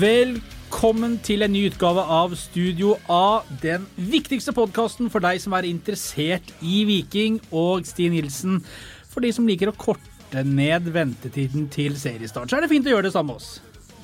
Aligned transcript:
Velkommen 0.00 1.18
til 1.24 1.44
en 1.44 1.52
ny 1.52 1.64
utgave 1.68 2.00
av 2.00 2.32
Studio 2.40 2.94
A, 3.12 3.40
den 3.62 3.84
viktigste 3.96 4.54
podkasten 4.56 5.10
for 5.12 5.24
deg 5.24 5.40
som 5.42 5.56
er 5.58 5.68
interessert 5.68 6.52
i 6.64 6.82
Viking, 6.88 7.36
og 7.52 7.84
Sti 7.88 8.08
Nilsen 8.14 8.62
for 9.10 9.24
de 9.24 9.32
som 9.34 9.48
liker 9.48 9.72
å 9.72 9.76
korte 9.76 10.44
ned 10.44 10.88
ventetiden 10.94 11.68
til 11.72 11.98
seriestart. 12.00 12.48
Så 12.48 12.58
er 12.58 12.64
det 12.64 12.72
fint 12.72 12.88
å 12.88 12.94
gjøre 12.94 13.08
det 13.08 13.14
samme 13.16 13.34
med 13.34 13.42
oss. 13.42 13.58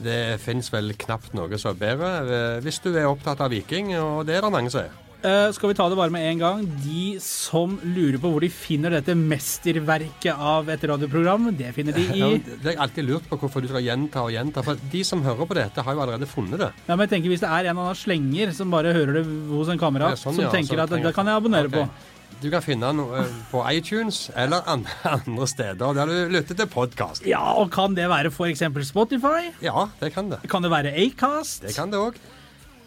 Det 0.04 0.40
fins 0.42 0.68
vel 0.74 0.92
knapt 0.98 1.36
noe 1.38 1.60
som 1.60 1.72
er 1.72 1.80
bedre 1.80 2.12
eh, 2.24 2.60
hvis 2.64 2.82
du 2.84 2.90
er 2.92 3.08
opptatt 3.08 3.40
av 3.44 3.54
Viking, 3.54 3.94
og 4.00 4.24
det 4.28 4.36
er 4.36 4.44
det 4.44 4.52
mange 4.52 4.72
som 4.74 4.84
er. 4.84 5.03
Uh, 5.24 5.48
skal 5.56 5.70
vi 5.70 5.74
ta 5.78 5.86
det 5.88 5.96
bare 5.96 6.12
med 6.12 6.26
en 6.28 6.40
gang? 6.42 6.64
De 6.84 7.16
som 7.24 7.78
lurer 7.80 8.18
på 8.20 8.28
hvor 8.28 8.44
de 8.44 8.50
finner 8.52 8.92
dette 8.92 9.14
mesterverket 9.16 10.36
av 10.36 10.68
et 10.68 10.82
radioprogram, 10.90 11.46
det 11.56 11.70
finner 11.72 11.96
de 11.96 12.04
i 12.12 12.20
ja, 12.20 12.28
Det 12.44 12.74
jeg 12.74 12.80
alltid 12.84 13.08
lurt 13.08 13.30
på 13.30 13.38
hvorfor 13.40 13.64
du 13.64 13.70
skal 13.70 13.86
gjenta 13.86 14.26
og 14.26 14.34
gjenta. 14.34 14.64
For 14.66 14.82
de 14.92 15.00
som 15.08 15.24
hører 15.24 15.48
på 15.48 15.56
dette, 15.56 15.84
har 15.86 15.96
jo 15.96 16.02
allerede 16.04 16.28
funnet 16.28 16.60
det. 16.60 16.68
Ja, 16.84 16.92
men 16.92 17.06
jeg 17.06 17.14
tenker 17.14 17.32
Hvis 17.32 17.44
det 17.46 17.52
er 17.56 17.70
en 17.70 17.80
annen 17.80 17.96
slenger 17.96 18.52
som 18.52 18.74
bare 18.74 18.92
hører 18.92 19.22
det 19.22 19.24
hos 19.48 19.72
en 19.72 19.80
kamerat, 19.80 20.20
sånn, 20.20 20.36
som 20.36 20.44
ja, 20.44 20.52
tenker 20.52 20.84
at 20.84 20.92
det 20.92 21.14
kan 21.16 21.32
jeg 21.32 21.40
abonnere 21.40 21.72
okay. 21.72 21.88
på. 21.88 22.12
Du 22.44 22.50
kan 22.52 22.60
finne 22.60 22.90
noe 22.92 23.22
eh, 23.22 23.34
på 23.48 23.64
iTunes 23.70 24.26
eller 24.36 24.68
andre 25.14 25.48
steder 25.48 25.96
der 25.96 26.10
du 26.12 26.36
lytter 26.36 26.60
til 26.60 26.68
podkast. 26.68 27.24
Ja, 27.24 27.40
og 27.56 27.72
kan 27.72 27.96
det 27.96 28.10
være 28.12 28.28
f.eks. 28.28 28.66
Spotify? 28.90 29.54
Ja, 29.64 29.88
det 30.02 30.12
kan 30.12 30.28
det. 30.34 30.42
Kan 30.52 30.66
det 30.66 30.74
være 30.74 30.92
Acast? 31.06 31.64
Det 31.64 31.72
kan 31.78 31.94
det 31.94 32.02
òg. 32.10 32.20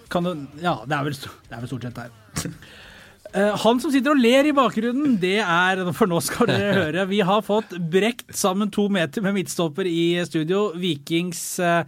Ja, 0.08 0.78
det 0.88 0.96
er, 0.96 1.04
vel, 1.04 1.18
det 1.18 1.52
er 1.58 1.60
vel 1.64 1.70
stort 1.74 1.90
sett 1.90 1.98
der. 1.98 2.14
Uh, 2.46 3.54
han 3.60 3.82
som 3.84 3.92
sitter 3.92 4.14
og 4.14 4.22
ler 4.22 4.48
i 4.48 4.56
bakgrunnen, 4.56 5.18
det 5.20 5.40
er 5.44 5.82
For 5.96 6.10
nå 6.10 6.20
skal 6.24 6.50
dere 6.50 6.76
høre. 6.82 7.08
Vi 7.10 7.20
har 7.26 7.44
fått 7.46 7.76
brekt 7.92 8.32
sammen 8.38 8.72
to 8.74 8.88
meter 8.94 9.26
med 9.26 9.36
midtstopper 9.36 9.90
i 9.90 10.16
studio. 10.28 10.70
Vikings 10.80 11.42
uh, 11.60 11.84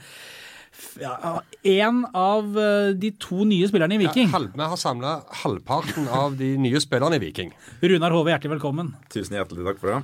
ja, 1.00 1.40
En 1.64 2.04
av 2.12 2.52
uh, 2.58 2.92
de 2.96 3.14
to 3.22 3.48
nye 3.48 3.70
spillerne 3.72 3.96
i 3.96 4.02
Viking. 4.04 4.32
Ja, 4.34 4.44
vi 4.52 4.70
har 4.73 4.80
samla 4.80 5.16
halvparten 5.44 6.10
av 6.12 6.36
de 6.40 6.54
nye 6.62 6.82
spillerne 6.84 7.20
i 7.20 7.23
Viking. 7.23 7.54
Runar 7.82 8.16
Hove, 8.16 8.34
hjertelig 8.34 8.58
velkommen. 8.58 8.94
Tusen 9.14 9.40
hjertelig 9.40 9.68
takk 9.72 9.84
for 9.84 9.95
det. 9.95 10.02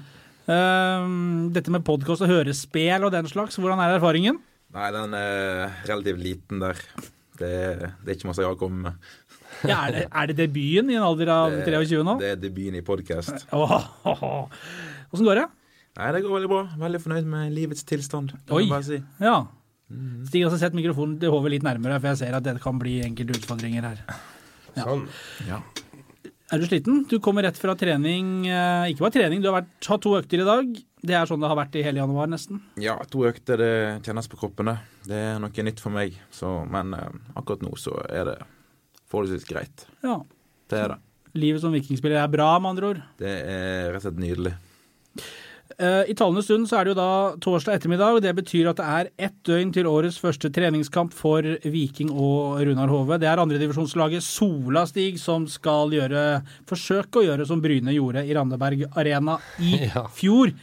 dette 1.56 1.72
med 1.74 1.84
podkast 1.88 2.22
og 2.22 2.30
hørespel 2.30 3.08
og 3.08 3.12
den 3.12 3.28
slags, 3.28 3.58
hvordan 3.58 3.82
er 3.82 3.96
erfaringen? 3.98 4.40
Nei, 4.76 4.88
den 4.92 5.14
er 5.18 5.72
relativt 5.88 6.22
liten 6.22 6.64
der. 6.64 6.80
Det, 7.36 7.52
det 8.04 8.12
er 8.12 8.16
ikke 8.16 8.30
masse 8.30 8.44
jeg 8.44 8.52
har 8.52 8.60
kommet 8.60 8.88
med. 8.88 9.14
Ja, 9.64 9.78
er, 9.86 9.94
det, 9.96 10.06
er, 10.12 10.32
det, 10.32 10.38
debuten 10.40 10.90
i 10.92 10.98
en 11.00 11.06
alder 11.08 11.32
av 11.34 11.54
det, 11.56 11.64
23 11.72 12.02
nå? 12.06 12.18
Det 12.22 12.32
er 12.34 12.42
debuten 12.42 12.80
i 12.80 12.84
podkast. 12.86 13.46
Åssen 15.12 15.28
går 15.28 15.42
det? 15.42 15.46
Nei, 15.96 16.10
Det 16.12 16.24
går 16.26 16.34
veldig 16.36 16.52
bra. 16.52 16.64
Veldig 16.82 17.02
fornøyd 17.06 17.30
med 17.32 17.54
livets 17.56 17.88
tilstand. 17.88 18.36
Oi, 18.52 18.66
si. 18.84 19.00
ja. 19.24 19.38
Stig 20.26 20.42
har 20.42 20.50
også 20.50 20.64
sett 20.64 20.76
mikrofonen 20.76 21.20
til 21.22 21.32
hodet 21.32 21.54
litt 21.54 21.66
nærmere, 21.66 22.00
for 22.02 22.12
jeg 22.12 22.24
ser 22.24 22.36
at 22.36 22.46
det 22.46 22.58
kan 22.64 22.80
bli 22.82 22.98
enkelte 23.06 23.38
utfordringer 23.38 23.86
her. 23.86 24.02
Ja. 24.76 24.84
Sånn. 24.84 25.06
Ja. 25.48 25.62
Er 26.54 26.62
du 26.62 26.66
sliten? 26.68 27.04
Du 27.10 27.16
kommer 27.24 27.46
rett 27.46 27.58
fra 27.58 27.74
trening. 27.78 28.44
Eh, 28.50 28.92
ikke 28.92 29.06
bare 29.06 29.16
trening, 29.16 29.42
du 29.42 29.48
har 29.50 29.62
vært, 29.62 29.72
hatt 29.88 30.04
to 30.04 30.14
økter 30.18 30.42
i 30.44 30.46
dag. 30.46 30.76
Det 31.06 31.16
er 31.18 31.30
sånn 31.30 31.42
det 31.42 31.50
har 31.50 31.58
vært 31.58 31.78
i 31.78 31.86
hele 31.86 32.02
januar, 32.02 32.30
nesten? 32.30 32.60
Ja, 32.82 32.98
to 33.10 33.24
økter. 33.30 33.62
Det 33.62 34.06
kjennes 34.06 34.30
på 34.30 34.38
kroppene. 34.42 34.76
Det 35.06 35.22
er 35.32 35.40
noe 35.42 35.66
nytt 35.70 35.82
for 35.82 35.94
meg. 35.94 36.18
Så, 36.34 36.52
men 36.70 36.94
uh, 36.98 37.08
akkurat 37.38 37.66
nå 37.66 37.74
så 37.82 37.98
er 38.10 38.30
det 38.30 38.38
forholdsvis 39.16 39.50
greit. 39.50 39.88
Ja. 40.06 40.20
Det 40.70 40.80
er 40.84 40.96
det. 40.96 41.02
Livet 41.36 41.64
som 41.64 41.74
vikingspiller 41.76 42.22
er 42.22 42.32
bra, 42.32 42.54
med 42.62 42.76
andre 42.76 42.94
ord? 42.94 43.02
Det 43.20 43.34
er 43.42 43.90
rett 43.92 44.00
og 44.00 44.08
slett 44.08 44.22
nydelig. 44.24 44.54
Uh, 45.76 46.06
I 46.08 46.14
talende 46.16 46.40
stund 46.46 46.70
så 46.70 46.78
er 46.78 46.86
det 46.86 46.94
jo 46.94 47.00
da 47.02 47.08
torsdag 47.44 47.76
ettermiddag. 47.76 48.22
Det 48.24 48.32
betyr 48.38 48.70
at 48.72 48.80
det 48.80 48.86
er 48.86 49.10
ett 49.28 49.36
døgn 49.48 49.74
til 49.76 49.90
årets 49.90 50.20
første 50.22 50.48
treningskamp 50.54 51.12
for 51.16 51.44
Viking 51.66 52.14
og 52.14 52.62
Runar 52.64 52.92
Hove. 52.94 53.18
Det 53.20 53.28
er 53.28 53.42
andredivisjonslaget 53.44 54.24
Sola 54.24 54.86
Stig 54.88 55.20
som 55.20 55.50
skal 55.52 55.92
gjøre, 55.98 56.22
forsøke 56.70 57.20
å 57.20 57.26
gjøre 57.26 57.50
som 57.50 57.64
Bryne 57.66 57.98
gjorde 57.98 58.24
i 58.24 58.38
Randaberg 58.38 58.86
Arena 58.96 59.36
i 59.60 59.82
ja. 59.90 60.06
fjor. 60.16 60.54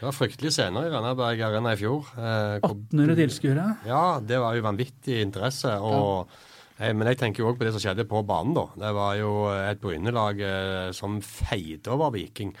Det 0.00 0.08
var 0.08 0.16
fryktelig 0.16 0.52
scener 0.52 0.88
i 0.88 0.92
Randaberg 0.92 1.40
Arena 1.46 1.72
i 1.72 1.80
fjor. 1.80 2.12
Eh, 2.18 2.60
1800 2.60 3.16
tilskuere? 3.22 3.66
Ja, 3.88 4.04
det 4.20 4.44
var 4.44 4.58
jo 4.58 4.68
vanvittig 4.68 5.22
interesse. 5.24 5.78
og 5.80 6.26
ja. 6.28 6.44
Eh, 6.80 6.94
men 6.96 7.10
jeg 7.10 7.20
tenker 7.20 7.44
jo 7.44 7.50
òg 7.50 7.60
på 7.60 7.66
det 7.66 7.74
som 7.74 7.82
skjedde 7.82 8.08
på 8.08 8.24
banen, 8.26 8.56
da. 8.56 8.66
Det 8.86 8.92
var 8.96 9.14
jo 9.20 9.32
et 9.52 9.80
Bryne-lag 9.82 10.40
eh, 10.40 10.88
som 10.96 11.20
feide 11.24 11.92
over 11.92 12.14
Viking 12.16 12.54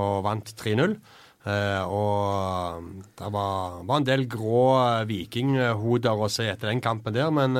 og 0.00 0.22
vant 0.26 0.52
3-0. 0.58 0.96
Eh, 1.42 1.82
og 1.90 2.90
det 3.18 3.30
var, 3.34 3.80
var, 3.82 3.96
en 3.96 4.06
del 4.06 4.28
grå 4.30 4.66
vikinghoder 5.08 6.20
å 6.20 6.30
se 6.30 6.46
etter 6.52 6.70
den 6.70 6.84
kampen 6.84 7.16
der, 7.16 7.32
men 7.34 7.56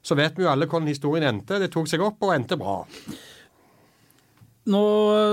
så 0.00 0.16
vet 0.16 0.38
vi 0.38 0.46
jo 0.46 0.52
alle 0.52 0.68
hvordan 0.70 0.88
historien 0.88 1.28
endte. 1.28 1.58
Det 1.60 1.72
tok 1.74 1.90
seg 1.90 2.04
opp 2.06 2.22
og 2.24 2.32
endte 2.36 2.56
bra. 2.60 2.80
Nå 4.68 4.82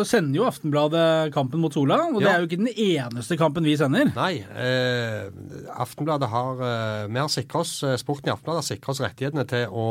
sender 0.08 0.40
jo 0.40 0.48
Aftenbladet 0.48 1.34
kampen 1.36 1.60
mot 1.64 1.74
Sola, 1.76 1.98
og 2.08 2.22
det 2.24 2.30
er 2.32 2.40
jo 2.40 2.48
ikke 2.48 2.62
den 2.62 2.72
eneste 2.72 3.38
kampen 3.40 3.68
vi 3.68 3.76
sender. 3.80 4.12
Nei. 4.16 4.40
Eh, 4.42 5.28
Aftenbladet 5.76 6.32
har 6.32 6.64
eh, 6.70 7.04
Vi 7.12 7.20
har 7.20 7.32
sikra 7.32 7.66
oss, 7.66 7.76
eh, 7.84 7.98
Sporten 8.02 8.32
i 8.32 8.36
Aftenbladet 8.36 8.64
har 8.64 8.70
sikra 8.70 8.96
oss 8.96 9.04
rettighetene 9.04 9.48
til 9.52 9.68
å 9.76 9.90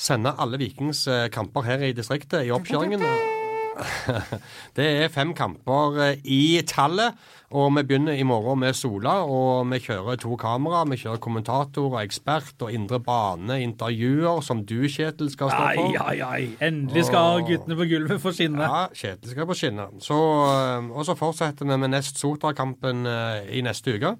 sende 0.00 0.36
alle 0.38 0.60
Vikings 0.60 1.06
eh, 1.10 1.26
kamper 1.34 1.66
her 1.66 1.84
i 1.90 1.92
distriktet 1.96 2.46
i 2.46 2.54
oppkjøringen. 2.54 3.39
Det 4.76 4.86
er 5.04 5.12
fem 5.12 5.34
kamper 5.36 6.00
eh, 6.04 6.24
i 6.24 6.60
tallet. 6.66 7.16
Og 7.50 7.72
vi 7.74 7.82
begynner 7.82 8.14
i 8.14 8.22
morgen 8.22 8.60
med 8.62 8.76
Sola, 8.78 9.16
og 9.26 9.66
vi 9.72 9.80
kjører 9.82 10.20
to 10.22 10.36
kamera. 10.38 10.84
Vi 10.86 11.00
kjører 11.00 11.18
kommentator 11.22 11.88
og 11.88 11.98
ekspert 11.98 12.62
og 12.62 12.70
indre 12.70 13.00
bane, 13.02 13.56
intervjuer, 13.64 14.38
som 14.46 14.62
du, 14.62 14.84
Kjetil, 14.86 15.32
skal 15.32 15.50
stå 15.50 15.64
for. 15.80 15.98
Ai, 16.04 16.20
ai, 16.20 16.28
ai. 16.28 16.46
Endelig 16.68 17.08
skal 17.08 17.40
og, 17.40 17.50
guttene 17.50 17.78
på 17.80 17.88
gulvet 17.90 18.22
få 18.22 18.34
skinne. 18.36 18.62
Ja, 18.62 18.86
Kjetil 18.94 19.34
skal 19.34 19.50
få 19.50 19.58
skinne. 19.58 19.90
Så, 20.04 20.20
eh, 20.46 20.94
og 20.94 21.08
så 21.08 21.18
fortsetter 21.18 21.66
vi 21.66 21.82
med 21.82 21.96
Nest 21.96 22.22
Sotra-kampen 22.22 23.02
eh, 23.10 23.50
i 23.58 23.66
neste 23.66 23.98
uke. 23.98 24.14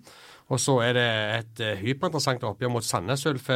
Og 0.51 0.59
så 0.59 0.81
er 0.83 0.99
det 0.99 1.09
et 1.39 1.67
hyperinteressant 1.85 2.43
oppgjør 2.43 2.75
mot 2.75 2.87
Sandnes 2.87 3.29
Ulf 3.31 3.53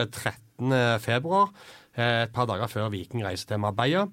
13.2. 0.61 1.47
Et 1.95 2.33
par 2.35 2.49
dager 2.51 2.71
før 2.71 2.91
Viking 2.91 3.23
reiser 3.23 3.53
til 3.53 3.63
Marbella. 3.63 4.09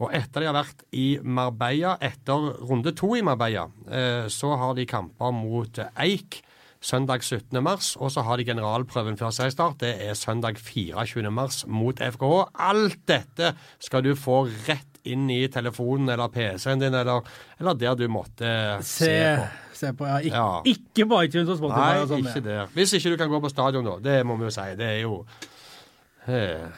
Og 0.00 0.12
etter 0.16 0.42
de 0.42 0.48
har 0.48 0.56
vært 0.56 0.84
i 0.96 1.06
Marbella, 1.24 1.96
etter 2.04 2.50
runde 2.68 2.92
to 2.96 3.14
i 3.16 3.24
Marbella, 3.24 3.68
eh, 3.88 4.26
så 4.32 4.56
har 4.60 4.76
de 4.76 4.88
kamper 4.88 5.32
mot 5.36 5.80
Eik 5.96 6.42
søndag 6.86 7.24
17. 7.24 7.62
mars, 7.64 7.94
og 7.96 8.12
så 8.12 8.22
har 8.26 8.38
de 8.38 8.46
generalprøven 8.46 9.16
før 9.18 9.32
seriestart. 9.34 9.80
Det 9.80 9.94
er 10.06 10.14
søndag 10.14 10.60
24. 10.60 11.30
mars 11.30 11.64
mot 11.66 11.96
FKH. 11.96 12.44
Alt 12.68 13.00
dette 13.08 13.54
skal 13.82 14.04
du 14.04 14.12
få 14.18 14.44
rett 14.68 15.00
inn 15.06 15.28
i 15.30 15.46
telefonen 15.52 16.10
eller 16.12 16.30
PC-en 16.34 16.82
din, 16.82 16.94
eller, 16.94 17.26
eller, 17.60 17.78
der 17.78 17.94
du 17.98 18.06
måtte 18.10 18.48
se, 18.82 19.06
se 19.06 19.18
på. 19.38 19.48
Se 19.76 19.92
på 19.92 20.06
ja. 20.08 20.20
Ik 20.24 20.32
ja. 20.32 20.46
Ikke 20.72 21.04
på 21.08 21.20
iTunes 21.26 21.50
og 21.52 21.60
Spotify. 21.60 21.82
Nei, 21.82 21.98
og 22.00 22.08
sånn. 22.10 22.24
ikke 22.24 22.44
der. 22.46 22.72
Hvis 22.74 22.96
ikke 22.96 23.12
du 23.12 23.20
kan 23.20 23.30
gå 23.30 23.42
på 23.44 23.52
stadion, 23.52 23.86
da. 23.86 23.98
Det 24.02 24.22
må 24.26 24.38
vi 24.40 24.48
jo 24.48 24.54
si. 24.54 24.64
Det 24.78 24.88
er 24.88 25.02
jo 25.02 25.18
eh, 25.20 25.52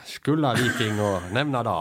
Skulla 0.09 0.53
Viking 0.59 0.99
og 1.01 1.31
nevna 1.33 1.63
da. 1.65 1.79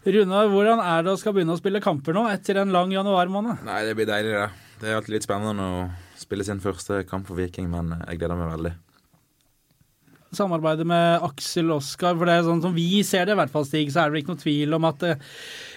Runar, 0.00 0.48
hvordan 0.50 0.80
er 0.82 1.04
det 1.04 1.12
å 1.12 1.18
skal 1.20 1.34
begynne 1.36 1.54
å 1.54 1.60
spille 1.60 1.82
kamper 1.84 2.16
nå 2.16 2.24
etter 2.32 2.62
en 2.62 2.72
lang 2.74 2.92
januarmåned? 2.94 3.64
Nei, 3.66 3.82
Det 3.86 3.96
blir 3.98 4.08
deilig, 4.08 4.32
det. 4.32 4.68
Det 4.80 4.88
er 4.88 4.96
alltid 4.96 5.12
litt 5.18 5.26
spennende 5.26 5.66
å 5.66 5.82
spille 6.16 6.46
sin 6.46 6.62
første 6.62 7.02
kamp 7.08 7.28
for 7.28 7.36
Viking, 7.36 7.68
men 7.68 7.92
jeg 8.06 8.20
gleder 8.22 8.38
meg 8.40 8.54
veldig. 8.54 8.72
Samarbeidet 10.32 10.86
med 10.86 11.24
Aksel 11.26 11.72
Oskar, 11.74 12.14
for 12.16 12.28
det 12.30 12.38
er 12.38 12.46
sånn 12.46 12.62
som 12.62 12.72
vi 12.72 13.02
ser 13.04 13.26
det, 13.26 13.34
i 13.34 13.40
hvert 13.40 13.52
fall, 13.52 13.66
Stig, 13.66 13.90
så 13.92 14.04
er 14.04 14.12
det 14.14 14.22
ikke 14.22 14.32
noe 14.36 14.42
tvil 14.44 14.76
om 14.78 14.86
at 14.88 15.04
eh, 15.08 15.24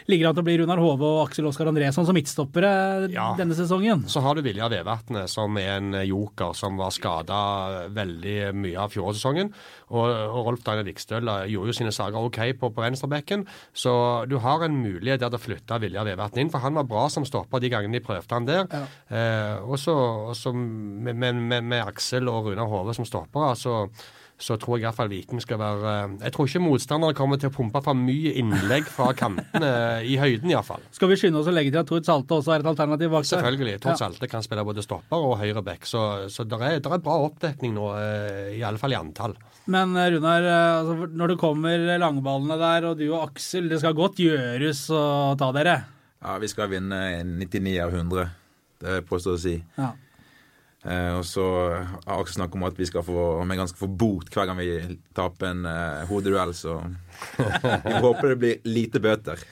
ligger 0.10 0.30
an 0.30 0.38
til 0.38 0.44
å 0.44 0.48
bli 0.48 0.58
Runar 0.62 0.82
Hove 0.82 1.10
og 1.10 1.22
Aksel 1.28 1.48
Oskar 1.50 1.70
Andresson 1.72 2.08
som 2.08 2.18
midtstoppere 2.18 2.74
ja. 3.14 3.30
denne 3.40 3.56
sesongen. 3.58 4.06
Så 4.12 4.24
har 4.24 4.36
du 4.36 4.44
Vilja 4.46 4.70
Vevatnet, 4.72 5.32
som 5.32 5.58
er 5.62 5.78
en 5.78 6.00
joker 6.08 6.56
som 6.58 6.80
var 6.80 6.94
skada 6.96 7.40
veldig 7.94 8.38
mye 8.58 8.80
av 8.84 8.94
fjorårssesongen. 8.94 9.54
Og, 9.94 10.08
og 10.08 10.50
Rolf 10.50 10.64
Daniel 10.66 10.90
Vikstøl 10.90 11.30
gjorde 11.52 11.74
jo 11.74 11.78
sine 11.78 11.94
saker 11.96 12.30
OK 12.30 12.42
på, 12.60 12.72
på 12.74 12.86
venstrebekken. 12.86 13.46
Så 13.76 13.94
du 14.30 14.40
har 14.44 14.66
en 14.66 14.80
mulighet 14.80 15.22
der 15.24 15.32
til 15.32 15.40
å 15.40 15.44
flytte 15.44 15.82
Vilja 15.84 16.06
Vevatnet 16.08 16.44
inn, 16.44 16.54
for 16.54 16.64
han 16.64 16.78
var 16.80 16.90
bra 16.90 17.08
som 17.14 17.28
stopper 17.28 17.64
de 17.64 17.72
gangene 17.74 18.00
de 18.00 18.04
prøvde 18.04 18.38
han 18.38 18.50
der. 18.50 18.68
Ja. 18.72 18.84
Eh, 19.14 19.64
og 19.64 19.80
så 19.80 20.54
med, 20.54 21.16
med, 21.16 21.36
med, 21.36 21.64
med, 21.64 21.80
Aksel 21.84 22.30
og 22.32 22.50
Runar 22.50 22.70
Hove 22.72 22.96
som 22.96 23.08
stoppere, 23.08 23.54
så 23.60 23.86
så 24.42 24.58
tror 24.60 24.78
jeg 24.78 24.88
iallfall 24.88 25.12
Viking 25.12 25.42
skal 25.44 25.60
være 25.62 25.92
eh, 25.92 26.16
Jeg 26.26 26.34
tror 26.36 26.50
ikke 26.50 26.62
motstanderne 26.64 27.16
kommer 27.18 27.40
til 27.40 27.52
å 27.52 27.54
pumpe 27.54 27.82
for 27.86 27.98
mye 27.98 28.34
innlegg 28.42 28.90
fra 28.92 29.12
kantene 29.18 29.72
i 30.10 30.18
høyden, 30.20 30.52
iallfall. 30.52 30.84
Skal 30.96 31.12
vi 31.12 31.18
skynde 31.20 31.42
oss 31.42 31.50
å 31.52 31.54
legge 31.56 31.74
til 31.74 31.82
at 31.84 31.90
Tord 31.90 32.08
Salte 32.08 32.40
også 32.40 32.56
er 32.56 32.64
et 32.66 32.70
alternativ 32.74 33.14
bak 33.14 33.28
Selvfølgelig. 33.30 33.78
Tord 33.84 34.02
Salte 34.02 34.30
kan 34.32 34.46
spille 34.46 34.66
både 34.68 34.86
stopper 34.86 35.28
og 35.30 35.38
høyre 35.42 35.64
back, 35.66 35.88
så, 35.90 36.04
så 36.34 36.48
det 36.48 36.60
er, 36.60 36.80
er, 36.82 37.02
bra 37.04 37.18
oppdekning 37.28 37.76
nå, 37.78 37.90
eh, 38.00 38.54
i 38.58 38.64
alle 38.66 38.82
fall 38.82 38.96
i 38.96 39.00
antall. 39.00 39.38
Men 39.74 39.96
eh, 39.96 40.12
Runar, 40.16 40.50
altså, 40.82 41.10
når 41.14 41.34
det 41.34 41.42
kommer 41.42 41.90
langballene 42.02 42.60
der, 42.62 42.90
og 42.92 43.00
du 43.00 43.08
og 43.12 43.20
Aksel, 43.30 43.70
det 43.72 43.82
skal 43.84 43.98
godt 43.98 44.22
gjøres 44.24 44.86
å 44.94 45.04
ta 45.40 45.54
dere? 45.56 45.78
Ja, 46.24 46.38
vi 46.40 46.48
skal 46.52 46.72
vinne 46.72 47.00
99 47.28 47.78
av 47.84 47.94
100. 47.94 48.32
Det 48.84 48.98
er 48.98 49.06
påstått 49.08 49.38
å 49.38 49.44
si. 49.44 49.58
Ja. 49.78 49.94
Eh, 50.84 51.12
og 51.16 51.24
så 51.24 51.44
har 51.72 52.18
Aksel 52.20 52.42
snakket 52.42 52.58
om 52.60 52.66
at 52.68 52.80
vi 52.80 52.88
skal 52.90 53.06
få, 53.08 53.18
om 53.40 53.52
jeg 53.56 53.68
skal 53.72 53.84
få 53.86 53.92
bot 54.04 54.28
hver 54.36 54.50
gang 54.50 54.58
vi 54.60 54.98
taper 55.16 55.52
en 55.54 55.66
eh, 55.70 56.02
hodeduell, 56.10 56.52
så 56.58 56.80
vi 57.86 57.94
håper 58.04 58.34
det 58.34 58.40
blir 58.42 58.66
lite 58.68 59.00
bøter. 59.04 59.44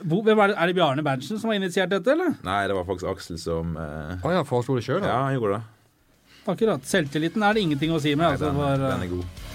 Bo- 0.00 0.22
Hvem 0.22 0.38
er, 0.40 0.52
det, 0.52 0.56
er 0.62 0.70
det 0.70 0.76
Bjarne 0.78 1.02
Berntsen 1.04 1.40
som 1.42 1.50
har 1.52 1.58
initiert 1.58 1.90
dette, 1.92 2.14
eller? 2.14 2.36
Nei, 2.46 2.60
det 2.70 2.76
var 2.78 2.86
faktisk 2.88 3.10
Aksel 3.10 3.40
som 3.42 3.74
eh, 3.76 4.14
Å 4.24 4.32
ja, 4.38 4.44
foreslo 4.46 4.78
det 4.78 4.86
sjøl. 4.86 5.02
Ja, 5.04 5.18
han 5.26 5.34
gjorde 5.36 5.58
det. 5.58 5.64
Akkurat. 6.48 6.86
Selvtilliten 6.88 7.42
er 7.44 7.58
det 7.58 7.66
ingenting 7.66 7.90
å 7.92 7.98
si 8.00 8.14
med. 8.16 8.24
Nei, 8.24 8.32
Altså, 8.38 8.48
den, 8.48 8.62
for, 8.62 8.84
den 8.86 9.04
er 9.04 9.10
god. 9.12 9.47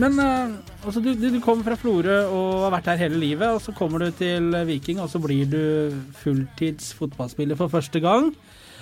Men 0.00 0.16
eh, 0.18 0.54
altså, 0.86 1.02
du, 1.04 1.10
du, 1.18 1.26
du 1.34 1.40
kommer 1.44 1.66
fra 1.66 1.76
Florø 1.78 2.14
og 2.32 2.62
har 2.64 2.72
vært 2.78 2.88
her 2.92 3.00
hele 3.04 3.18
livet, 3.20 3.48
og 3.52 3.60
så 3.60 3.74
kommer 3.76 4.00
du 4.06 4.14
til 4.16 4.48
Viking, 4.68 5.00
og 5.02 5.10
så 5.12 5.20
blir 5.20 5.48
du 5.52 5.60
fulltids 6.22 6.92
fotballspiller 6.96 7.58
for 7.60 7.72
første 7.72 8.00
gang. 8.02 8.30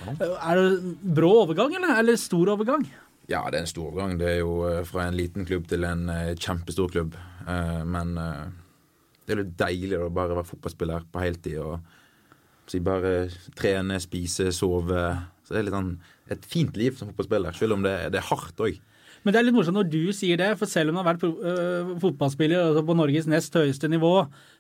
Eh, 0.06 0.22
Er 0.22 0.60
det 0.60 0.94
brå 1.18 1.32
overgang, 1.42 1.74
eller? 1.76 1.96
Eller 2.00 2.20
stor 2.20 2.52
overgang? 2.54 2.86
Ja, 3.30 3.42
det 3.50 3.58
er 3.60 3.64
en 3.66 3.70
stor 3.70 3.88
overgang. 3.90 4.16
Det 4.20 4.28
er 4.36 4.38
jo 4.44 4.54
eh, 4.68 4.84
fra 4.86 5.08
en 5.08 5.18
liten 5.18 5.46
klubb 5.48 5.66
til 5.70 5.86
en 5.88 6.06
kjempestor 6.38 6.92
klubb. 6.94 7.18
Men 7.90 8.12
det 8.14 9.32
er 9.32 9.38
litt 9.40 9.54
deilig 9.58 9.96
å 9.98 10.10
bare 10.14 10.36
være 10.36 10.46
fotballspiller 10.46 11.06
på 11.10 11.22
heltid 11.24 11.56
og 11.64 11.80
si 12.70 12.78
bare 12.84 13.24
trene, 13.58 13.96
spise, 14.02 14.50
sove. 14.54 15.00
Så 15.42 15.54
det 15.56 15.58
er 15.58 15.66
litt 15.66 15.74
sånn 15.74 15.94
et 16.30 16.44
fint 16.46 16.76
liv 16.78 16.94
som 16.98 17.08
fotballspiller, 17.10 17.56
selv 17.58 17.74
om 17.74 17.82
det, 17.82 17.94
det 18.14 18.20
er 18.20 18.28
hardt 18.28 18.60
òg. 18.62 18.76
Men 19.20 19.34
det 19.34 19.40
er 19.40 19.44
litt 19.44 19.56
morsomt 19.56 19.76
når 19.76 19.88
du 19.92 20.12
sier 20.16 20.38
det, 20.40 20.48
for 20.56 20.70
selv 20.70 20.90
om 20.90 20.96
du 20.96 21.00
har 21.02 21.08
vært 21.10 21.24
øh, 21.28 21.90
fotballspiller 22.00 22.70
altså 22.70 22.82
på 22.88 22.96
Norges 22.96 23.26
nest 23.28 23.56
høyeste 23.58 23.90
nivå, 23.92 24.14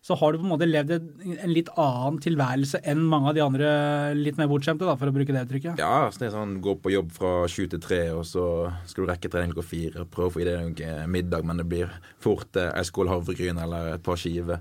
så 0.04 0.16
har 0.20 0.32
du 0.32 0.40
på 0.40 0.44
en 0.44 0.52
måte 0.52 0.68
levd 0.68 0.92
en, 0.98 1.06
litt 1.48 1.70
annen 1.80 2.18
tilværelse 2.20 2.82
enn 2.92 3.00
mange 3.08 3.30
av 3.30 3.38
de 3.38 3.44
andre 3.44 3.70
litt 4.18 4.36
mer 4.36 4.50
bortskjemte, 4.52 4.84
da, 4.84 4.98
for 5.00 5.08
å 5.08 5.16
bruke 5.16 5.32
det 5.32 5.46
uttrykket. 5.46 5.80
Ja, 5.80 6.10
så 6.12 6.20
det 6.20 6.28
er 6.28 6.36
sånn 6.36 6.58
gå 6.64 6.76
på 6.76 6.92
jobb 6.92 7.14
fra 7.16 7.32
sju 7.48 7.64
til 7.72 7.80
tre, 7.80 8.02
og 8.12 8.26
så 8.28 8.44
skal 8.90 9.06
du 9.06 9.10
rekke 9.14 9.32
trening 9.32 9.56
klokka 9.56 9.70
fire. 9.72 10.06
Prøve 10.12 10.28
å 10.28 10.36
få 10.36 10.44
i 10.44 10.50
deg 10.50 10.68
noe 10.68 11.08
middag, 11.16 11.48
men 11.48 11.64
det 11.64 11.68
blir 11.70 11.96
fort 12.20 12.60
eh, 12.60 12.72
ei 12.76 12.84
skål 12.84 13.14
havregryn 13.14 13.64
eller 13.64 13.94
et 13.96 14.04
par 14.04 14.20
skiver. 14.20 14.60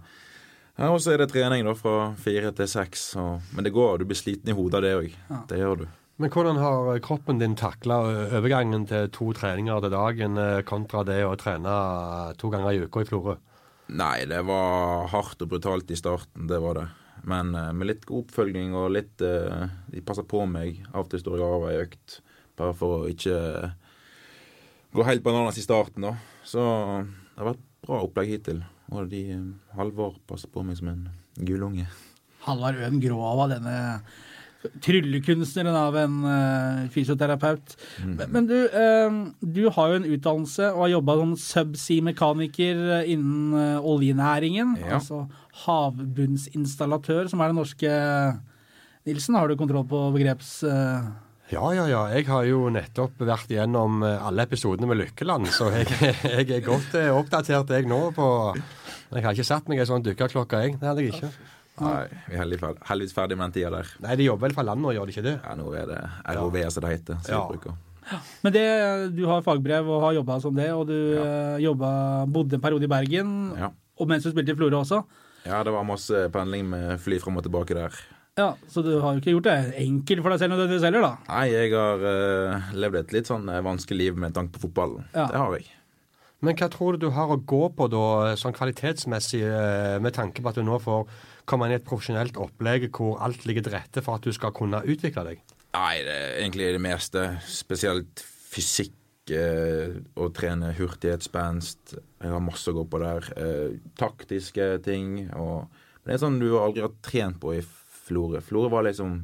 Ja, 0.80 0.94
og 0.94 1.02
så 1.04 1.12
er 1.12 1.20
det 1.20 1.34
trening 1.34 1.68
da 1.68 1.76
fra 1.76 2.14
fire 2.24 2.54
til 2.56 2.70
seks. 2.72 3.10
Men 3.52 3.66
det 3.68 3.76
går, 3.76 4.00
du 4.00 4.08
blir 4.08 4.16
sliten 4.16 4.48
i 4.48 4.56
hodet 4.56 4.80
av 4.80 4.86
det 4.86 4.94
òg. 4.96 5.18
Det 5.50 5.60
gjør 5.60 5.82
du. 5.82 5.90
Men 6.20 6.32
hvordan 6.34 6.58
har 6.60 6.98
kroppen 7.00 7.40
din 7.40 7.56
takla 7.56 8.02
overgangen 8.36 8.84
til 8.90 9.06
to 9.16 9.30
treninger 9.38 9.86
til 9.86 9.94
dagen 9.94 10.40
eh, 10.42 10.62
kontra 10.68 11.06
det 11.08 11.22
å 11.24 11.38
trene 11.40 11.76
to 12.40 12.50
ganger 12.52 12.76
i 12.76 12.82
uka 12.84 13.06
i 13.06 13.08
Florø? 13.08 13.38
Nei, 13.96 14.26
det 14.28 14.42
var 14.46 15.08
hardt 15.14 15.40
og 15.42 15.54
brutalt 15.54 15.90
i 15.90 15.98
starten, 15.98 16.50
det 16.50 16.60
var 16.60 16.76
det. 16.76 16.88
Men 17.24 17.54
eh, 17.56 17.72
med 17.72 17.88
litt 17.88 18.04
god 18.10 18.26
oppfølging 18.26 18.76
og 18.76 18.92
litt 18.98 19.24
eh, 19.24 19.64
De 19.94 20.04
passer 20.04 20.28
på 20.28 20.44
meg. 20.44 20.82
Av 20.92 21.06
og 21.06 21.14
til 21.14 21.24
står 21.24 21.40
jeg 21.40 21.56
av 21.56 21.68
ei 21.70 21.78
økt, 21.86 22.20
bare 22.60 22.76
for 22.76 22.98
å 22.98 23.08
ikke 23.14 23.40
gå 25.00 25.06
helt 25.08 25.24
bananas 25.24 25.60
i 25.62 25.64
starten, 25.64 26.04
da. 26.04 26.18
Så 26.44 26.60
det 26.60 27.40
har 27.40 27.52
vært 27.54 27.64
bra 27.88 28.02
opplegg 28.04 28.34
hittil. 28.36 28.60
Og 28.92 29.08
de 29.08 29.24
eh, 29.38 29.48
Halvor 29.80 30.20
passer 30.28 30.52
på 30.52 30.68
meg 30.68 30.82
som 30.82 30.92
en 30.92 31.08
gullunge. 31.40 31.88
Halvard 32.44 32.80
Øen 32.84 33.00
Grova, 33.04 33.48
denne 33.52 33.78
tryllekunstneren 34.84 35.76
av 35.78 35.96
en 36.00 36.18
uh, 36.26 36.90
fysioterapeut. 36.94 37.76
Men, 38.04 38.26
men 38.34 38.50
du, 38.50 38.58
uh, 38.74 39.20
du 39.40 39.64
har 39.76 39.94
jo 39.94 40.02
en 40.02 40.10
utdannelse 40.10 40.72
og 40.74 40.84
har 40.84 40.94
jobba 40.98 41.16
som 41.22 41.32
subsea-mekaniker 41.46 42.84
innen 43.06 43.56
uh, 43.56 43.88
oljenæringen. 43.88 44.76
Ja. 44.84 45.00
Altså 45.00 45.26
havbunnsinstallatør, 45.64 47.32
som 47.32 47.42
er 47.42 47.52
det 47.52 47.60
norske 47.60 47.96
Nilsen, 49.08 49.40
har 49.40 49.48
du 49.48 49.58
kontroll 49.58 49.88
på 49.90 50.06
begreps... 50.14 50.60
Ja, 51.50 51.66
ja, 51.74 51.88
ja. 51.90 52.02
Jeg 52.14 52.28
har 52.30 52.46
jo 52.46 52.68
nettopp 52.70 53.24
vært 53.26 53.50
igjennom 53.50 54.04
eh, 54.06 54.22
alle 54.22 54.46
episodene 54.46 54.90
med 54.90 55.00
Lykkeland, 55.02 55.50
så 55.54 55.72
jeg, 55.74 55.88
jeg 56.38 56.46
er 56.46 56.66
godt 56.66 56.94
eh, 57.00 57.10
oppdatert 57.10 57.74
jeg 57.74 57.90
nå 57.90 58.02
på 58.14 58.28
Jeg 58.54 59.24
har 59.26 59.34
ikke 59.34 59.48
satt 59.48 59.72
meg 59.72 59.82
ei 59.82 59.88
sånn 59.90 60.06
dykkerklokke, 60.06 60.60
jeg. 60.62 60.76
Det 60.78 60.86
hadde 60.86 61.06
jeg 61.06 61.16
ikke. 61.18 61.32
Nei, 61.86 62.08
vi 62.28 62.36
er 62.36 62.42
heldigvis 62.44 62.64
ferdig, 62.64 62.82
heldigvis 62.90 63.14
ferdig 63.16 63.38
med 63.38 63.46
den 63.50 63.56
tida 63.58 63.70
der. 63.78 63.92
Nei, 64.06 64.16
de 64.20 64.28
jobber 64.30 64.48
vel 64.48 64.56
for 64.58 64.64
landet 64.68 64.84
nå, 64.86 64.94
gjør 64.98 65.06
de 65.10 65.16
ikke 65.16 65.26
det? 65.30 65.36
Ja, 65.44 65.56
nå 65.60 65.70
er 65.78 65.86
det 65.94 66.00
ROV, 66.38 66.58
som 66.76 66.84
det 66.86 66.92
heter. 66.96 67.22
Som 67.26 67.36
Ja. 67.36 67.48
bruker. 67.48 67.78
Men 68.44 68.54
det, 68.54 69.16
du 69.16 69.26
har 69.30 69.42
fagbrev 69.46 69.88
og 69.88 70.02
har 70.02 70.14
jobba 70.18 70.40
som 70.42 70.56
det, 70.56 70.70
og 70.74 70.88
du 70.90 70.96
ja. 71.16 71.58
jobbet, 71.70 72.32
bodde 72.34 72.56
en 72.58 72.62
periode 72.62 72.88
i 72.88 72.88
Bergen, 72.92 73.34
Ja. 73.58 73.70
og 74.00 74.08
mens 74.10 74.24
du 74.24 74.32
spilte 74.32 74.52
i 74.52 74.56
Florø 74.56 74.80
også. 74.82 75.04
ja, 75.46 75.64
det 75.64 75.72
var 75.72 75.84
masse 75.86 76.30
pendling 76.34 76.66
med 76.70 77.00
fly 77.00 77.20
fram 77.20 77.38
og 77.38 77.44
tilbake 77.44 77.76
der. 77.78 77.94
Ja, 78.38 78.54
Så 78.70 78.82
du 78.82 79.00
har 79.02 79.14
jo 79.14 79.20
ikke 79.20 79.34
gjort 79.36 79.44
det 79.50 79.74
enkelt 79.78 80.22
for 80.24 80.30
deg 80.32 80.40
selv 80.40 80.54
nødvendigvis 80.56 80.84
heller, 80.88 81.02
da. 81.02 81.18
Nei, 81.28 81.46
jeg 81.52 81.74
har 81.74 82.00
uh, 82.00 82.70
levd 82.74 82.96
et 82.96 83.12
litt 83.14 83.28
sånn 83.28 83.50
eh, 83.52 83.60
vanskelig 83.66 83.98
liv 84.00 84.16
med 84.18 84.34
tanke 84.34 84.54
på 84.56 84.62
fotballen. 84.70 85.04
Ja. 85.14 85.26
Det 85.28 85.36
har 85.42 85.58
jeg. 85.58 85.66
Men 86.42 86.56
hva 86.56 86.70
tror 86.72 86.96
du 86.96 87.00
du 87.04 87.10
har 87.12 87.28
å 87.28 87.36
gå 87.44 87.66
på 87.76 87.90
da, 87.92 88.36
sånn 88.40 88.56
kvalitetsmessig, 88.56 89.42
eh, 89.44 89.98
med 90.00 90.14
tanke 90.16 90.40
på 90.42 90.48
at 90.48 90.56
du 90.56 90.64
nå 90.64 90.78
får 90.80 91.10
komme 91.50 91.68
inn 91.68 91.74
i 91.74 91.80
et 91.80 91.88
profesjonelt 91.88 92.38
opplegg 92.42 92.90
hvor 92.96 93.18
alt 93.26 93.48
ligger 93.50 93.66
til 93.66 93.76
rette 93.76 94.04
for 94.06 94.20
at 94.20 94.28
du 94.28 94.36
skal 94.36 94.54
kunne 94.56 94.84
utvikle 94.86 95.26
deg? 95.32 95.42
Nei, 95.76 95.96
det 96.06 96.14
er 96.14 96.38
egentlig 96.40 96.72
det 96.76 96.82
meste. 96.84 97.26
Spesielt 97.50 98.24
fysikk. 98.24 98.96
Eh, 99.30 100.00
å 100.18 100.32
trene 100.34 100.72
hurtighetsspenst. 100.74 101.94
Jeg 101.94 102.32
har 102.34 102.42
masse 102.42 102.72
å 102.72 102.78
gå 102.80 102.86
på 102.90 103.02
der. 103.04 103.28
Eh, 103.38 103.76
taktiske 104.00 104.72
ting. 104.86 105.28
Og 105.38 105.70
det 106.06 106.16
er 106.16 106.24
sånn 106.24 106.40
du 106.42 106.48
aldri 106.58 106.82
har 106.82 106.96
trent 107.06 107.38
på 107.42 107.54
i 107.60 107.62
Florø. 107.62 108.42
Florø 108.42 108.72
var 108.78 108.90
liksom 108.90 109.22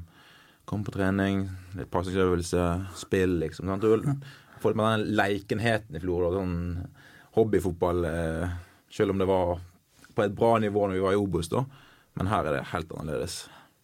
Kom 0.66 0.82
på 0.82 0.90
trening, 0.96 1.44
litt 1.78 1.92
pasningsøvelse, 1.94 2.62
spill, 2.98 3.36
liksom. 3.38 3.68
Sant? 3.70 3.84
Du 3.84 4.62
får 4.64 4.72
litt 4.72 4.80
med 4.80 4.88
den 4.96 5.12
leikenheten 5.20 5.94
i 5.94 6.02
Florø. 6.02 6.32
Sånn 6.34 6.56
hobbyfotball. 7.36 8.06
Eh, 8.10 8.56
selv 8.90 9.14
om 9.14 9.22
det 9.22 9.28
var 9.30 9.60
på 10.16 10.24
et 10.26 10.34
bra 10.34 10.56
nivå 10.64 10.88
når 10.88 10.98
vi 10.98 11.04
var 11.04 11.14
i 11.14 11.20
Obos, 11.22 11.52
da. 11.54 11.62
Men 12.16 12.28
her 12.32 12.46
er 12.48 12.58
det 12.60 12.64
helt 12.72 12.92
annerledes. 12.96 13.42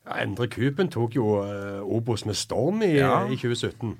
Ja, 0.07 0.15
Endre 0.23 0.47
Kupen 0.49 0.87
tok 0.89 1.13
jo 1.19 1.25
uh, 1.43 1.81
Obos 1.85 2.23
med 2.25 2.35
storm 2.39 2.81
i, 2.83 2.93
Ja. 2.97 3.25
i 3.27 3.35
2017. 3.37 3.97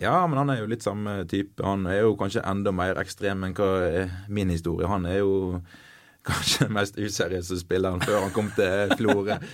Ja, 0.00 0.26
men 0.30 0.38
han 0.38 0.50
er 0.50 0.60
jo 0.60 0.66
litt 0.70 0.82
samme 0.86 1.24
type. 1.30 1.62
Han 1.66 1.86
er 1.90 2.00
jo 2.04 2.14
kanskje 2.16 2.42
enda 2.46 2.70
mer 2.72 2.98
ekstrem 3.02 3.42
enn 3.44 3.54
hva 3.58 3.68
er 3.88 4.10
min 4.30 4.50
historie. 4.54 4.86
Han 4.86 5.06
er 5.10 5.18
jo 5.20 5.60
kanskje 6.28 6.66
den 6.68 6.74
mest 6.76 6.98
useriøse 6.98 7.58
spilleren 7.60 8.00
før 8.04 8.20
han 8.26 8.34
kom 8.34 8.50
til 8.56 8.94
Florø. 8.98 9.38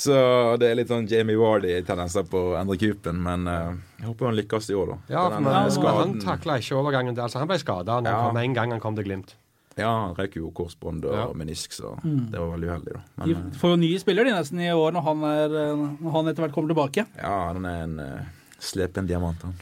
Så 0.00 0.14
det 0.56 0.70
er 0.70 0.78
litt 0.78 0.88
sånn 0.88 1.04
Jamie 1.10 1.36
Wardy-tendenser 1.36 2.24
på 2.30 2.40
Endre 2.56 2.78
Kupen, 2.80 3.18
men 3.20 3.44
uh, 3.50 3.74
jeg 4.00 4.06
håper 4.08 4.30
han 4.30 4.36
lykkes 4.38 4.70
i 4.72 4.76
år, 4.80 4.94
da. 4.94 4.98
Ja, 5.12 5.24
for 5.28 5.44
eh, 5.44 5.56
han, 5.58 5.72
skaden- 5.74 5.98
han 6.14 6.22
takla 6.24 6.56
ikke 6.62 6.78
overgangen 6.78 7.16
der. 7.18 7.26
Altså, 7.26 7.42
han 7.42 7.50
ble 7.50 7.58
skada 7.60 7.98
Ja. 8.06 8.20
en 8.32 8.54
gang 8.56 8.72
han 8.72 8.80
kom 8.80 8.96
til 8.96 9.04
Glimt. 9.10 9.34
Ja, 9.78 9.90
han 10.08 10.16
røyk 10.18 10.34
jo 10.36 10.50
korsbånd 10.50 11.04
og 11.06 11.14
Ja. 11.14 11.26
menisk, 11.32 11.72
så 11.72 11.94
det 12.02 12.38
var 12.40 12.50
veldig 12.56 12.68
uheldig, 12.68 12.92
da. 12.96 13.00
Men, 13.16 13.28
De 13.28 13.34
eh, 13.38 13.58
får 13.60 13.70
jo 13.70 13.76
nye 13.84 14.00
spillere 14.02 14.24
de 14.26 14.34
nesten 14.34 14.60
i 14.60 14.72
år 14.74 14.92
når 14.96 15.02
han, 15.06 15.22
er, 15.30 15.54
øh, 15.62 15.84
når 16.02 16.12
han 16.16 16.28
etter 16.32 16.42
hvert 16.44 16.52
kommer 16.56 16.74
tilbake. 16.74 17.06
ja, 17.16 17.36
han 17.52 17.64
er 17.64 17.82
en 17.86 17.98
uh, 18.00 18.20
slepen 18.58 19.06
diamant, 19.06 19.40
han. 19.46 19.54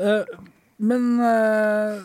Uh, 0.00 0.24
men 0.80 1.20
uh, 1.22 2.00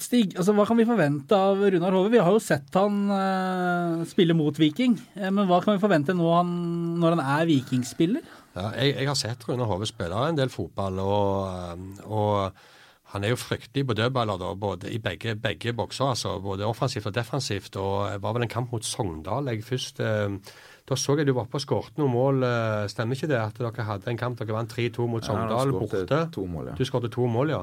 Stig, 0.00 0.32
altså, 0.38 0.54
hva 0.56 0.64
kan 0.66 0.78
vi 0.80 0.86
forvente 0.88 1.36
av 1.36 1.58
Runar 1.60 1.92
Hove? 1.92 2.08
Vi 2.14 2.22
har 2.22 2.32
jo 2.32 2.40
sett 2.40 2.72
han 2.78 3.10
uh, 3.12 4.04
spille 4.08 4.32
mot 4.32 4.56
Viking. 4.56 4.94
Eh, 5.18 5.28
men 5.28 5.44
hva 5.50 5.58
kan 5.62 5.74
vi 5.76 5.82
forvente 5.82 6.14
nå 6.16 6.30
han, 6.32 6.54
når 7.02 7.18
han 7.18 7.24
er 7.42 7.50
vikingspiller? 7.50 8.22
Ja, 8.56 8.70
jeg, 8.80 8.94
jeg 9.02 9.06
har 9.10 9.18
sett 9.20 9.44
Runar 9.46 9.68
Hove 9.68 9.86
spille 9.90 10.16
en 10.30 10.38
del 10.38 10.48
fotball, 10.54 10.96
og, 11.04 11.50
eh, 11.50 12.06
og 12.08 12.52
han 13.10 13.24
er 13.26 13.32
jo 13.32 13.38
fryktelig 13.40 13.82
på 13.88 13.94
dødballer, 13.98 14.38
da, 14.38 14.50
både 14.54 14.90
i 14.94 14.98
begge, 15.02 15.34
begge 15.34 15.72
bokser. 15.74 16.12
altså 16.12 16.36
Både 16.42 16.66
offensivt 16.66 17.08
og 17.10 17.14
defensivt. 17.14 17.76
og 17.76 18.12
Det 18.12 18.22
var 18.22 18.36
vel 18.36 18.46
en 18.46 18.52
kamp 18.52 18.72
mot 18.72 18.84
Sogndal 18.86 19.50
jeg 19.50 19.64
først 19.66 19.98
eh, 20.00 20.36
Da 20.90 20.96
så 20.98 21.16
jeg 21.18 21.26
du 21.26 21.32
var 21.32 21.44
oppe 21.44 21.58
og 21.58 21.64
skåret 21.64 21.98
noen 21.98 22.12
mål. 22.14 22.42
eh, 22.46 22.86
Stemmer 22.90 23.18
ikke 23.18 23.30
det 23.30 23.38
at 23.40 23.58
dere 23.58 23.86
hadde 23.86 24.10
en 24.10 24.20
kamp 24.20 24.38
dere 24.38 24.54
vant 24.54 24.70
3-2 24.70 25.06
mot 25.10 25.26
Sogndal 25.26 25.74
ja, 25.74 25.78
borte? 25.78 26.46
Mål, 26.46 26.70
ja. 26.70 26.74
Du 26.78 26.84
skåret 26.86 27.10
to 27.14 27.26
mål, 27.26 27.50
ja. 27.50 27.60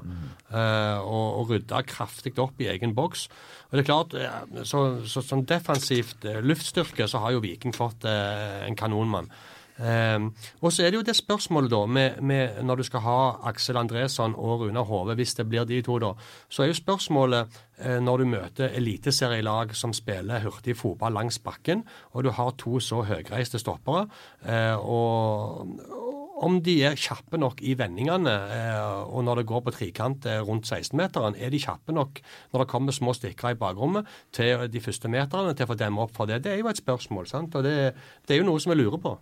Eh, 0.52 1.00
og, 1.00 1.40
og 1.42 1.52
rydda 1.56 1.82
kraftig 1.88 2.36
opp 2.44 2.60
i 2.60 2.68
egen 2.72 2.96
boks. 2.96 3.28
Og 3.70 3.78
det 3.78 3.86
er 3.86 3.90
klart, 3.92 4.16
eh, 4.20 4.64
så, 4.68 4.88
så, 5.08 5.24
Sånn 5.24 5.48
defensivt 5.48 6.28
eh, 6.28 6.42
luftstyrke 6.44 7.08
så 7.08 7.24
har 7.24 7.36
jo 7.36 7.44
Viking 7.44 7.76
fått 7.76 8.04
eh, 8.08 8.66
en 8.68 8.76
kanonmann. 8.80 9.32
Eh, 9.78 10.28
og 10.62 10.74
så 10.74 10.86
er 10.86 10.92
det 10.92 11.00
jo 11.00 11.06
det 11.08 11.16
spørsmålet, 11.18 11.72
da, 11.72 11.84
med, 11.86 12.22
med 12.22 12.62
når 12.66 12.82
du 12.82 12.88
skal 12.88 13.06
ha 13.06 13.20
Aksel 13.52 13.78
Andresson 13.78 14.36
og 14.36 14.66
Runar 14.66 14.88
Hove, 14.90 15.16
hvis 15.20 15.36
det 15.38 15.48
blir 15.50 15.68
de 15.70 15.82
to, 15.86 16.00
da, 16.02 16.14
så 16.50 16.64
er 16.64 16.72
jo 16.72 16.80
spørsmålet 16.80 17.60
eh, 17.80 18.00
når 18.04 18.24
du 18.24 18.30
møter 18.34 18.76
eliteserielag 18.78 19.76
som 19.78 19.94
spiller 19.94 20.46
hurtig 20.46 20.78
fotball 20.78 21.14
langs 21.18 21.40
bakken, 21.40 21.86
og 22.14 22.26
du 22.26 22.34
har 22.34 22.56
to 22.58 22.82
så 22.84 23.04
høyreiste 23.08 23.62
stoppere, 23.62 24.08
eh, 24.46 24.76
og 24.78 26.16
om 26.38 26.60
de 26.62 26.76
er 26.86 26.98
kjappe 27.00 27.40
nok 27.40 27.62
i 27.66 27.74
vendingene, 27.78 28.34
eh, 28.54 29.00
og 29.10 29.24
når 29.26 29.42
det 29.42 29.48
går 29.50 29.64
på 29.66 29.74
trikant 29.74 30.28
eh, 30.30 30.42
rundt 30.46 30.70
16-meteren, 30.70 31.38
er 31.38 31.54
de 31.54 31.62
kjappe 31.62 31.96
nok 31.96 32.22
når 32.54 32.64
det 32.64 32.70
kommer 32.72 32.96
små 32.96 33.16
stikker 33.18 33.56
i 33.56 33.60
bakrommet 33.60 34.10
til 34.36 34.68
de 34.72 34.84
første 34.84 35.10
meterne 35.12 35.56
til 35.56 35.66
å 35.66 35.72
få 35.72 35.80
demme 35.80 36.04
opp 36.06 36.14
for 36.18 36.30
det? 36.30 36.44
Det 36.46 36.54
er 36.54 36.62
jo 36.62 36.70
et 36.70 36.82
spørsmål, 36.82 37.30
sant? 37.30 37.58
og 37.58 37.66
det, 37.66 37.96
det 38.28 38.36
er 38.36 38.44
jo 38.44 38.52
noe 38.52 38.62
som 38.62 38.74
jeg 38.74 38.84
lurer 38.84 39.02
på. 39.02 39.18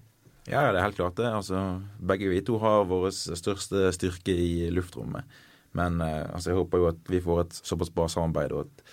Ja, 0.46 0.62
det 0.70 0.78
er 0.78 0.86
helt 0.86 1.00
klart 1.00 1.18
det. 1.18 1.30
Altså, 1.32 1.62
begge 1.98 2.30
vi 2.30 2.44
to 2.46 2.60
har 2.62 2.86
vår 2.90 3.10
største 3.16 3.90
styrke 3.96 4.34
i 4.34 4.70
luftrommet. 4.74 5.26
Men 5.76 5.98
eh, 6.02 6.22
altså, 6.30 6.52
jeg 6.52 6.60
håper 6.60 6.84
jo 6.84 6.92
at 6.92 7.10
vi 7.12 7.24
får 7.24 7.42
et 7.46 7.58
såpass 7.64 7.90
bra 7.94 8.08
samarbeid, 8.12 8.54
og 8.54 8.68
at 8.68 8.86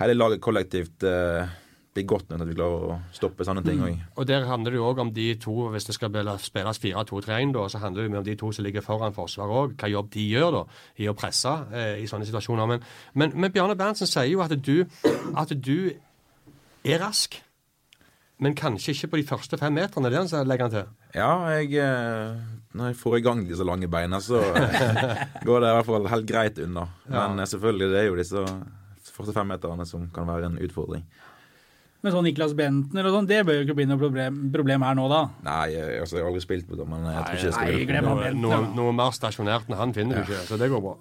hele 0.00 0.16
laget 0.16 0.42
kollektivt 0.42 1.04
eh, 1.06 1.52
blir 1.94 2.06
godt 2.10 2.30
nok 2.30 2.42
at 2.42 2.48
vi 2.48 2.56
klarer 2.56 2.88
å 2.88 2.96
stoppe 3.14 3.46
sånne 3.46 3.62
ting 3.66 3.82
òg. 3.84 4.00
Og 4.18 4.26
der 4.26 4.48
handler 4.48 4.74
det 4.74 4.80
jo 4.80 4.88
òg 4.88 5.02
om 5.04 5.12
de 5.14 5.28
to, 5.40 5.54
hvis 5.70 5.86
det 5.86 5.94
skal 5.94 6.10
spilles 6.42 6.82
4-2-3-1, 6.82 7.54
da, 7.54 7.68
så 7.70 7.82
handler 7.84 8.02
det 8.02 8.08
jo 8.08 8.22
om 8.22 8.26
de 8.26 8.36
to 8.40 8.50
som 8.56 8.66
ligger 8.66 8.84
foran 8.84 9.14
forsvaret 9.14 9.60
òg, 9.60 9.76
hva 9.78 9.92
jobb 9.92 10.10
de 10.16 10.26
gjør 10.32 10.50
da, 10.58 10.64
i 11.04 11.08
å 11.10 11.16
presse 11.18 11.54
eh, 11.70 12.02
i 12.02 12.08
sånne 12.10 12.26
situasjoner. 12.26 12.72
Men, 12.72 12.84
men, 13.14 13.36
men 13.38 13.54
Bjarne 13.54 13.78
Berntsen 13.78 14.10
sier 14.10 14.32
jo 14.32 14.42
at 14.42 14.56
du, 14.56 14.76
at 15.36 15.54
du 15.54 15.92
er 16.84 17.04
rask. 17.04 17.38
Men 18.42 18.56
kanskje 18.58 18.94
ikke 18.94 19.12
på 19.12 19.20
de 19.20 19.26
første 19.28 19.58
fem 19.60 19.76
meterne. 19.76 20.10
Det 20.10 20.18
er 20.18 20.24
det 20.26 20.38
han 20.38 20.48
legger 20.50 20.66
han 20.66 20.72
til. 20.74 20.88
Ja, 21.14 21.32
jeg 21.54 21.76
eh, 21.78 22.40
Når 22.74 22.90
jeg 22.90 22.98
får 22.98 23.18
i 23.18 23.22
gang 23.22 23.44
disse 23.46 23.66
lange 23.66 23.88
beina, 23.90 24.18
så 24.20 24.40
eh, 24.42 25.22
går 25.46 25.62
det 25.62 25.70
i 25.70 25.76
hvert 25.76 25.90
fall 25.90 26.08
helt 26.10 26.26
greit 26.26 26.58
unna. 26.64 26.88
Men 27.06 27.38
ja. 27.38 27.46
selvfølgelig, 27.52 27.92
det 27.92 28.00
er 28.00 28.10
jo 28.10 28.18
disse 28.18 28.42
første 29.14 29.36
femmeterne 29.36 29.86
som 29.86 30.08
kan 30.14 30.26
være 30.26 30.50
en 30.50 30.58
utfordring. 30.66 31.06
Men 32.04 32.12
sånn 32.12 32.26
Niklas 32.26 32.52
Bentner 32.58 33.06
og 33.08 33.14
sånn, 33.14 33.28
det 33.30 33.38
bør 33.48 33.60
jo 33.60 33.64
ikke 33.64 33.78
bli 33.78 33.86
noe 33.88 34.00
problem, 34.00 34.42
problem 34.52 34.82
her 34.84 34.96
nå, 34.98 35.06
da. 35.08 35.22
Nei, 35.46 35.62
jeg, 35.72 36.00
altså, 36.02 36.18
jeg 36.18 36.26
har 36.26 36.34
aldri 36.34 36.42
spilt 36.44 36.66
på 36.68 36.76
det, 36.76 36.84
men 36.90 37.06
jeg 37.06 37.22
tror 37.22 37.38
ikke 37.38 37.46
jeg 37.46 37.54
skal 37.56 37.64
Nei, 37.70 37.76
gjøre 37.78 37.88
glem 37.88 38.08
han 38.10 38.18
Noe, 38.18 38.26
Bentner, 38.26 38.42
noe, 38.50 38.72
noe 38.76 38.96
mer 38.98 39.14
stasjonert 39.16 39.70
enn 39.70 39.78
han 39.78 39.94
finner 39.96 40.20
du 40.20 40.26
ikke, 40.26 40.42
så 40.50 40.58
det 40.60 40.68
går 40.74 40.82
bra. 40.84 40.98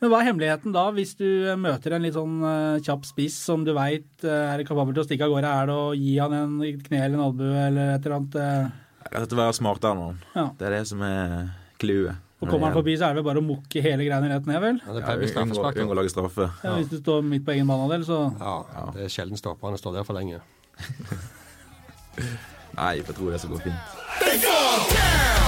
Men 0.00 0.08
hva 0.12 0.20
er 0.22 0.28
hemmeligheten 0.30 0.72
da, 0.72 0.86
hvis 0.96 1.12
du 1.18 1.26
møter 1.60 1.92
en 1.96 2.04
litt 2.06 2.14
sånn 2.16 2.38
eh, 2.48 2.78
kjapp 2.86 3.04
spiss 3.04 3.36
som 3.44 3.66
du 3.66 3.74
veit 3.76 4.24
er 4.24 4.62
kapabel 4.68 4.94
til 4.96 5.02
å 5.04 5.08
stikke 5.08 5.26
av 5.28 5.34
gårde? 5.34 5.50
Er 5.60 5.68
det 5.68 5.76
å 5.76 5.90
gi 5.92 6.14
han 6.16 6.32
en 6.38 6.54
kne 6.86 7.02
eller 7.04 7.18
en 7.18 7.26
albue 7.26 7.66
eller 7.66 7.94
et 7.98 8.06
eller 8.08 8.16
annet? 8.16 8.38
eh? 8.40 8.70
Rett 9.10 9.20
og 9.20 9.28
slett 9.28 9.38
være 9.42 9.58
smartere 9.60 9.92
enn 9.96 10.02
han. 10.06 10.18
Ja. 10.36 10.46
Det 10.56 10.66
er 10.70 10.76
det 10.78 10.82
som 10.88 11.04
er 11.04 11.34
clouet. 11.82 12.26
Og 12.40 12.48
kommer 12.48 12.70
han 12.70 12.76
forbi, 12.78 12.94
så 12.96 13.04
er 13.04 13.12
det 13.12 13.20
vel 13.20 13.26
bare 13.28 13.40
å 13.42 13.44
mukke 13.44 13.82
hele 13.84 14.06
greiene 14.06 14.30
rett 14.32 14.46
ned, 14.48 14.60
vel? 14.64 14.78
Ja, 14.80 14.94
det 14.96 15.00
Ja, 15.02 15.08
pleier 15.10 15.36
å 15.36 15.42
unngå, 15.44 15.64
unngå 15.84 15.92
å 15.92 15.98
lage 15.98 16.12
straffe. 16.14 16.46
Ja, 16.64 16.72
hvis 16.78 16.88
du 16.88 16.96
står 17.02 17.20
midt 17.28 17.44
på 17.44 17.52
egen 17.52 17.68
banehalvdel, 17.68 18.06
så 18.08 18.20
Ja, 18.40 18.54
det 18.96 19.04
er 19.04 19.12
sjelden 19.12 19.36
stopperne 19.36 19.76
står 19.80 19.98
der 19.98 20.08
for 20.08 20.16
lenge. 20.16 20.40
Nei, 22.80 22.94
jeg 23.02 23.12
tror 23.12 23.34
det 23.34 23.42
skal 23.44 23.52
gå 23.58 23.60
fint. 23.68 25.39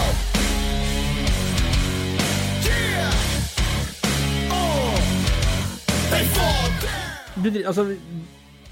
Du, 7.42 7.48
altså, 7.66 7.86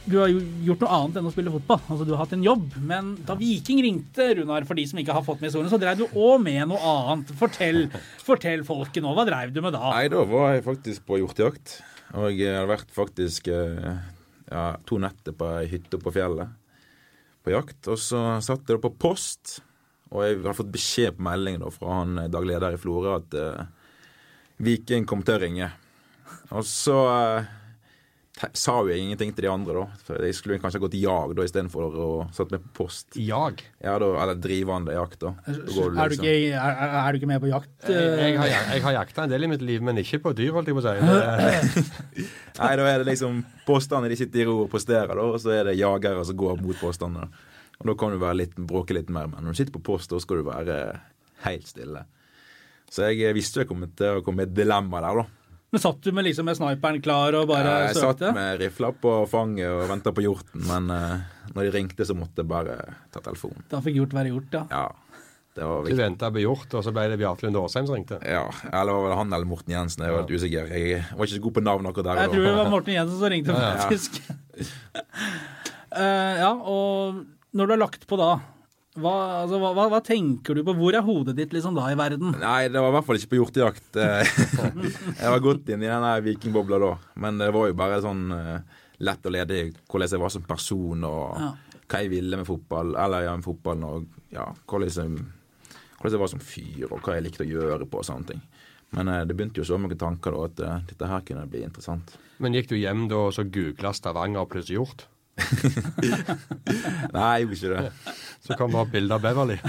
du 0.05 0.17
har 0.19 0.31
jo 0.33 0.41
gjort 0.67 0.85
noe 0.85 0.97
annet 0.97 1.19
enn 1.21 1.29
å 1.29 1.33
spille 1.33 1.53
fotball. 1.55 1.81
Altså, 1.87 2.07
du 2.09 2.13
har 2.15 2.23
hatt 2.25 2.35
en 2.37 2.45
jobb. 2.45 2.77
Men 2.87 3.13
da 3.27 3.37
Viking 3.39 3.83
ringte, 3.85 4.31
Runar, 4.39 4.67
for 4.69 4.79
de 4.79 4.87
som 4.91 5.01
ikke 5.01 5.17
har 5.17 5.25
fått 5.27 5.41
med 5.43 5.51
historien, 5.51 5.71
så 5.73 5.81
drev 5.81 6.01
du 6.01 6.07
òg 6.09 6.41
med 6.45 6.71
noe 6.73 6.95
annet. 6.95 7.33
Fortell, 7.41 7.87
fortell 8.27 8.65
folket 8.69 9.05
nå. 9.05 9.15
Hva 9.17 9.27
dreiv 9.29 9.55
du 9.55 9.63
med 9.65 9.77
da? 9.77 9.93
Nei, 9.95 10.07
da 10.13 10.25
var 10.29 10.55
jeg 10.55 10.67
faktisk 10.69 11.07
på 11.09 11.21
hjortejakt. 11.23 11.81
Og 12.19 12.33
jeg 12.35 12.57
hadde 12.57 12.71
vært 12.73 12.95
faktisk 12.95 13.51
eh, 13.55 14.01
ja, 14.51 14.65
to 14.89 14.99
netter 15.03 15.37
på 15.37 15.51
ei 15.61 15.69
hytte 15.71 16.01
på 16.03 16.15
fjellet 16.15 16.57
på 17.45 17.55
jakt. 17.55 17.87
Og 17.91 18.01
så 18.01 18.23
satt 18.45 18.67
jeg 18.67 18.79
da 18.79 18.83
på 18.83 18.95
post, 19.01 19.61
og 20.11 20.25
jeg 20.27 20.41
hadde 20.41 20.57
fått 20.59 20.73
beskjed 20.75 21.17
på 21.17 21.27
melding 21.29 21.61
da 21.63 21.71
fra 21.73 22.01
han 22.01 22.25
eh, 22.25 22.33
daglig 22.33 22.57
leder 22.57 22.77
i 22.77 22.81
Florø 22.81 23.15
at 23.21 23.37
uh, 23.39 23.63
Viking 24.61 25.07
kom 25.09 25.23
til 25.25 25.39
å 25.39 25.43
ringe. 25.45 25.71
Og 26.51 26.67
så 26.67 26.97
eh, 27.11 27.49
sa 28.57 28.77
jo 28.81 28.89
jeg 28.89 29.03
ingenting 29.05 29.33
til 29.37 29.45
de 29.45 29.51
andre, 29.53 29.75
da. 29.83 30.01
For 30.07 30.25
jeg 30.25 30.37
skulle 30.39 30.59
kanskje 30.63 30.81
gått 30.83 30.97
jag 30.97 31.35
da 31.37 31.45
istedenfor 31.45 31.97
å 32.01 32.09
satt 32.35 32.53
meg 32.55 32.63
på 32.65 32.85
post. 32.85 33.19
Jag. 33.21 33.61
Ja, 33.83 33.99
da, 34.01 34.09
eller 34.23 34.39
drivende 34.41 34.95
jakt, 34.97 35.19
da. 35.21 35.35
da 35.45 35.57
går 35.59 35.91
Er 35.91 36.13
du, 36.13 36.17
liksom- 36.17 36.29
ikke, 36.31 36.63
er, 36.63 36.81
er- 36.89 37.13
du 37.13 37.19
ikke 37.21 37.31
med 37.33 37.43
på 37.45 37.51
jakt? 37.51 37.71
Jeg, 37.89 37.95
jeg, 38.01 38.35
eh? 38.35 38.41
har, 38.41 38.49
jeg 38.75 38.83
har 38.87 38.97
jakta 39.01 39.25
en 39.25 39.35
del 39.35 39.45
i 39.45 39.51
mitt 39.53 39.65
liv, 39.67 39.83
men 39.83 40.01
ikke 40.01 40.23
på 40.25 40.35
dyr, 40.37 40.53
holdt 40.57 40.73
jeg 40.73 40.79
på 40.79 40.85
å 40.85 40.89
si. 40.89 41.85
Nei, 42.61 42.73
da 42.81 42.89
er 42.89 43.03
det 43.03 43.11
liksom 43.13 43.43
postene 43.69 44.09
de 44.11 44.19
sitter 44.21 44.45
i 44.45 44.49
ro 44.49 44.63
og 44.65 44.71
posterer, 44.73 45.13
da, 45.15 45.27
og 45.27 45.41
så 45.43 45.53
er 45.59 45.71
det 45.71 45.79
jagere 45.81 46.25
som 46.25 46.39
går 46.41 46.61
mot 46.63 46.81
postene. 46.81 47.29
Og 47.81 47.89
da 47.89 47.97
kan 47.97 48.13
du 48.13 48.21
være 48.21 48.43
litt, 48.43 48.57
bråke 48.57 48.97
litt 48.97 49.09
mer, 49.13 49.29
men 49.29 49.45
når 49.45 49.55
du 49.55 49.61
sitter 49.63 49.77
på 49.77 49.85
post, 49.93 50.11
da 50.13 50.21
skal 50.21 50.41
du 50.41 50.49
være 50.49 50.81
helt 51.47 51.69
stille. 51.69 52.05
Så 52.91 53.07
jeg 53.07 53.37
visste 53.37 53.63
jeg 53.63 53.69
kom 53.71 53.85
til 53.97 54.19
å 54.19 54.25
komme 54.25 54.45
i 54.45 54.49
et 54.49 54.57
dilemma 54.57 55.01
der, 55.05 55.23
da. 55.23 55.40
Men 55.71 55.83
satt 55.83 56.01
du 56.03 56.11
med, 56.13 56.25
liksom, 56.27 56.49
med 56.51 56.57
sniperen 56.59 56.99
klar 57.05 57.37
og 57.39 57.45
bare 57.51 57.75
jeg 57.87 57.95
satt 57.95 58.19
søkte? 58.19 58.33
med 58.35 58.59
rifla 58.59 58.89
på 58.99 59.13
fanget 59.31 59.69
og 59.71 59.85
venta 59.91 60.11
på 60.17 60.25
hjorten, 60.25 60.65
men 60.67 60.91
uh, 60.91 61.21
når 61.55 61.69
de 61.69 61.75
ringte, 61.77 62.07
så 62.09 62.17
måtte 62.19 62.43
jeg 62.43 62.49
bare 62.51 62.75
ta 63.15 63.23
telefonen. 63.23 63.63
Da 63.71 63.79
fikk 63.85 64.01
gjort 64.01 64.17
være 64.19 64.33
gjort, 64.33 64.57
ja. 64.59 64.65
Ja, 64.73 65.21
det 65.55 65.69
var 65.69 65.79
du 65.85 65.87
viktig. 65.87 66.01
venta 66.03 66.31
på 66.35 66.43
hjort, 66.43 66.75
og 66.75 66.83
så 66.87 66.91
ble 66.97 67.07
det 67.13 67.21
Bjarte 67.23 67.47
Lund 67.47 67.61
Aasheim 67.63 67.87
som 67.87 67.95
ringte. 68.01 68.19
Ja, 68.27 68.43
eller 68.73 68.99
var 68.99 69.15
det 69.15 69.21
han 69.23 69.33
eller 69.39 69.51
Morten 69.53 69.77
Jensen? 69.77 70.03
Jeg 70.07 70.17
var 70.17 70.27
litt 70.27 70.35
usikker. 70.43 70.75
Jeg 70.75 71.05
var 71.15 71.27
ikke 71.31 71.37
så 71.39 71.45
god 71.47 71.57
på 71.61 71.65
navn 71.71 71.91
akkurat 71.93 72.11
der. 72.11 72.23
Jeg 72.25 72.35
tror 72.35 72.47
det 72.49 72.57
var 72.59 72.71
Morten 72.75 72.95
Jensen 72.99 73.19
som 73.23 73.31
ringte, 73.37 73.55
Ja. 73.55 73.73
faktisk. 73.87 74.21
uh, 75.95 76.35
ja, 76.45 76.51
og 76.55 77.23
når 77.55 77.67
du 77.71 77.77
har 77.77 77.83
lagt 77.87 78.07
på 78.11 78.19
da, 78.19 78.33
hva, 78.99 79.13
altså, 79.45 79.59
hva, 79.63 79.71
hva, 79.77 79.85
hva 79.93 80.01
tenker 80.03 80.57
du 80.59 80.65
på? 80.67 80.75
Hvor 80.75 80.97
er 80.99 81.05
hodet 81.07 81.37
ditt 81.39 81.53
liksom 81.55 81.77
da 81.79 81.85
i 81.93 81.97
verden? 81.99 82.33
Nei, 82.41 82.69
det 82.73 82.81
var 82.83 82.91
i 82.91 82.95
hvert 82.97 83.07
fall 83.07 83.21
ikke 83.21 83.31
på 83.35 83.39
hjortejakt. 83.39 83.99
Jeg 85.21 85.31
var 85.31 85.43
godt 85.45 85.69
inn 85.71 85.85
i 85.85 85.91
den 85.91 86.07
vikingbobla 86.27 86.81
da. 86.83 86.93
Men 87.23 87.39
det 87.39 87.53
var 87.55 87.69
jo 87.71 87.77
bare 87.79 88.01
sånn 88.03 88.25
eh, 88.35 88.81
lett 89.07 89.27
og 89.31 89.33
ledig 89.37 89.61
hvordan 89.89 90.11
jeg 90.11 90.21
var 90.25 90.33
som 90.35 90.43
person, 90.49 91.05
og 91.09 91.39
Ja. 91.41 91.51
hva 91.91 92.01
jeg 92.03 92.11
ville 92.13 92.37
med 92.37 92.47
fotball, 92.49 92.91
eller 93.01 93.25
ja, 93.29 93.37
med 93.39 93.47
fotballen, 93.47 93.87
og 93.87 94.35
ja, 94.35 94.45
hvordan 94.69 94.91
jeg, 94.91 95.23
hvordan 96.01 96.17
jeg 96.17 96.21
var 96.25 96.33
som 96.35 96.43
fyr, 96.45 96.89
og 96.91 96.99
hva 97.07 97.15
jeg 97.17 97.25
likte 97.29 97.47
å 97.47 97.49
gjøre 97.49 97.87
på 97.89 98.03
og 98.03 98.09
sånne 98.11 98.29
ting. 98.35 98.43
Men 98.99 99.09
eh, 99.09 99.23
det 99.25 99.37
begynte 99.39 99.63
jo 99.63 99.69
så 99.71 99.79
mange 99.81 99.97
tanker 99.99 100.35
da, 100.35 100.45
at 100.51 100.61
eh, 100.67 100.85
dette 100.91 101.09
her 101.15 101.25
kunne 101.31 101.47
bli 101.51 101.63
interessant. 101.65 102.17
Men 102.43 102.55
gikk 102.59 102.69
du 102.73 102.77
hjem 102.81 103.07
da 103.09 103.23
og 103.29 103.33
så 103.37 103.47
googla 103.47 103.95
Stavanger 103.95 104.47
pluss 104.51 104.69
hjort? 104.75 105.07
Nei, 107.17 107.31
jeg 107.41 107.47
gjorde 107.47 107.57
ikke 107.57 107.73
det. 107.75 108.15
Så 108.45 108.57
kan 108.59 108.71
det 108.71 108.81
ha 108.81 108.85
bilde 108.93 109.17
av 109.17 109.25
Beverly. 109.25 109.59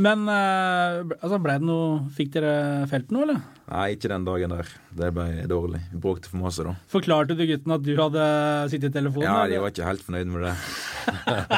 Men 0.00 0.28
eh, 0.30 1.00
altså, 1.18 1.38
ble 1.42 1.56
det 1.58 1.66
noe 1.66 1.86
Fikk 2.14 2.36
dere 2.36 2.52
felt 2.90 3.10
noe, 3.14 3.24
eller? 3.26 3.40
Nei, 3.70 3.86
ikke 3.94 4.10
den 4.12 4.26
dagen 4.26 4.54
der. 4.54 4.70
Det 5.00 5.10
ble 5.14 5.26
dårlig. 5.50 5.80
Vi 5.92 6.00
bråkte 6.02 6.30
for 6.30 6.42
masse 6.42 6.64
da. 6.66 6.74
Forklarte 6.90 7.36
du 7.38 7.44
gutten 7.46 7.74
at 7.74 7.84
du 7.86 7.92
hadde 7.98 8.24
sittet 8.72 8.90
i 8.90 8.96
telefonen? 8.98 9.26
Ja, 9.28 9.44
de 9.50 9.60
var 9.62 9.74
ikke 9.74 9.86
helt 9.86 10.06
fornøyd 10.06 10.32
med 10.32 10.48
det. 10.48 10.54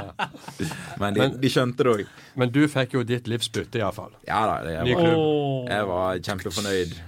Men 1.03 1.17
de, 1.17 1.29
de 1.41 1.53
skjønte 1.53 1.87
det 1.87 1.95
òg. 1.95 2.19
Men 2.41 2.53
du 2.53 2.61
fikk 2.73 2.99
jo 2.99 3.07
ditt 3.09 3.31
livs 3.33 3.49
bytte, 3.53 3.81
iallfall. 3.81 4.13
Ja 4.29 4.43
da, 4.49 4.61
det, 4.67 4.77
jeg, 4.77 4.99
var, 5.01 5.17
jeg 5.73 5.89
var 5.93 6.23
kjempefornøyd. 6.29 7.01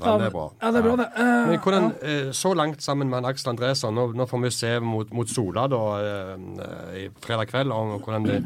Ja, 0.00 0.16
det 0.20 0.26
er 0.28 0.32
bra. 0.34 0.46
Ja, 0.60 0.70
det 0.72 0.80
er 0.80 0.84
bra, 0.84 0.94
det. 1.00 1.06
Uh, 1.16 1.50
Men 1.50 1.60
hvordan, 1.64 1.86
uh, 2.02 2.32
Så 2.36 2.52
langt 2.56 2.82
sammen 2.84 3.08
med 3.12 3.24
Aksel 3.28 3.52
Andresson, 3.54 3.94
nå, 3.96 4.06
nå 4.16 4.26
får 4.28 4.42
vi 4.42 4.50
se 4.52 4.72
mot, 4.84 5.12
mot 5.16 5.30
Sola 5.30 5.66
da, 5.72 5.82
uh, 5.96 6.98
i 6.98 7.06
fredag 7.24 7.48
kveld 7.52 7.72
Og 7.72 7.96
hvordan 8.04 8.26
det 8.28 8.36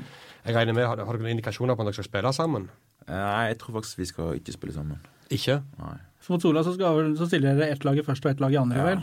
Jeg 0.44 0.54
regner 0.56 0.76
med, 0.76 0.86
Har, 0.86 1.02
har 1.02 1.10
dere 1.18 1.24
noen 1.24 1.34
indikasjoner 1.34 1.74
på 1.74 1.82
om 1.84 1.90
dere 1.90 1.98
skal 1.98 2.08
spille 2.08 2.32
sammen? 2.36 2.68
Nei, 3.10 3.48
jeg 3.50 3.58
tror 3.58 3.80
faktisk 3.80 3.98
vi 3.98 4.06
skal 4.06 4.36
ikke 4.38 4.54
spille 4.54 4.74
sammen. 4.76 5.00
Ikke? 5.34 5.56
Nei. 5.80 5.96
For 6.22 6.36
mot 6.36 6.44
Sola 6.44 6.62
så, 6.62 6.76
skal, 6.76 7.14
så 7.18 7.26
stiller 7.26 7.58
dere 7.58 7.74
ett 7.74 7.84
lag 7.88 7.98
i 7.98 8.04
første 8.06 8.28
og 8.28 8.36
ett 8.36 8.42
lag 8.44 8.54
i 8.54 8.60
andre, 8.60 8.78
Ja. 8.78 8.86
vel? 8.86 9.02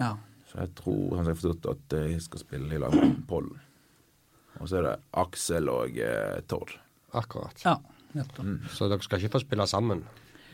Ja. 0.00 0.10
Så 0.50 0.58
jeg 0.64 0.74
tror 0.80 1.16
han 1.20 1.28
har 1.28 1.38
forstått 1.38 1.70
at 1.70 1.96
jeg 2.00 2.22
skal 2.24 2.42
spille 2.42 2.74
i 2.74 2.80
lag 2.82 2.96
med 2.98 3.20
Pollen. 3.30 3.60
Og 4.58 4.70
så 4.70 4.80
er 4.80 4.88
det 4.88 4.94
Aksel 5.22 5.70
og 5.70 5.98
eh, 6.02 6.40
Tord. 6.50 6.74
Akkurat. 7.14 7.62
ja 7.62 7.78
nettopp. 8.14 8.70
Så 8.74 8.88
dere 8.90 9.04
skal 9.04 9.22
ikke 9.22 9.36
få 9.36 9.42
spille 9.42 9.66
sammen? 9.70 10.04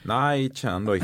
Nei, 0.09 0.49
ikke 0.49 0.71
ennå. 0.73 0.97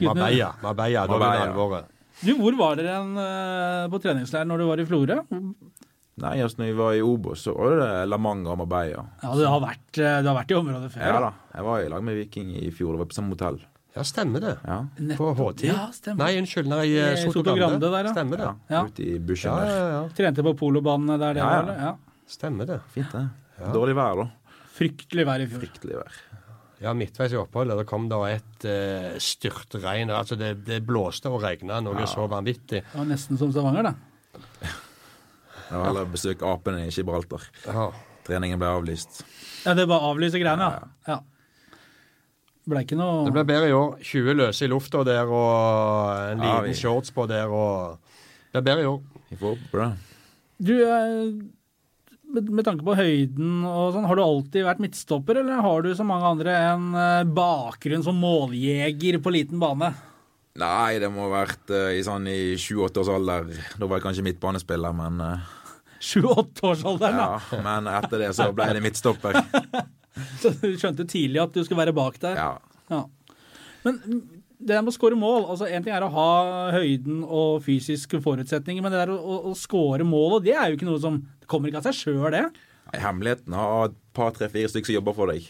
Marbella. 0.00 0.50
Marbella, 0.62 1.06
da 1.06 1.18
blir 1.20 1.30
det 1.36 1.44
alvoret. 1.46 1.92
Du, 2.24 2.32
hvor 2.40 2.56
var 2.56 2.76
dere 2.80 2.94
en, 2.96 3.12
eh, 3.20 3.86
på 3.92 4.00
treningsleir 4.02 4.46
når 4.48 4.58
du 4.62 4.66
var 4.70 4.80
i 4.80 4.86
Florø? 4.88 5.18
Nei, 6.16 6.34
altså 6.40 6.62
når 6.62 6.66
vi 6.70 6.76
var 6.78 6.92
i 6.96 7.02
Obos, 7.04 7.42
så 7.44 7.52
var 7.56 7.74
det 7.76 7.88
La 8.08 8.16
Manga 8.16 8.54
og 8.54 8.58
Marbella. 8.62 9.04
Ja, 9.22 9.34
du 9.36 9.44
har 9.44 9.60
vært, 9.60 9.98
eh, 10.00 10.22
du 10.24 10.28
har 10.30 10.36
vært 10.38 10.50
i 10.50 10.56
området 10.56 10.90
før? 10.94 11.02
Ja 11.04 11.20
da. 11.20 11.32
Jeg 11.54 11.64
var 11.68 11.80
i 11.84 11.88
lag 11.92 12.02
med 12.08 12.16
Viking 12.16 12.54
i 12.56 12.70
fjor. 12.72 12.92
Det 12.96 13.02
var 13.04 13.10
på 13.12 13.18
samme 13.18 13.36
hotell. 13.36 13.58
Ja, 13.96 14.02
stemmer 14.04 14.40
det. 14.40 14.54
Ja. 14.64 14.78
På 15.16 15.30
HT. 15.36 15.40
H10. 15.40 15.66
Ja, 15.70 15.86
stemmer. 15.92 16.24
Nei, 16.24 16.38
unnskyld. 16.40 16.68
Nei, 16.68 16.86
eh, 17.00 17.16
Soto 17.32 17.54
Grande 17.56 17.80
der, 17.80 18.04
ja. 18.04 18.12
Stemmer 18.12 18.36
det. 18.42 18.50
ja. 18.68 18.82
Ute 18.84 19.00
i 19.06 19.18
bushen 19.18 19.52
Ja, 19.52 19.64
ja, 19.64 19.86
ja. 19.94 20.08
Trente 20.16 20.42
på 20.44 20.52
polobanene 20.56 21.18
der, 21.20 21.34
det 21.34 21.40
Ja, 21.44 21.50
ja. 21.52 21.62
var? 21.62 21.76
Ja. 21.80 21.94
Stemmer 22.28 22.66
det. 22.66 22.80
Fint, 22.92 23.12
det. 23.12 23.28
Dårlig 23.72 23.94
vær, 23.96 24.16
da. 24.16 24.26
Fryktelig 24.76 25.24
vær 25.26 25.40
i 25.40 25.46
fjor. 25.48 25.60
Fryktelig 25.64 25.96
vær. 26.00 26.12
Ja, 26.82 26.92
midtveis 26.92 27.32
i 27.32 27.38
oppholdet 27.40 27.78
Det 27.78 27.86
kom 27.88 28.04
da 28.10 28.18
et 28.28 28.66
uh, 28.68 29.14
styrtregn. 29.22 30.10
Altså 30.12 30.36
det, 30.36 30.50
det 30.66 30.82
blåste 30.84 31.30
og 31.32 31.40
regna 31.42 31.78
noe 31.80 32.04
så 32.10 32.26
vanvittig. 32.28 32.82
Det 32.84 32.98
var 32.98 33.08
nesten 33.08 33.38
som 33.40 33.52
Stavanger, 33.54 33.88
da. 33.88 33.94
Jeg 35.66 35.72
eller 35.74 35.86
heller 35.88 36.10
besøke 36.12 36.46
apene 36.46 36.84
i 36.86 36.92
Gibraltar. 36.94 37.42
Ja. 37.66 37.88
Treningen 38.26 38.60
ble 38.60 38.68
avlyst. 38.70 39.24
Ja, 39.64 39.72
Det 39.74 39.86
var 39.90 40.04
avlyse 40.12 40.38
greiene, 40.38 40.68
ja. 40.76 40.84
ja. 41.08 41.16
Ble 42.66 42.82
ikke 42.82 42.98
noe 42.98 43.24
Det 43.26 43.32
ble 43.34 43.44
bedre 43.46 43.68
i 43.70 43.74
år. 43.74 43.96
20 44.02 44.36
løse 44.40 44.66
i 44.66 44.70
lufta 44.70 45.02
der 45.06 45.26
og 45.26 46.32
en 46.34 46.42
Ja, 46.42 46.56
liten 46.60 46.70
vi- 46.70 46.78
shorts 46.80 47.10
på 47.14 47.26
der 47.30 47.50
og 47.50 47.98
Det 48.52 48.60
ble 48.60 48.62
bedre 48.68 48.82
i 48.84 48.90
år. 48.90 49.00
Vi 49.30 49.36
får 49.40 49.54
håpe 49.54 49.70
på 49.72 49.80
det. 49.82 49.90
Du, 50.66 50.72
eh, 50.82 51.55
med, 52.34 52.64
tanke 52.66 52.84
på 52.86 52.96
høyden 52.98 53.64
og 53.68 53.94
sånn, 53.94 54.06
har 54.08 54.18
du 54.18 54.22
alltid 54.24 54.66
vært 54.66 54.82
midtstopper, 54.82 55.40
eller 55.40 55.62
har 55.64 55.84
du 55.84 55.92
som 55.96 56.08
mange 56.10 56.28
andre 56.34 56.56
en 56.72 56.88
eh, 56.98 57.28
bakgrunn 57.36 58.04
som 58.04 58.18
måljeger 58.20 59.20
på 59.22 59.32
liten 59.34 59.62
bane? 59.62 59.92
Nei, 60.56 60.96
det 61.02 61.10
må 61.12 61.26
ha 61.26 61.42
vært 61.42 61.72
uh, 61.72 61.90
i 61.92 62.00
sånn 62.04 62.28
i 62.32 62.56
7-8 62.56 63.02
års 63.02 63.10
alder. 63.12 63.50
Da 63.76 63.84
var 63.84 63.98
jeg 63.98 64.06
kanskje 64.06 64.24
midtbanespiller, 64.24 64.96
men 64.96 65.20
eh, 65.20 65.50
Sju-åtteårsalderen, 66.08 67.18
da. 67.20 67.26
ja. 67.40 67.60
Men 67.64 67.90
etter 67.92 68.24
det 68.24 68.32
så 68.36 68.48
ble 68.56 68.70
det 68.76 68.84
midtstopper. 68.84 69.40
Så 70.40 70.48
du 70.62 70.70
skjønte 70.80 71.04
tidlig 71.04 71.42
at 71.42 71.52
du 71.52 71.60
skulle 71.60 71.82
være 71.82 71.92
bak 71.92 72.14
der. 72.22 72.38
Ja. 72.40 72.52
Ja. 72.88 73.02
Men 73.84 73.98
det 74.66 74.74
der 74.74 74.82
med 74.82 74.90
å 74.92 74.96
skåre 74.96 75.16
mål 75.18 75.44
altså 75.52 75.68
En 75.70 75.84
ting 75.84 75.94
er 75.94 76.02
å 76.02 76.10
ha 76.10 76.30
høyden 76.74 77.20
og 77.24 77.60
fysiske 77.64 78.18
forutsetninger, 78.24 78.82
men 78.82 78.92
det 78.92 79.04
der 79.04 79.12
å, 79.14 79.18
å, 79.18 79.36
å 79.50 79.54
skåre 79.58 80.04
mål, 80.06 80.38
og 80.40 80.46
det 80.46 80.56
er 80.58 80.72
jo 80.72 80.78
ikke 80.80 80.88
noe 80.88 81.02
som 81.02 81.20
Det 81.40 81.46
kommer 81.50 81.70
ikke 81.70 81.78
av 81.84 81.86
seg 81.88 82.00
sjøl, 82.00 82.26
det. 82.34 82.42
Nei, 82.90 83.00
Hemmeligheten 83.02 83.54
er 83.54 83.62
å 83.62 83.76
ha 83.76 83.84
et 83.90 83.96
par, 84.16 84.32
tre, 84.34 84.48
fire 84.50 84.70
stykker 84.72 84.90
som 84.90 84.98
jobber 84.98 85.14
for 85.16 85.30
deg 85.32 85.46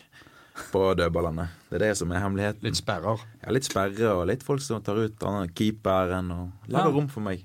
på 0.72 0.82
dødballene. 0.96 1.48
Det 1.68 1.76
er 1.76 1.82
det 1.86 1.90
som 1.98 2.12
er 2.16 2.22
hemmeligheten. 2.24 2.64
Litt 2.64 2.78
sperrer. 2.78 3.20
Ja, 3.42 3.52
litt 3.52 3.66
sperre 3.68 4.12
og 4.16 4.22
litt 4.30 4.44
folk 4.44 4.62
som 4.64 4.80
tar 4.84 4.96
ut 5.02 5.24
keeperen 5.56 6.30
og 6.32 6.70
lager 6.72 6.88
Ja. 6.88 6.94
rom 6.96 7.08
for 7.12 7.20
meg. 7.24 7.42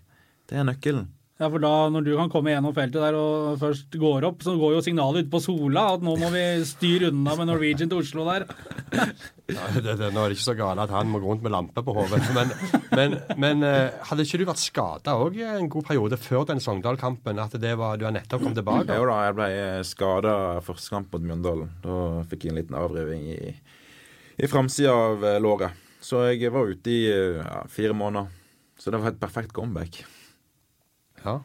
Det 0.47 0.55
er 0.59 0.63
nøkkelen. 0.67 1.09
Ja, 1.41 1.47
for 1.49 1.57
da 1.57 1.89
Når 1.89 2.05
du 2.05 2.11
kan 2.13 2.29
komme 2.29 2.51
gjennom 2.53 2.73
feltet 2.77 3.01
der 3.01 3.15
og 3.17 3.55
først 3.61 3.95
går 3.97 4.27
opp, 4.27 4.43
så 4.45 4.53
går 4.61 4.75
jo 4.75 4.81
signalet 4.85 5.25
ut 5.25 5.31
på 5.33 5.39
Sola 5.41 5.87
at 5.95 6.03
nå 6.05 6.13
må 6.21 6.29
vi 6.29 6.43
styre 6.69 7.09
unna 7.09 7.33
med 7.39 7.49
Norwegian 7.49 7.89
til 7.89 8.03
Oslo 8.03 8.27
der. 8.29 8.45
Ja, 9.51 9.65
det, 9.75 9.97
det, 9.99 10.07
nå 10.15 10.21
er 10.21 10.31
det 10.31 10.37
ikke 10.37 10.45
så 10.45 10.53
galt 10.55 10.79
at 10.79 10.93
han 10.95 11.09
må 11.11 11.19
gå 11.19 11.27
rundt 11.27 11.41
med 11.43 11.51
lampe 11.51 11.81
på 11.83 11.91
hodet. 11.91 12.21
Men, 12.31 12.53
men, 12.95 13.15
men 13.35 13.65
eh, 13.67 13.97
hadde 14.07 14.23
ikke 14.23 14.39
du 14.39 14.45
vært 14.47 14.61
skada 14.61 15.17
òg 15.19 15.35
en 15.43 15.67
god 15.73 15.89
periode 15.89 16.15
før 16.23 16.45
den 16.47 16.61
Sogndal-kampen? 16.63 17.41
At 17.43 17.57
det 17.59 17.73
var, 17.75 17.99
du 17.99 18.05
har 18.07 18.15
nettopp 18.15 18.45
kommet 18.45 18.61
tilbake? 18.61 18.95
Jo 18.95 19.09
da, 19.09 19.17
jeg 19.27 19.35
ble 19.41 19.49
skada 19.89 20.35
første 20.63 20.93
kamp 20.93 21.11
mot 21.11 21.25
Mjøndalen. 21.25 21.73
Da 21.83 21.97
fikk 22.31 22.47
jeg 22.47 22.53
en 22.53 22.61
liten 22.61 22.79
avriving 22.79 23.27
i, 23.33 23.51
i 24.39 24.51
framsida 24.53 24.95
av 24.95 25.27
eh, 25.33 25.41
låret. 25.43 25.83
Så 25.99 26.23
jeg 26.29 26.55
var 26.55 26.71
ute 26.71 26.95
i 26.95 27.03
eh, 27.11 27.43
ja, 27.43 27.65
fire 27.75 27.97
måneder. 27.97 28.31
Så 28.79 28.93
det 28.93 29.03
var 29.03 29.11
et 29.11 29.19
perfekt 29.19 29.51
comeback. 29.57 30.05
Ja. 31.25 31.37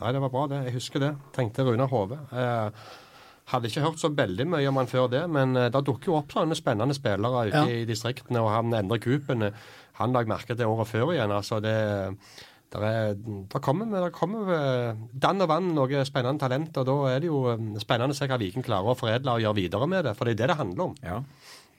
Nei, 0.00 0.12
det 0.14 0.20
var 0.22 0.30
bra, 0.30 0.46
det. 0.50 0.58
Jeg 0.68 0.76
husker 0.78 1.02
det. 1.02 1.12
Tenkte 1.34 1.64
Runar 1.66 1.88
Hove. 1.90 2.18
Eh, 2.30 2.70
hadde 3.50 3.70
ikke 3.70 3.82
hørt 3.82 3.98
så 4.02 4.10
veldig 4.14 4.44
mye 4.52 4.68
om 4.70 4.76
han 4.78 4.86
før 4.90 5.08
det, 5.10 5.24
men 5.32 5.56
eh, 5.56 5.70
det 5.74 5.80
dukker 5.88 6.12
jo 6.12 6.18
opp 6.20 6.34
sånne 6.36 6.54
spennende 6.58 6.94
spillere 6.96 7.46
ute 7.48 7.56
Ja. 7.56 7.64
i 7.66 7.86
distriktene, 7.88 8.42
og 8.44 8.52
han 8.52 8.74
Endre 8.78 9.00
Kupen 9.02 9.48
han 9.98 10.12
la 10.14 10.20
jeg 10.22 10.30
merke 10.30 10.54
til 10.54 10.70
året 10.70 10.86
før 10.86 11.10
igjen. 11.16 11.32
altså 11.34 11.58
det 11.60 11.74
der 12.70 12.82
er, 12.84 13.14
der 13.48 13.60
kommer, 13.64 13.86
der 13.88 14.10
kommer 14.12 14.50
eh, 14.52 14.94
dann 15.18 15.40
og 15.40 15.48
vann 15.48 15.70
noe 15.74 16.02
spennende 16.04 16.38
talent, 16.38 16.76
og 16.76 16.84
da 16.86 16.96
er 17.14 17.20
det 17.24 17.30
jo 17.30 17.46
eh, 17.50 17.62
spennende 17.80 18.12
å 18.12 18.18
se 18.18 18.28
hva 18.28 18.36
Viken 18.38 18.62
klarer 18.62 18.92
å 18.92 18.98
foredle 18.98 19.32
og 19.38 19.40
gjøre 19.40 19.56
videre 19.56 19.88
med 19.88 20.04
det. 20.04 20.12
For 20.18 20.28
det 20.28 20.34
er 20.36 20.42
det 20.42 20.48
det 20.52 20.58
handler 20.60 20.84
om. 20.90 20.94
Ja. 21.02 21.22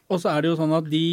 Og 0.10 0.18
så 0.20 0.32
er 0.34 0.42
det 0.42 0.50
jo 0.50 0.56
sånn 0.58 0.74
at 0.74 0.90
de 0.90 1.04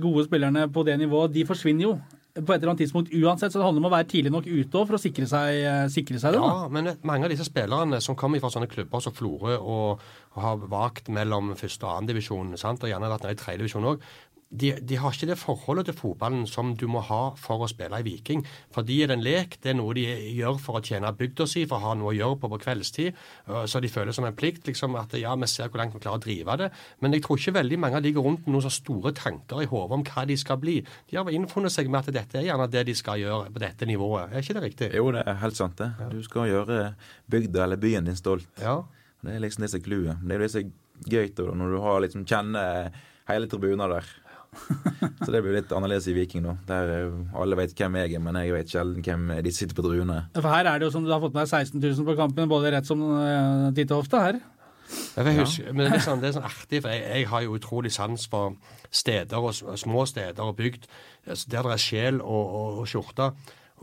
gode 0.00 0.24
spillerne 0.24 0.64
på 0.72 0.80
det 0.88 0.96
nivået, 0.98 1.34
de 1.36 1.44
forsvinner 1.44 1.84
jo 1.84 1.98
på 2.44 2.54
et 2.54 2.58
eller 2.58 2.72
annet 2.72 2.82
tidspunkt 2.84 3.12
uansett. 3.14 3.52
Så 3.52 3.60
det 3.60 3.66
handler 3.66 3.84
om 3.84 3.90
å 3.90 3.94
være 3.94 4.08
tidlig 4.10 4.32
nok 4.34 4.48
ute 4.48 4.84
for 4.88 4.98
å 4.98 5.02
sikre 5.02 5.28
seg, 5.30 5.58
eh, 5.62 5.88
sikre 5.92 6.20
seg 6.22 6.36
det. 6.36 6.42
Ja, 6.42 6.68
men 6.72 6.92
mange 7.08 7.28
av 7.28 7.34
disse 7.34 7.46
spillerne 7.48 8.00
som 8.04 8.16
kommer 8.18 8.42
fra 8.42 8.50
sånne 8.52 8.70
klubber 8.70 9.02
som 9.04 9.14
Florø 9.16 9.58
og, 9.58 10.04
og 10.36 10.42
har 10.44 10.62
vakt 10.70 11.10
mellom 11.14 11.54
første 11.58 11.86
og 11.86 11.94
annen 11.94 12.10
divisjon, 12.12 12.56
sant, 12.60 12.84
og 12.84 12.92
gjerne 12.92 13.10
vært 13.10 13.26
nede 13.26 13.38
i 13.38 13.42
tredje 13.42 13.62
divisjon 13.62 13.88
òg, 13.92 14.08
de, 14.50 14.70
de 14.80 14.96
har 14.96 15.12
ikke 15.12 15.26
det 15.28 15.36
forholdet 15.36 15.90
til 15.90 15.96
fotballen 15.98 16.46
som 16.48 16.70
du 16.78 16.86
må 16.88 17.02
ha 17.04 17.34
for 17.36 17.60
å 17.60 17.68
spille 17.68 17.98
i 18.00 18.04
Viking. 18.06 18.40
For 18.72 18.86
de 18.86 18.96
er 19.04 19.10
det 19.10 19.18
en 19.18 19.24
lek, 19.24 19.58
det 19.60 19.74
er 19.74 19.76
noe 19.76 19.92
de 19.96 20.06
gjør 20.38 20.56
for 20.62 20.78
å 20.78 20.82
tjene 20.84 21.10
bygda 21.18 21.44
si, 21.50 21.66
for 21.68 21.76
å 21.76 21.90
ha 21.90 21.96
noe 22.00 22.14
å 22.14 22.16
gjøre 22.16 22.38
på 22.40 22.50
på 22.54 22.60
kveldstid. 22.62 23.18
øh, 23.50 23.66
Så 23.68 23.82
de 23.84 23.90
føler 23.92 24.16
som 24.16 24.24
en 24.24 24.36
plikt 24.36 24.66
liksom 24.70 24.96
at 24.96 25.12
ja, 25.20 25.34
vi 25.36 25.46
ser 25.46 25.68
hvor 25.68 25.82
langt 25.82 25.92
vi 25.92 26.00
klarer 26.00 26.16
å 26.16 26.24
drive 26.24 26.56
det. 26.62 26.70
Men 27.00 27.12
jeg 27.12 27.26
tror 27.26 27.36
ikke 27.36 27.56
veldig 27.58 27.78
mange 27.84 28.00
av 28.00 28.06
de 28.06 28.14
går 28.16 28.24
rundt 28.24 28.46
med 28.46 28.54
noen 28.56 28.64
så 28.64 28.72
store 28.72 29.12
tanker 29.12 29.62
i 29.62 29.68
hodet 29.68 29.98
om 29.98 30.04
hva 30.08 30.24
de 30.30 30.36
skal 30.40 30.60
bli. 30.62 30.78
De 31.10 31.18
har 31.20 31.28
innfunnet 31.28 31.74
seg 31.74 31.90
med 31.92 32.00
at 32.08 32.14
dette 32.14 32.40
er 32.40 32.48
gjerne 32.48 32.70
det 32.72 32.86
de 32.88 32.94
skal 32.96 33.20
gjøre 33.20 33.52
på 33.52 33.64
dette 33.66 33.88
nivået. 33.90 34.32
Er 34.32 34.40
ikke 34.40 34.56
det 34.56 34.64
riktig? 34.64 34.90
Jo, 34.96 35.10
det 35.12 35.26
er 35.28 35.42
helt 35.42 35.60
sant, 35.60 35.76
det. 35.76 35.90
Du 36.14 36.22
skal 36.24 36.48
gjøre 36.48 36.94
bygda 37.28 37.66
eller 37.66 37.76
byen 37.76 38.08
din 38.08 38.16
stolt. 38.16 38.48
Ja. 38.62 38.78
Det 39.20 39.34
er 39.34 39.44
liksom 39.44 39.64
det 39.66 39.70
som 39.74 39.80
er 39.80 39.84
clouet. 39.84 40.24
Det 40.24 40.34
er 40.38 40.44
det 40.46 40.50
som 40.54 40.64
er 40.64 41.12
gøy 41.12 41.28
da, 41.36 41.50
når 41.52 41.74
du 41.74 41.78
har 41.84 42.00
liksom 42.06 42.24
kjenner 42.24 42.90
hele 43.28 43.50
tribunen 43.50 43.92
der. 43.92 44.08
Så 45.24 45.30
det 45.32 45.42
blir 45.44 45.56
litt 45.58 45.72
annerledes 45.74 46.08
i 46.10 46.14
Viking 46.16 46.44
nå. 46.44 46.54
Der 46.68 46.92
er 46.94 47.08
alle 47.38 47.58
vet 47.58 47.74
hvem 47.76 47.98
jeg 48.00 48.14
er, 48.16 48.22
men 48.24 48.38
jeg 48.40 48.54
vet 48.54 48.72
sjelden 48.72 49.04
hvem 49.04 49.32
de 49.44 49.52
sitter 49.54 49.76
på 49.76 49.84
druene. 49.84 50.22
For 50.36 50.48
her 50.50 50.68
er 50.70 50.80
det 50.80 50.88
jo 50.88 50.94
som 50.94 51.04
du 51.06 51.12
har 51.12 51.22
fått 51.22 51.36
med 51.36 51.44
deg 51.44 51.68
16 51.68 51.82
000 51.82 52.08
på 52.08 52.16
kampen, 52.18 52.48
både 52.50 52.72
rett 52.74 52.88
som 52.88 53.02
uh, 53.02 53.68
titt 53.76 53.92
og 53.92 54.06
ofte 54.06 54.22
her. 54.24 54.40
Jeg 54.88 55.36
husker, 55.36 55.72
men 55.74 55.84
det 55.84 55.98
er, 55.98 56.00
sånn, 56.00 56.20
det 56.22 56.30
er 56.30 56.36
sånn 56.38 56.48
artig, 56.48 56.80
for 56.80 56.94
jeg, 56.94 57.02
jeg 57.04 57.28
har 57.28 57.42
jo 57.44 57.56
utrolig 57.58 57.90
sans 57.92 58.22
for 58.32 58.56
steder 58.88 59.44
og 59.44 59.52
små 59.76 60.06
steder 60.08 60.40
og 60.46 60.56
bygd 60.56 60.86
altså, 61.28 61.50
der 61.52 61.66
det 61.66 61.74
er 61.74 61.82
sjel 61.82 62.20
og, 62.24 62.54
og, 62.60 62.78
og 62.82 62.88
skjorte. 62.88 63.26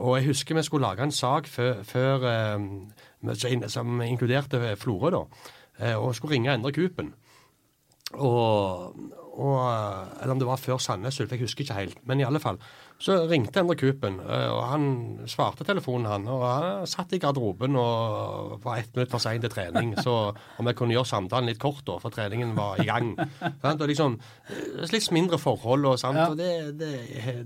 Og 0.01 0.17
jeg 0.17 0.31
husker 0.31 0.57
vi 0.57 0.63
skulle 0.65 0.87
lage 0.87 1.05
en 1.05 1.13
sak 1.13 1.47
før, 1.47 1.83
før 1.87 2.25
eh, 2.31 3.67
som 3.71 4.01
inkluderte 4.03 4.75
Florø, 4.81 5.13
da. 5.13 5.21
eh, 5.79 5.95
og 5.95 6.15
skulle 6.15 6.35
ringe 6.35 6.53
Endre 6.53 6.73
Kupen. 6.75 7.13
Og, 8.13 8.95
og, 9.35 9.59
eh, 9.67 10.23
eller 10.23 10.33
om 10.33 10.39
det 10.39 10.47
var 10.47 10.59
før 10.61 10.79
Sandnes 10.79 11.19
Ulf, 11.19 11.33
jeg 11.35 11.43
husker 11.43 11.65
ikke 11.65 11.77
helt. 11.77 11.97
Men 12.07 12.21
i 12.21 12.25
alle 12.27 12.39
fall. 12.39 12.57
Så 13.01 13.17
ringte 13.27 13.59
Endre 13.59 13.75
Kupen, 13.75 14.21
eh, 14.23 14.47
og 14.53 14.61
han 14.69 14.85
svarte 15.27 15.67
telefonen, 15.67 16.07
han. 16.07 16.27
Og 16.31 16.45
han 16.47 16.87
satt 16.87 17.11
i 17.13 17.19
garderoben 17.19 17.75
og 17.75 18.61
var 18.63 18.79
ett 18.79 18.95
minutt 18.95 19.11
for 19.11 19.19
sein 19.19 19.43
til 19.43 19.51
trening. 19.51 19.91
Så 19.99 20.15
om 20.59 20.69
jeg 20.69 20.77
kunne 20.79 20.95
gjøre 20.95 21.11
samtalen 21.11 21.51
litt 21.51 21.59
kort, 21.59 21.83
da, 21.87 21.97
for 21.99 22.15
treningen 22.15 22.55
var 22.55 22.79
i 22.79 22.87
gang. 22.87 23.11
sant? 23.61 23.81
Og 23.83 23.91
liksom, 23.91 24.17
eh, 24.47 24.87
Litt 24.95 25.11
mindre 25.11 25.37
forhold 25.41 25.91
og 25.91 25.99
sant. 25.99 26.21
Ja. 26.21 26.29
Og 26.31 26.39
det, 26.39 26.79
det, 26.79 26.93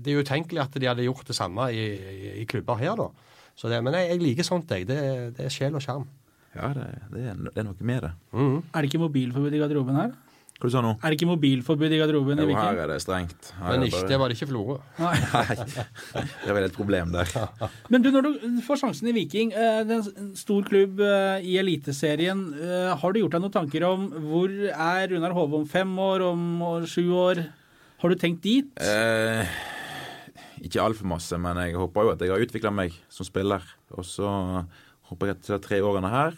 det 0.04 0.14
er 0.14 0.22
utenkelig 0.22 0.62
at 0.62 0.78
de 0.78 0.86
hadde 0.86 1.08
gjort 1.08 1.26
det 1.26 1.36
samme 1.36 1.72
i, 1.74 1.84
i, 1.98 2.32
i 2.44 2.46
klubber 2.46 2.78
her, 2.78 2.94
da. 3.00 3.10
Så 3.58 3.68
det, 3.68 3.82
men 3.84 3.98
jeg, 3.98 4.14
jeg 4.14 4.22
liker 4.22 4.46
sånt, 4.46 4.70
jeg. 4.70 4.86
Det, 4.88 5.00
det 5.36 5.48
er 5.48 5.52
sjel 5.52 5.74
og 5.74 5.82
sjarm. 5.82 6.06
Ja, 6.54 6.70
det, 6.74 6.86
det, 7.10 7.26
er, 7.30 7.42
det 7.50 7.60
er 7.60 7.66
noe 7.66 7.86
med 7.86 8.06
det. 8.06 8.14
Mm. 8.34 8.58
Er 8.70 8.78
det 8.78 8.88
ikke 8.90 9.02
mobilforbud 9.02 9.54
i 9.54 9.60
garderoben 9.60 9.98
her? 9.98 10.14
Hva 10.60 10.68
du 10.68 10.72
sa 10.74 10.80
nå? 10.84 10.90
Er 11.00 11.08
det 11.08 11.16
ikke 11.16 11.26
mobilforbud 11.30 11.92
i 11.96 11.98
garderoben 12.02 12.40
i 12.42 12.44
Jo, 12.44 12.52
her 12.52 12.80
er 12.82 12.90
det 12.92 12.98
strengt. 13.00 13.46
Her 13.56 13.72
Men 13.72 13.86
ikke, 13.86 14.02
det 14.10 14.18
var 14.20 14.28
det 14.28 14.34
ikke 14.36 14.48
Florø. 14.50 14.74
Nei. 15.00 15.14
Det 16.42 16.50
er 16.50 16.56
vel 16.58 16.66
et 16.66 16.76
problem 16.76 17.14
der. 17.14 17.30
Men 17.92 18.04
du, 18.04 18.10
når 18.12 18.28
du 18.28 18.58
får 18.66 18.82
sjansen 18.82 19.08
i 19.08 19.14
Viking, 19.16 19.54
eh, 19.56 19.80
det 19.88 19.96
er 19.96 20.10
en 20.20 20.34
stor 20.36 20.66
klubb 20.68 21.00
eh, 21.00 21.46
i 21.48 21.56
Eliteserien, 21.62 22.42
eh, 22.60 22.90
har 23.00 23.16
du 23.16 23.22
gjort 23.22 23.38
deg 23.38 23.44
noen 23.46 23.56
tanker 23.56 23.88
om 23.88 24.04
hvor 24.26 24.52
er 24.68 25.08
Runar 25.14 25.32
Hove 25.38 25.62
om 25.62 25.66
fem 25.70 25.96
år, 26.04 26.26
om 26.28 26.44
sju 26.84 27.06
år? 27.16 27.40
Har 28.04 28.12
du 28.12 28.20
tenkt 28.20 28.44
dit? 28.44 28.68
Eh, 28.84 29.56
ikke 30.60 30.84
altfor 30.84 31.08
masse, 31.08 31.40
men 31.40 31.56
jeg 31.64 31.80
håper 31.80 32.04
jo 32.04 32.12
at 32.18 32.26
jeg 32.26 32.34
har 32.34 32.44
utvikla 32.44 32.74
meg 32.82 33.00
som 33.08 33.24
spiller. 33.24 33.64
Og 33.96 34.04
så 34.04 34.28
håper 35.08 35.32
jeg 35.32 35.40
at 35.40 35.52
de 35.54 35.62
tre 35.64 35.80
årene 35.80 36.12
her 36.12 36.36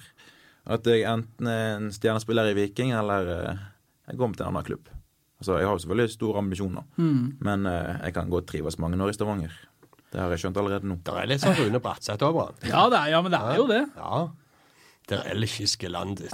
at 0.63 0.87
jeg 0.87 1.03
enten 1.11 1.49
er 1.51 1.73
en 1.75 1.89
stjernespiller 1.91 2.53
i 2.53 2.55
Viking, 2.55 2.93
eller 2.95 3.31
eh, 3.35 3.63
jeg 4.13 4.21
kommer 4.21 4.37
til 4.37 4.45
en 4.45 4.53
annen 4.53 4.67
klubb. 4.67 4.91
Altså, 5.41 5.57
Jeg 5.59 5.67
har 5.67 5.75
jo 5.75 5.83
selvfølgelig 5.83 6.13
store 6.13 6.39
ambisjoner, 6.39 6.85
men 7.43 7.67
eh, 7.67 7.95
jeg 8.05 8.15
kan 8.15 8.29
godt 8.31 8.47
trives 8.53 8.77
mange 8.79 9.01
år 9.03 9.11
i 9.11 9.17
Stavanger. 9.17 9.55
Det 10.13 10.21
har 10.21 10.29
jeg 10.35 10.43
skjønt 10.43 10.59
allerede 10.61 10.87
nå. 10.87 10.99
Det 11.03 11.15
er 11.17 11.27
litt 11.31 11.41
sånn 11.43 11.57
Rune 11.57 11.81
Bratseth 11.83 12.23
over 12.29 12.51
han. 12.51 12.59
Ja, 12.69 12.85
det 12.93 12.99
er, 13.01 13.09
ja, 13.15 13.23
men 13.25 13.33
det 13.33 13.41
er 13.41 13.57
jo 13.57 13.65
det. 13.71 13.81
Ja. 13.97 14.21
Der 15.09 15.25
elchiske 15.33 15.89
landet. 15.91 16.31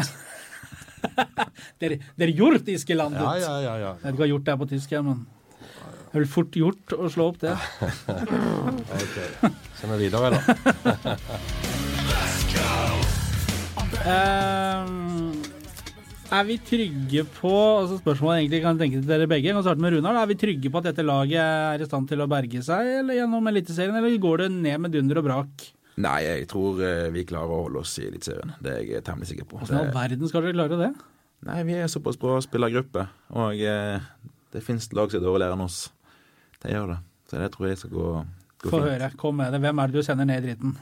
Det 1.78 1.86
er, 1.86 1.94
det 2.18 2.26
er 2.26 2.34
jordiske 2.34 2.98
landet. 2.98 3.22
Ja, 3.22 3.36
ja, 3.38 3.54
ja. 3.62 3.74
ja. 3.84 3.92
Jeg 4.02 4.02
vet 4.02 4.12
ikke 4.12 4.24
hva 4.24 4.30
gjort 4.34 4.48
det 4.48 4.52
er 4.56 4.60
på 4.64 4.68
tysk, 4.74 4.96
men 5.06 5.22
det 6.08 6.16
er 6.16 6.18
vel 6.24 6.28
fort 6.32 6.58
gjort 6.58 6.96
å 6.98 7.08
slå 7.12 7.30
opp 7.32 7.40
det. 7.46 7.54
Ok. 8.98 9.16
Så 9.78 9.92
vi 9.94 10.02
videre, 10.08 10.34
da. 10.34 10.40
Eh, 14.08 15.07
er 16.32 16.44
vi 16.48 16.56
trygge 16.60 17.22
på 17.38 17.50
altså 17.52 17.98
Spørsmålet 18.00 18.42
egentlig 18.42 18.60
kan 18.64 18.78
tenke 18.80 19.00
til 19.00 19.08
dere 19.08 19.28
begge. 19.30 19.48
Jeg 19.48 19.56
kan 19.56 19.64
starte 19.64 19.82
med 19.82 19.94
Runar. 19.96 20.18
Er 20.20 20.28
vi 20.30 20.36
trygge 20.40 20.70
på 20.72 20.80
at 20.82 20.88
dette 20.90 21.04
laget 21.06 21.40
er 21.40 21.82
i 21.84 21.88
stand 21.88 22.08
til 22.10 22.20
å 22.24 22.28
berge 22.30 22.62
seg 22.64 22.90
eller 23.00 23.18
gjennom 23.20 23.48
Eliteserien, 23.50 23.96
eller 23.98 24.16
går 24.22 24.44
det 24.44 24.48
ned 24.58 24.82
med 24.84 24.94
dunder 24.96 25.20
og 25.22 25.28
brak? 25.28 25.68
Nei, 25.98 26.18
jeg 26.26 26.46
tror 26.52 26.78
eh, 26.86 27.08
vi 27.14 27.24
klarer 27.26 27.50
å 27.54 27.62
holde 27.64 27.80
oss 27.82 27.96
i 27.98 28.06
Eliteserien. 28.06 28.52
Det 28.62 28.74
er 28.74 28.82
jeg 28.98 29.04
temmelig 29.06 29.32
sikker 29.32 29.48
på. 29.50 29.58
Hvordan 29.62 29.80
i 29.80 29.86
all 29.88 29.94
verden 29.96 30.30
skal 30.30 30.44
dere 30.46 30.58
klare 30.58 30.80
det? 30.84 30.90
nei, 31.48 31.60
vi 31.66 31.74
er 31.78 31.90
såpass 31.90 32.16
bra 32.18 32.36
spillergruppe, 32.42 33.04
og 33.38 33.60
eh, 33.62 34.04
det 34.54 34.62
finnes 34.66 34.88
lag 34.94 35.10
som 35.10 35.20
er 35.20 35.26
dårligere 35.26 35.54
enn 35.58 35.64
oss. 35.64 35.80
Det 36.62 36.72
gjør 36.74 36.92
det. 36.94 37.00
Så 37.30 37.38
det 37.42 37.50
tror 37.54 37.68
jeg 37.68 37.78
skal 37.78 37.92
gå, 37.94 38.06
gå 38.62 38.70
Få 38.70 38.78
fint. 38.78 38.86
høre. 38.88 39.10
Kom 39.20 39.36
med 39.38 39.52
det. 39.54 39.60
Hvem 39.62 39.82
er 39.82 39.90
det 39.92 39.98
du 40.00 40.06
sender 40.06 40.26
ned 40.26 40.42
i 40.42 40.46
dritten? 40.48 40.72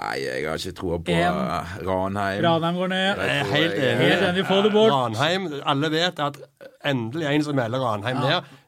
Nei, 0.00 0.14
jeg 0.24 0.48
har 0.48 0.56
ikke 0.56 0.72
troa 0.78 0.98
på 1.04 1.12
En. 1.12 1.18
eh, 1.20 1.76
Ranheim. 1.86 2.42
Ranheim 2.44 2.74
går 2.80 2.88
ned. 2.88 3.16
Jeg 3.16 3.38
er 3.40 3.44
helt 3.52 3.74
enig. 3.74 4.08
Helt 4.08 4.22
enig, 4.30 4.46
få 4.48 4.62
det 4.64 4.72
bort. 4.72 4.92
Ranheim, 4.92 5.50
Alle 5.66 5.90
vet 5.92 6.18
at 6.18 6.36
endelig 6.84 7.26
en 7.34 7.42
som 7.44 7.54
melder 7.56 7.78
Ranheim 7.78 8.16
Ja. 8.16 8.28
ned. 8.40 8.58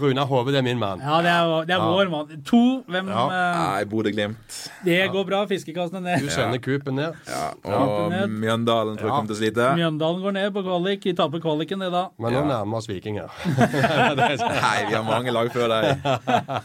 Runa 0.00 0.22
Hove, 0.24 0.48
det 0.48 0.56
er 0.58 0.62
min 0.64 0.78
mann. 0.78 0.98
Ja, 1.04 1.18
det 1.20 1.28
er, 1.28 1.64
det 1.68 1.74
er 1.74 1.82
Ja. 1.82 1.90
vår 1.92 2.08
mann. 2.08 2.42
To. 2.46 2.82
Hvem 2.88 3.08
Ja. 3.08 3.26
eh, 3.28 3.58
Nei, 3.58 3.84
Bodø-Glimt. 3.84 4.70
Det 4.84 5.10
går 5.12 5.26
bra. 5.28 5.44
Fiskekassene 5.46 5.98
Du 6.00 6.24
ned. 6.24 6.30
sender 6.30 6.58
kupen 6.58 6.94
ned. 6.94 7.12
Ja, 7.28 7.50
og 7.76 8.10
ned. 8.10 8.28
Mjøndalen 8.30 8.96
tror 8.96 9.02
jeg 9.02 9.10
Ja. 9.10 9.16
kommer 9.18 9.26
til 9.26 9.36
å 9.36 9.40
slite. 9.42 9.74
Mjøndalen 9.76 10.22
går 10.22 10.32
ned 10.32 10.52
på 10.54 10.62
kvalik. 10.64 11.04
Vi 11.04 11.12
taper 11.12 11.38
kvaliken, 11.40 11.80
det 11.80 11.92
da. 11.92 12.06
Men 12.18 12.32
nå 12.32 12.38
Ja. 12.48 12.62
nærmer 12.64 12.76
oss 12.78 12.86
Viking 12.88 13.18
her. 13.18 13.28
Nei, 14.16 14.86
vi 14.88 14.94
har 14.94 15.02
mange 15.02 15.30
lag 15.32 15.50
før 15.52 15.68
deg. 15.68 16.00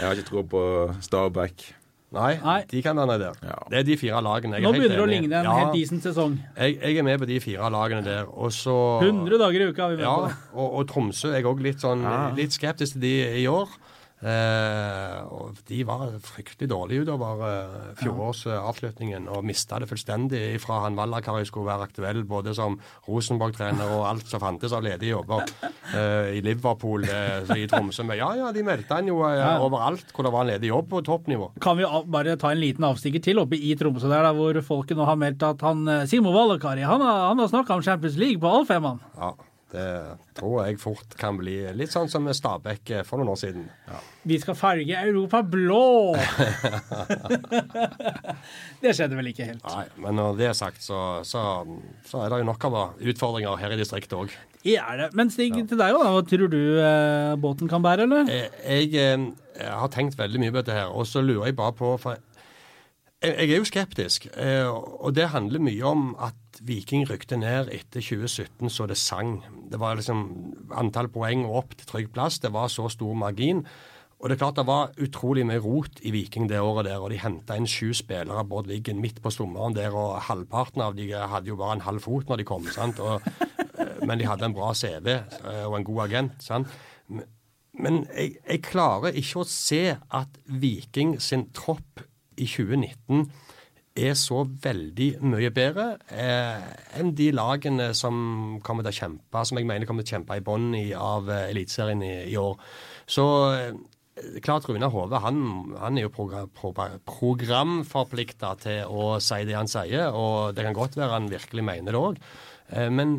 Jeg 0.00 0.06
har 0.08 0.14
ikke 0.14 0.26
tro 0.28 0.42
på 0.42 0.94
Stabæk. 1.00 1.74
Nei, 2.14 2.36
Nei. 2.38 2.60
de 2.70 2.80
kan 2.82 2.96
være 2.96 3.18
der. 3.18 3.34
Ja. 3.42 3.56
Det 3.70 3.78
er 3.80 3.82
de 3.88 3.96
fire 3.98 4.20
lagene. 4.22 4.54
Jeg 4.60 4.62
Nå 4.62 4.70
begynner 4.72 4.94
det 4.96 5.02
å 5.02 5.08
ligne 5.10 5.40
en 5.40 5.48
ja, 5.48 5.54
helt 5.58 5.74
decent 5.74 6.04
sesong. 6.06 6.36
jeg, 6.56 6.78
jeg 6.80 6.96
er 6.98 7.02
med 7.02 7.18
på 7.18 7.26
de 7.26 7.40
fire 7.42 7.70
lagene 7.74 8.04
der. 8.06 8.28
Og 8.30 8.52
så 8.54 8.76
100 9.02 9.38
dager 9.42 9.64
i 9.66 9.68
uka 9.72 9.82
har 9.82 9.90
vi 9.90 9.96
med 9.96 10.04
Ja, 10.06 10.14
på 10.52 10.54
og, 10.62 10.78
og 10.78 10.88
Tromsø 10.88 11.32
er 11.32 11.40
jeg 11.40 11.48
òg 11.50 11.60
litt, 11.66 11.82
sånn, 11.82 12.02
Ja. 12.06 12.30
litt 12.38 12.54
skeptisk 12.54 12.92
til 12.96 13.02
de 13.02 13.12
i 13.42 13.46
år. 13.50 13.68
Eh, 14.16 15.16
og 15.28 15.58
de 15.68 15.82
var 15.84 16.14
fryktelig 16.24 16.70
dårlige 16.70 17.04
utover 17.04 17.42
eh, 17.44 17.88
fjorårsavslutningen 18.00 19.26
og 19.28 19.44
mista 19.44 19.76
det 19.82 19.90
fullstendig 19.90 20.56
fra 20.62 20.78
han 20.86 20.96
Vallakari 20.96 21.44
skulle 21.44 21.68
være 21.68 21.90
aktuell 21.90 22.22
både 22.24 22.54
som 22.56 22.78
Rosenborg-trener 23.04 23.92
og 23.98 24.06
alt 24.08 24.30
som 24.30 24.40
fantes 24.40 24.72
av 24.72 24.86
ledige 24.86 25.12
jobber 25.12 25.44
eh, 25.92 26.38
i 26.38 26.40
Liverpool, 26.44 27.04
eh, 27.04 27.52
i 27.60 27.66
Tromsø. 27.68 28.06
Men 28.08 28.22
ja, 28.22 28.30
ja, 28.40 28.52
de 28.56 28.64
meldte 28.64 28.96
han 28.96 29.10
jo 29.12 29.20
eh, 29.28 29.44
overalt 29.60 30.14
hvor 30.16 30.24
det 30.24 30.32
var 30.32 30.46
en 30.46 30.52
ledig 30.54 30.72
jobb 30.72 30.88
på 30.94 31.02
toppnivå. 31.04 31.50
Kan 31.60 31.76
vi 31.76 31.90
bare 32.16 32.38
ta 32.40 32.54
en 32.54 32.62
liten 32.62 32.88
avstikker 32.88 33.20
til 33.20 33.42
oppe 33.44 33.60
i 33.60 33.74
Tromsø, 33.76 34.08
der, 34.08 34.24
da, 34.24 34.32
hvor 34.36 34.56
folket 34.64 34.96
nå 34.96 35.04
har 35.04 35.20
meldt 35.20 35.44
at 35.44 35.60
han 35.66 35.84
eh, 35.92 36.06
Simo 36.08 36.32
Vallakari 36.32 36.88
han 36.88 37.04
har, 37.04 37.28
han 37.34 37.44
har 37.44 37.52
snakka 37.52 37.76
om 37.76 37.84
Champions 37.84 38.16
League 38.16 38.40
på 38.40 38.48
all. 38.48 38.64
Ja, 38.66 39.34
det 39.72 39.86
tror 40.38 40.60
jeg 40.62 40.78
fort 40.78 41.16
kan 41.18 41.38
bli 41.40 41.56
litt 41.74 41.90
sånn 41.90 42.06
som 42.10 42.22
med 42.22 42.36
Stabæk 42.38 42.92
eh, 42.94 43.02
for 43.06 43.18
noen 43.18 43.32
år 43.32 43.38
siden. 43.40 43.64
Vi 44.26 44.38
skal 44.38 44.54
farge 44.58 45.00
Europa 45.00 45.40
blå! 45.42 46.14
det 48.82 48.94
skjedde 48.94 49.18
vel 49.18 49.32
ikke 49.32 49.48
helt. 49.48 49.66
Nei, 49.66 49.86
men 50.04 50.20
når 50.20 50.38
det 50.38 50.46
er 50.52 50.54
sagt, 50.58 50.84
så, 50.86 51.00
så, 51.26 51.42
så 52.06 52.22
er 52.22 52.30
det 52.30 52.40
jo 52.44 52.48
nok 52.52 52.68
av 52.70 52.78
utfordringer 53.02 53.58
her 53.58 53.74
i 53.74 53.80
distriktet 53.80 54.14
òg. 54.18 54.36
Det 54.62 54.78
er 54.82 55.02
det. 55.02 55.10
Men 55.18 55.34
Stig, 55.34 55.58
til 55.58 55.82
deg 55.82 55.98
òg, 55.98 56.06
hva 56.14 56.22
tror 56.30 56.52
du 56.52 56.62
eh, 56.78 57.34
båten 57.42 57.70
kan 57.70 57.82
bære, 57.82 58.06
eller? 58.06 58.30
Jeg, 58.30 58.94
jeg, 58.94 59.28
jeg 59.58 59.76
har 59.82 59.92
tenkt 59.94 60.18
veldig 60.18 60.42
mye 60.44 60.54
på 60.54 60.62
dette 60.62 60.78
her, 60.78 60.94
og 60.94 61.10
så 61.10 61.24
lurer 61.26 61.50
jeg 61.50 61.58
bare 61.58 61.74
på 61.74 61.96
for 62.02 62.22
jeg, 63.24 63.32
jeg 63.32 63.50
er 63.50 63.60
jo 63.60 63.68
skeptisk, 63.68 64.26
eh, 64.36 64.66
og 64.68 65.14
det 65.16 65.30
handler 65.32 65.62
mye 65.64 65.84
om 65.88 66.10
at 66.22 66.36
Viking 66.66 67.04
rykte 67.08 67.38
ned 67.38 67.70
etter 67.74 68.02
2017 68.02 68.70
så 68.72 68.86
det 68.90 68.98
sang. 68.98 69.38
Det 69.70 69.78
var 69.80 69.98
liksom 69.98 70.24
antall 70.74 71.08
poeng 71.12 71.44
opp 71.46 71.76
til 71.76 71.88
trygg 71.88 72.08
plass. 72.14 72.40
Det 72.42 72.52
var 72.54 72.72
så 72.72 72.88
stor 72.92 73.14
margin. 73.18 73.64
Og 74.16 74.30
det 74.30 74.36
er 74.36 74.40
klart 74.40 74.56
det 74.56 74.64
var 74.68 74.94
utrolig 75.04 75.44
mye 75.44 75.60
rot 75.60 76.00
i 76.00 76.10
Viking 76.14 76.48
det 76.48 76.62
året 76.64 76.86
der, 76.88 77.02
og 77.02 77.10
de 77.12 77.20
henta 77.20 77.58
inn 77.58 77.68
sju 77.68 77.92
spillere 77.94 78.46
Bård 78.48 78.70
Wiggen 78.70 79.02
midt 79.02 79.20
på 79.22 79.32
sommeren 79.34 79.76
der, 79.76 79.92
og 79.92 80.22
halvparten 80.30 80.80
av 80.82 80.96
de 80.96 81.10
hadde 81.12 81.52
jo 81.52 81.58
bare 81.60 81.76
en 81.76 81.84
halv 81.84 82.00
fot 82.06 82.30
når 82.30 82.40
de 82.40 82.46
kom. 82.48 82.64
sant? 82.72 83.00
Og, 83.04 83.20
eh, 83.76 83.98
men 84.08 84.18
de 84.18 84.28
hadde 84.28 84.48
en 84.48 84.56
bra 84.56 84.72
CV 84.72 85.10
eh, 85.12 85.64
og 85.66 85.76
en 85.76 85.84
god 85.84 86.02
agent. 86.08 86.40
sant? 86.42 86.72
Men 87.76 88.06
jeg, 88.08 88.38
jeg 88.40 88.64
klarer 88.64 89.12
ikke 89.20 89.42
å 89.42 89.50
se 89.50 89.82
at 90.00 90.40
Viking 90.48 91.18
sin 91.20 91.50
tropp 91.52 92.00
i 92.40 92.48
2019 92.48 93.28
er 93.96 94.14
så 94.18 94.42
veldig 94.44 95.08
mye 95.24 95.50
bedre 95.54 95.86
eh, 96.12 96.62
enn 97.00 97.14
de 97.16 97.30
lagene 97.34 97.90
som 97.96 98.58
kommer 98.64 98.86
til 98.86 98.92
å 98.92 98.98
kjempe, 99.00 99.44
som 99.48 99.60
jeg 99.60 99.68
mener 99.68 99.88
kommer 99.88 100.04
til 100.04 100.14
å 100.14 100.18
kjempe 100.18 100.38
i 100.38 100.44
bånn 100.44 100.72
av 101.00 101.30
eh, 101.32 101.50
Eliteserien 101.52 102.02
i, 102.04 102.14
i 102.32 102.36
år. 102.40 102.58
Så 103.08 103.26
eh, 103.54 103.70
klart 104.44 104.68
Rune 104.68 104.90
Hove 104.92 105.20
han, 105.24 105.40
han 105.80 105.98
er 105.98 106.06
jo 106.06 106.12
program, 106.14 106.50
pro, 106.56 106.72
programforplikta 107.08 108.52
til 108.62 108.92
å 108.92 109.16
si 109.22 109.42
det 109.48 109.56
han 109.56 109.70
sier, 109.70 110.10
og 110.12 110.56
det 110.56 110.66
kan 110.66 110.76
godt 110.76 110.98
være 111.00 111.16
han 111.16 111.32
virkelig 111.32 111.64
mener 111.64 111.96
det 111.96 112.02
òg. 112.02 112.20
Eh, 112.72 112.90
men 112.92 113.18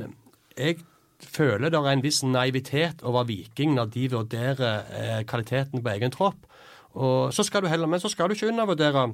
jeg 0.57 0.81
føler 1.23 1.73
det 1.73 1.79
er 1.79 1.91
en 1.91 2.05
viss 2.05 2.21
naivitet 2.25 3.01
over 3.07 3.25
Viking 3.29 3.73
når 3.77 3.91
de 3.93 4.05
vurderer 4.13 4.93
eh, 4.93 5.19
kvaliteten 5.25 5.81
på 5.81 5.93
egen 5.95 6.13
tropp. 6.13 6.45
Og 6.97 7.33
så 7.33 7.45
skal 7.45 7.61
du 7.61 7.69
heller, 7.69 7.89
men 7.89 8.01
så 8.01 8.09
skal 8.09 8.29
du 8.29 8.37
ikke 8.37 8.49
undervurdere 8.49 9.11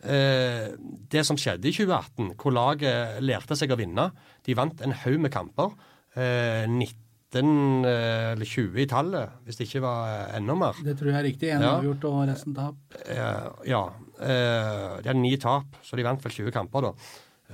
det 0.00 1.22
som 1.28 1.36
skjedde 1.36 1.68
i 1.68 1.72
2018, 1.76 2.34
hvor 2.40 2.54
laget 2.56 3.18
lærte 3.22 3.56
seg 3.58 3.70
å 3.74 3.76
vinne. 3.80 4.06
De 4.46 4.54
vant 4.56 4.80
en 4.86 4.94
haug 5.02 5.18
med 5.20 5.32
kamper. 5.34 5.74
Eh, 6.16 6.64
19 6.66 7.84
eh, 7.86 8.32
eller 8.32 8.48
20 8.48 8.80
i 8.82 8.86
tallet, 8.90 9.36
hvis 9.46 9.60
det 9.60 9.68
ikke 9.68 9.82
var 9.84 10.08
eh, 10.10 10.36
enda 10.40 10.56
mer. 10.58 10.80
Det 10.82 10.96
tror 10.98 11.12
jeg 11.12 11.18
er 11.20 11.26
riktig. 11.28 11.50
Én 11.54 11.62
Ja. 11.62 11.76
avgjort 11.78 12.04
og 12.08 12.16
resten 12.32 12.56
tap. 12.56 12.74
Eh, 13.04 13.50
ja. 13.70 13.82
Eh, 14.18 14.96
de 15.02 15.08
hadde 15.12 15.20
ni 15.20 15.36
tap, 15.36 15.76
så 15.84 15.96
de 16.00 16.02
vant 16.08 16.24
vel 16.24 16.32
20 16.32 16.50
kamper, 16.56 16.88
da. 16.88 16.94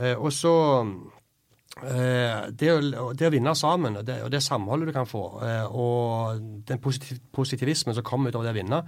Eh, 0.01 0.15
og 0.17 0.31
så 0.33 0.55
eh, 0.81 0.95
det, 1.77 2.71
å, 2.73 3.11
det 3.13 3.27
å 3.29 3.33
vinne 3.35 3.53
sammen, 3.59 3.99
og 4.01 4.07
det, 4.09 4.15
og 4.25 4.31
det 4.33 4.41
samholdet 4.41 4.89
du 4.89 4.95
kan 4.97 5.09
få, 5.09 5.23
eh, 5.45 5.67
og 5.69 6.41
den 6.69 6.81
positiv, 6.81 7.19
positivismen 7.37 7.93
som 7.97 8.07
kommer 8.07 8.33
ut 8.33 8.39
av 8.41 8.47
det 8.47 8.55
å 8.55 8.57
vinne 8.57 8.79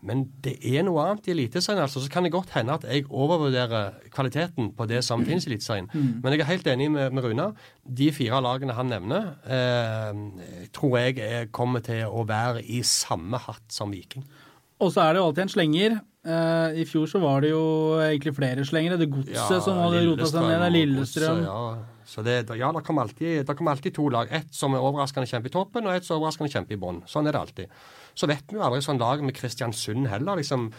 Men 0.00 0.24
det 0.40 0.54
er 0.64 0.86
noe 0.86 1.04
annet 1.04 1.28
i 1.28 1.34
Eliteserien. 1.34 1.82
Altså, 1.84 2.00
så 2.00 2.08
kan 2.08 2.24
det 2.24 2.32
godt 2.32 2.54
hende 2.56 2.78
at 2.78 2.86
jeg 2.88 3.04
overvurderer 3.10 4.08
kvaliteten 4.14 4.72
på 4.78 4.86
det 4.88 5.02
som 5.04 5.26
finnes 5.26 5.44
i 5.44 5.50
Eliteserien. 5.50 5.90
Men 5.92 6.32
jeg 6.32 6.40
er 6.40 6.52
helt 6.52 6.72
enig 6.72 6.88
med, 6.94 7.12
med 7.12 7.26
Runa. 7.26 7.50
De 7.84 8.08
fire 8.14 8.40
lagene 8.40 8.76
han 8.78 8.92
nevner, 8.94 9.32
eh, 9.44 10.68
tror 10.72 10.98
jeg 11.02 11.18
er, 11.18 11.50
kommer 11.52 11.84
til 11.84 12.06
å 12.06 12.24
være 12.28 12.62
i 12.64 12.80
samme 12.86 13.42
hatt 13.44 13.66
som 13.74 13.92
Viking. 13.92 14.24
Og 14.78 14.94
så 14.94 15.02
er 15.02 15.12
det 15.12 15.20
jo 15.20 15.26
alltid 15.28 15.44
en 15.48 15.56
slenger. 15.58 16.00
Eh, 16.26 16.80
I 16.82 16.84
fjor 16.88 17.06
så 17.06 17.20
var 17.22 17.44
det 17.44 17.52
jo 17.52 17.62
egentlig 18.02 18.34
flere 18.36 18.64
slengere. 18.66 18.98
Det 19.00 19.10
godset 19.12 19.62
som 19.64 19.78
hadde 19.78 20.02
rota 20.08 20.26
seg 20.26 20.42
ned. 20.42 20.56
Det 20.58 20.66
er 20.66 20.74
Lillestrøm. 20.74 21.44
Ja, 21.46 21.60
så 22.08 22.24
det, 22.26 22.36
ja, 22.58 22.70
det 22.74 22.82
kommer 22.86 23.06
alltid, 23.06 23.48
kom 23.56 23.70
alltid 23.70 23.94
to 23.94 24.08
lag. 24.12 24.30
Ett 24.34 24.52
som 24.56 24.74
er 24.74 24.82
overraskende 24.82 25.28
kjempe 25.30 25.50
i 25.50 25.54
toppen, 25.54 25.86
og 25.86 25.94
ett 25.94 26.06
som 26.06 26.16
er 26.16 26.22
overraskende 26.22 26.52
kjempe 26.52 26.74
i 26.74 26.80
bånn. 26.80 27.02
Sånn 27.08 27.28
er 27.28 27.36
det 27.36 27.42
alltid. 27.44 27.80
Så 28.18 28.28
vet 28.30 28.48
vi 28.50 28.58
jo 28.58 28.64
aldri 28.66 28.80
sånn 28.82 29.00
lag 29.00 29.22
med 29.22 29.36
Kristiansund 29.36 30.08
heller. 30.10 30.40
liksom. 30.40 30.70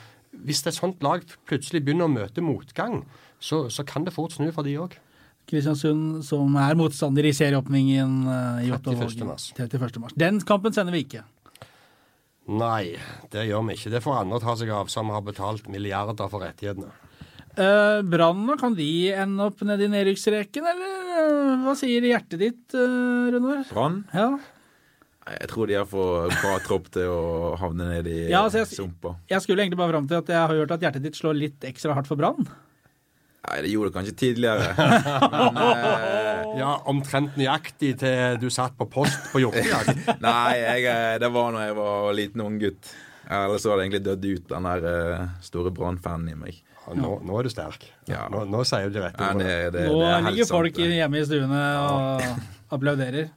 Hvis 0.46 0.66
et 0.68 0.76
sånt 0.78 1.02
lag 1.06 1.24
plutselig 1.50 1.82
begynner 1.86 2.10
å 2.10 2.14
møte 2.14 2.44
motgang, 2.46 3.04
så, 3.40 3.68
så 3.74 3.86
kan 3.88 4.04
det 4.06 4.14
fort 4.14 4.36
snu 4.36 4.52
for 4.54 4.68
de 4.68 4.76
òg. 4.82 4.98
Kristiansund 5.50 6.20
som 6.28 6.54
er 6.62 6.76
motstander 6.78 7.26
i 7.26 7.34
serieåpningen 7.34 8.18
eh, 8.30 8.68
i 8.68 8.72
31. 8.76 9.24
Mars. 9.26 9.48
31. 9.58 9.98
mars. 10.04 10.14
Den 10.20 10.38
kampen 10.46 10.76
sender 10.76 10.94
vi 10.94 11.06
ikke. 11.08 11.24
Nei, 12.50 12.96
det 13.30 13.46
gjør 13.46 13.68
vi 13.68 13.76
ikke. 13.78 13.92
Det 13.94 14.02
får 14.02 14.24
andre 14.24 14.40
ta 14.42 14.56
seg 14.58 14.72
av, 14.74 14.90
som 14.90 15.12
har 15.14 15.22
betalt 15.26 15.68
milliarder 15.70 16.30
for 16.32 16.42
rettighetene. 16.42 16.90
Eh, 17.60 18.00
Brann, 18.08 18.46
kan 18.60 18.76
de 18.78 18.88
ende 19.14 19.50
opp 19.50 19.62
nedi 19.68 19.90
nedrykksreken, 19.92 20.70
eller 20.72 21.12
eh, 21.20 21.66
hva 21.66 21.74
sier 21.78 22.06
hjertet 22.08 22.40
ditt, 22.42 22.64
uh, 22.78 23.28
Runar? 23.34 23.66
Brann? 23.74 24.00
Ja. 24.16 24.30
Jeg 25.30 25.50
tror 25.52 25.70
de 25.70 25.76
har 25.78 25.86
for 25.90 26.32
bra 26.40 26.56
tropp 26.66 26.88
til 26.96 27.12
å 27.12 27.52
havne 27.62 27.86
ned 27.92 28.08
i 28.10 28.18
Ja, 28.32 28.46
altså, 28.48 28.64
jeg- 28.64 28.72
sumpa. 28.80 29.12
Jeg 29.30 29.44
skulle 29.46 29.62
egentlig 29.62 29.78
bare 29.78 29.94
fram 29.94 30.08
til 30.10 30.18
at 30.24 30.32
jeg 30.32 30.40
har 30.40 30.56
hørt 30.56 30.72
at 30.74 30.82
hjertet 30.82 31.04
ditt 31.06 31.20
slår 31.20 31.38
litt 31.38 31.68
ekstra 31.70 31.94
hardt 31.94 32.10
for 32.10 32.18
Brann. 32.18 32.48
Nei, 33.50 33.62
det 33.64 33.70
gjorde 33.72 33.92
det 33.92 33.98
kanskje 33.98 34.16
tidligere. 34.20 34.66
Men 35.34 35.60
eh, 35.64 36.29
Ja, 36.58 36.72
omtrent 36.90 37.38
nøyaktig 37.40 37.94
til 38.02 38.40
du 38.42 38.48
satt 38.54 38.78
på 38.80 38.88
post 38.90 39.30
på 39.34 39.40
hjortejakt. 39.44 40.18
Nei, 40.24 40.56
jeg, 40.58 40.88
eh, 40.90 41.20
det 41.22 41.30
var 41.36 41.54
når 41.54 41.68
jeg 41.68 41.78
var 41.78 42.10
liten 42.18 42.46
ung 42.46 42.58
gutt. 42.62 42.92
Ellers 43.30 43.66
var 43.70 43.78
det 43.78 43.86
egentlig 43.86 44.04
dødd 44.08 44.26
ut, 44.26 44.46
den 44.50 44.68
der 44.72 44.88
eh, 44.90 45.26
store 45.46 45.74
Brann-fanen 45.76 46.32
i 46.34 46.38
meg. 46.40 46.64
Nå, 46.98 47.20
nå 47.22 47.36
er 47.38 47.46
du 47.46 47.52
sterk. 47.54 47.84
Ja. 48.10 48.24
Nå, 48.34 48.48
nå 48.50 48.64
sier 48.66 48.90
du 48.90 48.96
det 48.96 49.04
rette 49.04 49.28
det, 49.38 49.84
Nå 49.92 50.00
det 50.02 50.08
er 50.10 50.24
ligger 50.26 50.48
folk 50.50 50.80
sant, 50.80 50.96
hjemme 50.98 51.20
i 51.20 51.28
stuene 51.28 51.60
og 51.84 52.24
applauderer. 52.74 53.30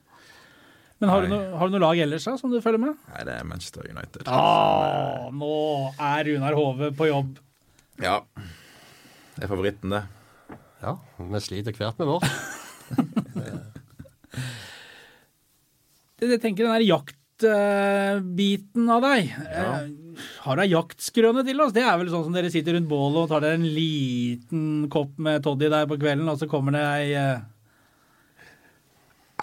Men 1.02 1.10
har 1.10 1.24
du, 1.24 1.28
no, 1.32 1.38
har 1.58 1.68
du 1.68 1.74
noe 1.74 1.82
lag 1.82 2.00
ellers 2.04 2.24
da, 2.28 2.36
som 2.38 2.52
du 2.52 2.60
følger 2.62 2.80
med? 2.80 2.96
Nei, 3.10 3.26
det 3.26 3.34
er 3.34 3.46
Manchester 3.50 3.88
United. 3.90 4.22
Ah, 4.30 5.28
nå 5.34 5.52
er 5.98 6.28
Runar 6.30 6.56
Hove 6.56 6.92
på 6.96 7.10
jobb. 7.10 7.36
Ja. 8.00 8.20
Det 9.34 9.44
er 9.44 9.50
favoritten, 9.50 9.92
det. 9.92 10.04
Ja, 10.82 10.96
vi 11.18 11.40
sliter 11.42 11.74
hvert 11.76 11.98
med 12.00 12.14
vårt. 12.14 12.30
Jeg 16.22 16.36
jeg 16.36 16.42
tenker 16.42 16.68
den 16.68 16.76
der 16.76 16.84
jaktbiten 16.86 18.90
av 18.94 19.02
deg. 19.02 19.32
Ja. 19.50 19.70
Har 20.44 20.58
du 20.58 20.62
ei 20.62 20.70
jaktskrøne 20.70 21.42
til 21.46 21.62
oss? 21.64 21.72
Det 21.74 21.82
er 21.82 21.96
vel 21.98 22.12
sånn 22.12 22.28
som 22.28 22.36
dere 22.36 22.52
sitter 22.52 22.76
rundt 22.76 22.90
bålet 22.90 23.24
og 23.24 23.32
tar 23.32 23.42
dere 23.42 23.58
en 23.58 23.66
liten 23.66 24.84
kopp 24.92 25.16
med 25.18 25.42
toddy 25.42 25.70
der 25.72 25.88
på 25.90 25.98
kvelden, 25.98 26.28
og 26.30 26.38
så 26.38 26.46
kommer 26.50 26.76
det 26.76 26.84
ei 26.84 27.08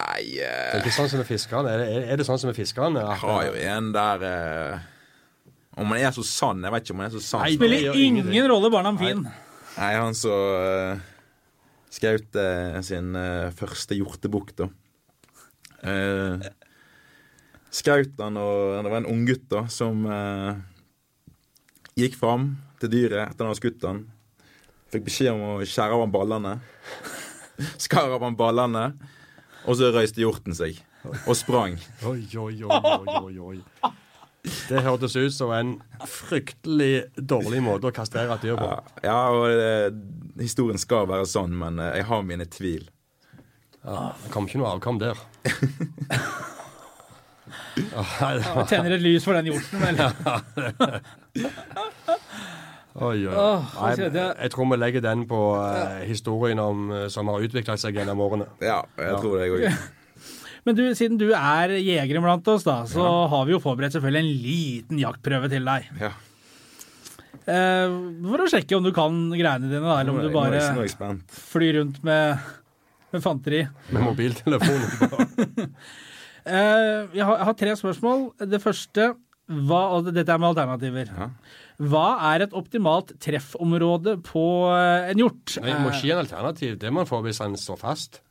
Nei, 0.00 0.22
Det 0.32 0.46
eh, 0.46 0.78
er 0.78 0.80
ikke 0.80 0.94
sånn 0.96 1.10
som 1.12 1.20
med 1.20 1.28
fiskerne. 1.28 1.74
Er 1.74 1.82
det, 1.82 1.88
er 2.12 2.20
det 2.20 2.26
sånn 2.28 2.40
som 2.40 2.50
med 2.50 2.56
fiskerne? 2.56 3.02
jeg 3.04 3.20
har 3.24 3.44
jo 3.48 3.52
en 3.74 3.92
der 3.94 4.24
uh... 4.24 4.88
Om 5.80 5.92
han 5.94 6.02
er 6.02 6.12
så 6.12 6.24
sann, 6.26 6.64
jeg 6.64 6.74
vet 6.74 6.86
ikke 6.86 6.96
om 6.96 7.02
han 7.02 7.08
er 7.08 7.14
så 7.14 7.22
sann. 7.24 7.44
Nei, 7.44 7.54
Spiller 7.56 7.78
det 7.78 7.92
spiller 7.92 8.32
ingen 8.32 8.48
rolle, 8.50 8.70
Barnam 8.72 8.98
fin. 9.00 9.22
Nei, 9.76 9.92
han 9.94 10.16
så 10.18 10.34
uh, 10.34 11.04
skjøt 11.90 12.38
eh, 12.38 12.78
sin 12.86 13.14
eh, 13.18 13.50
første 13.56 13.98
hjortebukk, 13.98 14.54
da. 14.58 14.68
Eh, 15.90 16.50
Skaut 17.70 18.18
han, 18.18 18.34
og 18.40 18.80
det 18.82 18.90
var 18.90 18.98
en 18.98 19.12
unggutt 19.12 19.44
da 19.50 19.60
som 19.70 20.02
eh, 20.10 20.56
gikk 22.00 22.16
fram 22.18 22.48
til 22.82 22.90
dyret 22.90 23.28
etter 23.28 23.44
han 23.44 23.52
hadde 23.52 23.60
skutt 23.60 23.86
han. 23.86 24.00
Fikk 24.90 25.06
beskjed 25.06 25.36
om 25.36 25.44
å 25.46 25.54
skjære 25.62 25.94
av 25.94 26.02
han 26.02 26.14
ballene. 26.14 26.56
Skar 27.84 28.10
av 28.10 28.24
han 28.26 28.38
ballene, 28.38 28.84
og 29.68 29.78
så 29.78 29.92
røyste 29.94 30.22
hjorten 30.24 30.56
seg 30.56 30.80
og 31.26 31.36
sprang. 31.38 31.78
Oi, 32.08 32.24
oi, 32.36 32.56
oi, 32.64 32.80
oi, 32.80 33.18
oi, 33.20 33.34
oi. 33.52 33.92
Det 34.42 34.80
hørtes 34.80 35.16
ut 35.16 35.34
som 35.34 35.50
en 35.52 35.74
fryktelig 36.08 37.04
dårlig 37.16 37.60
måte 37.64 37.90
å 37.90 37.92
kastrere 37.94 38.34
et 38.38 38.44
dyr 38.46 38.56
på. 38.56 38.68
Ja, 38.70 38.78
ja 39.04 39.18
og 39.36 39.48
det, 39.52 39.92
historien 40.40 40.80
skal 40.80 41.08
være 41.10 41.26
sånn, 41.28 41.52
men 41.60 41.78
eh, 41.82 41.98
jeg 42.00 42.08
har 42.08 42.24
mine 42.24 42.46
tvil. 42.48 42.88
Ja, 43.84 44.12
det 44.22 44.32
kom 44.32 44.48
ikke 44.48 44.60
noe 44.62 44.72
avkom 44.76 45.00
der. 45.00 45.20
ja, 47.90 48.64
Tenner 48.68 48.96
et 48.96 49.04
lys 49.04 49.24
for 49.24 49.36
den 49.36 49.46
hjorten, 49.52 49.78
vel? 49.84 49.96
Oi, 53.00 53.22
oi. 53.28 53.32
Åh, 53.32 53.76
Nei, 53.76 53.92
jeg. 54.02 54.12
jeg 54.18 54.50
tror 54.52 54.66
vi 54.72 54.76
legger 54.80 55.04
den 55.04 55.22
på 55.30 55.38
eh, 55.62 56.02
historien 56.08 56.58
om, 56.60 56.90
eh, 56.92 57.06
som 57.12 57.28
har 57.30 57.44
utvikla 57.46 57.76
seg 57.80 57.96
gjennom 58.00 58.20
årene. 58.24 58.48
Ja, 58.64 58.82
jeg 58.98 59.20
tror 59.22 59.38
det, 59.38 59.46
jeg 59.46 59.56
òg. 59.56 59.80
Men 60.66 60.76
du, 60.76 60.82
siden 60.98 61.16
du 61.20 61.28
er 61.32 61.72
jegeren 61.80 62.24
blant 62.26 62.48
oss, 62.52 62.66
da, 62.66 62.82
så 62.90 63.04
har 63.32 63.46
vi 63.48 63.54
jo 63.54 63.60
forberedt 63.64 63.94
selvfølgelig 63.96 64.20
en 64.20 64.42
liten 64.44 65.00
jaktprøve 65.00 65.48
til 65.52 65.64
deg. 65.68 65.86
Ja. 66.00 66.10
Eh, 67.50 67.94
for 68.26 68.44
å 68.44 68.48
sjekke 68.52 68.76
om 68.76 68.84
du 68.84 68.92
kan 68.94 69.16
greiene 69.32 69.70
dine, 69.70 69.80
da, 69.86 70.00
eller 70.02 70.12
om 70.12 70.20
du 70.20 70.26
er- 70.28 70.32
nå 70.34 70.44
er 70.44 70.50
nå 70.76 70.84
er 70.84 70.94
bare 71.00 71.16
flyr 71.32 71.78
rundt 71.80 72.02
med, 72.04 72.38
med 73.14 73.22
fanteri. 73.24 73.64
Med 73.92 74.06
mobiltelefonen. 74.10 75.74
Eh, 76.40 77.02
jeg, 77.12 77.20
har, 77.20 77.34
jeg 77.36 77.44
har 77.44 77.56
tre 77.60 77.72
spørsmål. 77.76 78.22
Det 78.48 78.62
første 78.64 79.10
hva, 79.68 79.80
og 79.92 80.06
dette 80.08 80.32
er 80.32 80.38
med 80.40 80.48
alternativer. 80.54 81.10
Ja. 81.12 81.26
Hva 81.92 82.04
er 82.30 82.46
et 82.46 82.54
optimalt 82.56 83.12
treffområde 83.20 84.14
på 84.24 84.44
eh, 84.72 85.10
en 85.12 85.20
hjort? 85.20 85.58
Nei, 85.60 85.74
må 85.84 85.92
ikke 85.92 86.06
gi 86.08 86.14
en 86.14 86.22
alternativ. 86.22 86.78
Det 86.80 86.88
må 86.90 87.02
man 87.02 87.10
få 87.10 87.20
hvis 87.26 87.42
han 87.44 87.58
står 87.60 87.76
fast. 87.82 88.22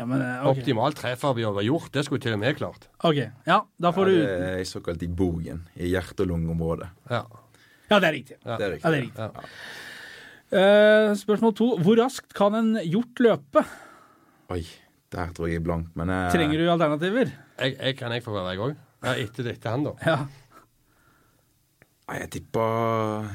Eh, 0.00 0.02
ja, 0.02 0.06
men, 0.08 0.22
okay. 0.40 0.62
Optimal 0.62 0.94
treffer 0.96 1.34
vi 1.36 1.42
trefferavgjørelse 1.44 1.66
gjort, 1.66 1.92
det 1.92 2.04
skulle 2.06 2.24
til 2.24 2.36
og 2.36 2.40
med 2.40 2.56
klart. 2.56 2.86
Ok, 3.04 3.18
ja, 3.46 3.58
da 3.84 3.92
får 3.92 4.08
Ja, 4.08 4.14
du 4.14 4.20
det 4.24 4.50
er 4.60 4.64
såkalt 4.68 5.02
i 5.04 5.08
bogen, 5.08 5.62
i 5.76 5.90
hjerte- 5.92 6.24
og 6.24 6.30
lungeområdet. 6.32 6.88
Ja. 7.10 7.22
Ja, 7.90 7.98
det 7.98 8.08
er 8.08 8.12
riktig. 8.14 8.36
Ja. 8.46 8.56
Det 8.56 8.66
er 8.66 8.72
riktig. 8.76 8.84
Ja, 8.84 8.90
det 8.90 8.98
er 8.98 9.02
riktig. 9.02 9.20
Ja. 9.20 9.30
Eh, 10.50 11.14
spørsmål 11.14 11.54
to. 11.54 11.68
Hvor 11.78 11.98
raskt 12.00 12.32
kan 12.34 12.54
en 12.54 12.72
hjort 12.86 13.20
løpe? 13.20 13.64
Oi, 14.50 14.64
der 15.12 15.32
tror 15.34 15.46
jeg 15.50 15.60
er 15.60 15.66
blank, 15.66 15.92
men 15.94 16.10
uh... 16.10 16.30
Trenger 16.32 16.58
du 16.58 16.70
alternativer? 16.70 17.30
Jeg, 17.58 17.76
jeg 17.76 17.96
kan 17.98 18.12
jeg 18.12 18.24
få 18.24 18.32
være, 18.34 18.54
jeg 18.54 18.64
òg. 18.64 18.76
Ja, 19.04 19.14
etter 19.14 19.46
dette 19.46 19.68
han, 19.70 19.84
da. 19.84 19.92
Ja. 20.06 20.16
Nei, 22.08 22.18
jeg 22.24 22.30
tipper 22.30 23.28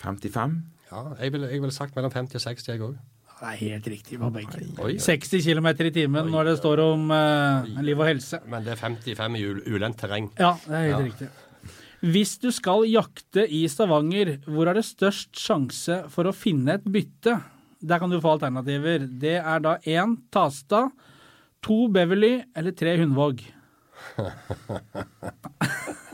55. 0.00 0.62
Ja, 0.90 1.04
jeg 1.20 1.32
ville 1.32 1.50
vil 1.60 1.70
sagt 1.74 1.94
mellom 1.94 2.10
50 2.10 2.34
og 2.40 2.46
60, 2.48 2.68
jeg 2.72 2.82
òg. 2.82 2.96
Det 3.40 3.48
er 3.48 3.56
helt 3.56 3.86
riktig 3.88 4.18
på 4.20 4.28
benken. 4.34 4.74
Oi. 4.84 4.98
60 5.00 5.40
km 5.46 5.66
i 5.86 5.90
timen 5.94 6.26
når 6.30 6.44
det 6.50 6.56
står 6.60 6.82
om 6.84 7.06
eh, 7.16 7.70
liv 7.86 7.96
og 7.98 8.06
helse. 8.10 8.40
Men 8.46 8.66
det 8.66 8.74
er 8.74 8.80
55 8.82 9.38
i 9.40 9.44
ul- 9.48 9.62
ulendt 9.76 9.96
terreng. 10.02 10.26
Ja, 10.38 10.50
det 10.66 10.74
er 10.76 10.84
helt 10.84 10.92
Ja. 10.92 11.04
riktig. 11.06 11.28
Hvis 12.00 12.34
du 12.40 12.50
skal 12.52 12.84
jakte 12.88 13.42
i 13.48 13.62
Stavanger, 13.68 14.38
hvor 14.48 14.68
er 14.68 14.74
det 14.78 14.84
størst 14.88 15.36
sjanse 15.36 16.02
for 16.12 16.24
å 16.28 16.32
finne 16.36 16.74
et 16.78 16.84
bytte? 16.84 17.38
Der 17.80 17.98
kan 18.00 18.10
du 18.12 18.20
få 18.20 18.34
alternativer. 18.38 19.06
Det 19.20 19.38
er 19.40 19.58
da 19.60 19.78
én 19.88 20.18
Tasta, 20.32 20.90
to 21.64 21.88
Beverly 21.88 22.42
eller 22.56 22.72
tre 22.76 22.96
Hundvåg. 23.00 23.40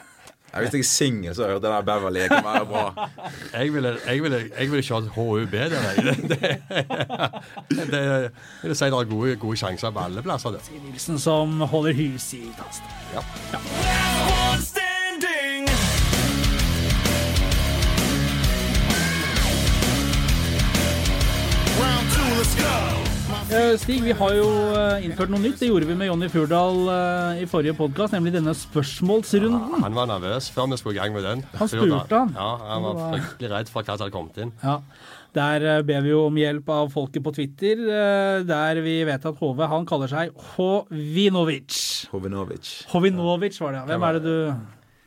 Ja, 0.57 0.63
hvis 0.65 0.73
jeg 0.73 0.81
er 0.81 0.85
singel, 0.89 1.35
så 1.35 1.43
har 1.43 1.49
jeg 1.49 1.57
hørt 1.59 1.63
det 1.67 1.71
der 1.71 1.81
Beverly 1.89 2.23
kan 2.29 2.45
være 2.45 2.67
bra. 2.67 3.09
Jeg 3.57 3.73
ville, 3.75 3.97
jeg 4.07 4.23
ville, 4.23 4.39
jeg 4.59 4.71
ville 4.71 4.83
kjørt 4.83 5.09
HUB 5.17 5.53
der. 5.53 5.69
Det, 5.69 5.79
Det, 6.29 6.41
det, 7.71 7.87
det, 7.91 7.91
det 7.93 8.71
vil 8.71 8.77
si 8.77 8.85
det 8.85 8.93
er 8.93 9.11
gode, 9.11 9.37
gode 9.37 9.57
sjanser 9.57 9.91
på 9.91 9.99
alle 10.05 10.23
plasser. 10.23 10.51
der. 10.57 10.59
Nilsen 10.91 11.19
som 11.19 11.61
holder 11.61 11.93
hus 12.01 12.33
i 12.35 12.43
Tasta. 12.57 12.97
Ja. 13.15 13.23
standing. 13.49 14.26
Stig, 23.57 24.03
vi 24.05 24.13
har 24.13 24.33
jo 24.37 24.47
eh, 24.77 25.05
innført 25.07 25.31
noe 25.33 25.41
nytt. 25.41 25.57
Det 25.63 25.69
gjorde 25.71 25.87
vi 25.89 25.95
med 25.97 26.11
Jonny 26.11 26.27
Furdal 26.29 26.81
eh, 26.93 27.39
i 27.41 27.47
forrige 27.49 27.73
podkast, 27.79 28.13
nemlig 28.13 28.35
denne 28.35 28.53
spørsmålsrunden. 28.57 29.79
Han 29.81 29.97
var 29.97 30.11
nervøs 30.11 30.51
før 30.53 30.69
vi 30.73 30.77
skulle 30.81 30.99
i 30.99 31.01
gang 31.01 31.15
med 31.17 31.25
den. 31.25 31.45
Han 31.57 31.71
spurte 31.73 32.19
han. 32.21 32.35
Ja, 32.37 32.49
Han 32.75 32.85
var 32.85 33.01
fryktelig 33.15 33.51
redd 33.55 33.73
for 33.73 33.81
hva 33.87 33.97
som 33.97 34.05
hadde 34.05 34.15
kommet 34.15 34.37
inn. 34.45 34.53
Ja. 34.61 34.77
Der 35.39 35.67
eh, 35.73 35.81
ber 35.89 36.05
vi 36.05 36.13
jo 36.13 36.27
om 36.29 36.37
hjelp 36.41 36.69
av 36.77 36.93
folket 36.93 37.25
på 37.25 37.33
Twitter, 37.39 37.81
eh, 37.81 38.45
der 38.49 38.83
vi 38.85 38.99
vet 39.09 39.25
at 39.33 39.41
HV 39.41 39.65
han 39.73 39.89
kaller 39.89 40.13
seg 40.13 40.37
Hovinovic. 40.53 41.81
Hovinovic. 42.13 42.73
Hovinovic 42.93 43.61
var 43.65 43.73
det, 43.73 43.83
ja. 43.83 43.89
Hvem 43.89 44.09
er 44.11 44.19
det 44.19 44.25
du 44.29 44.39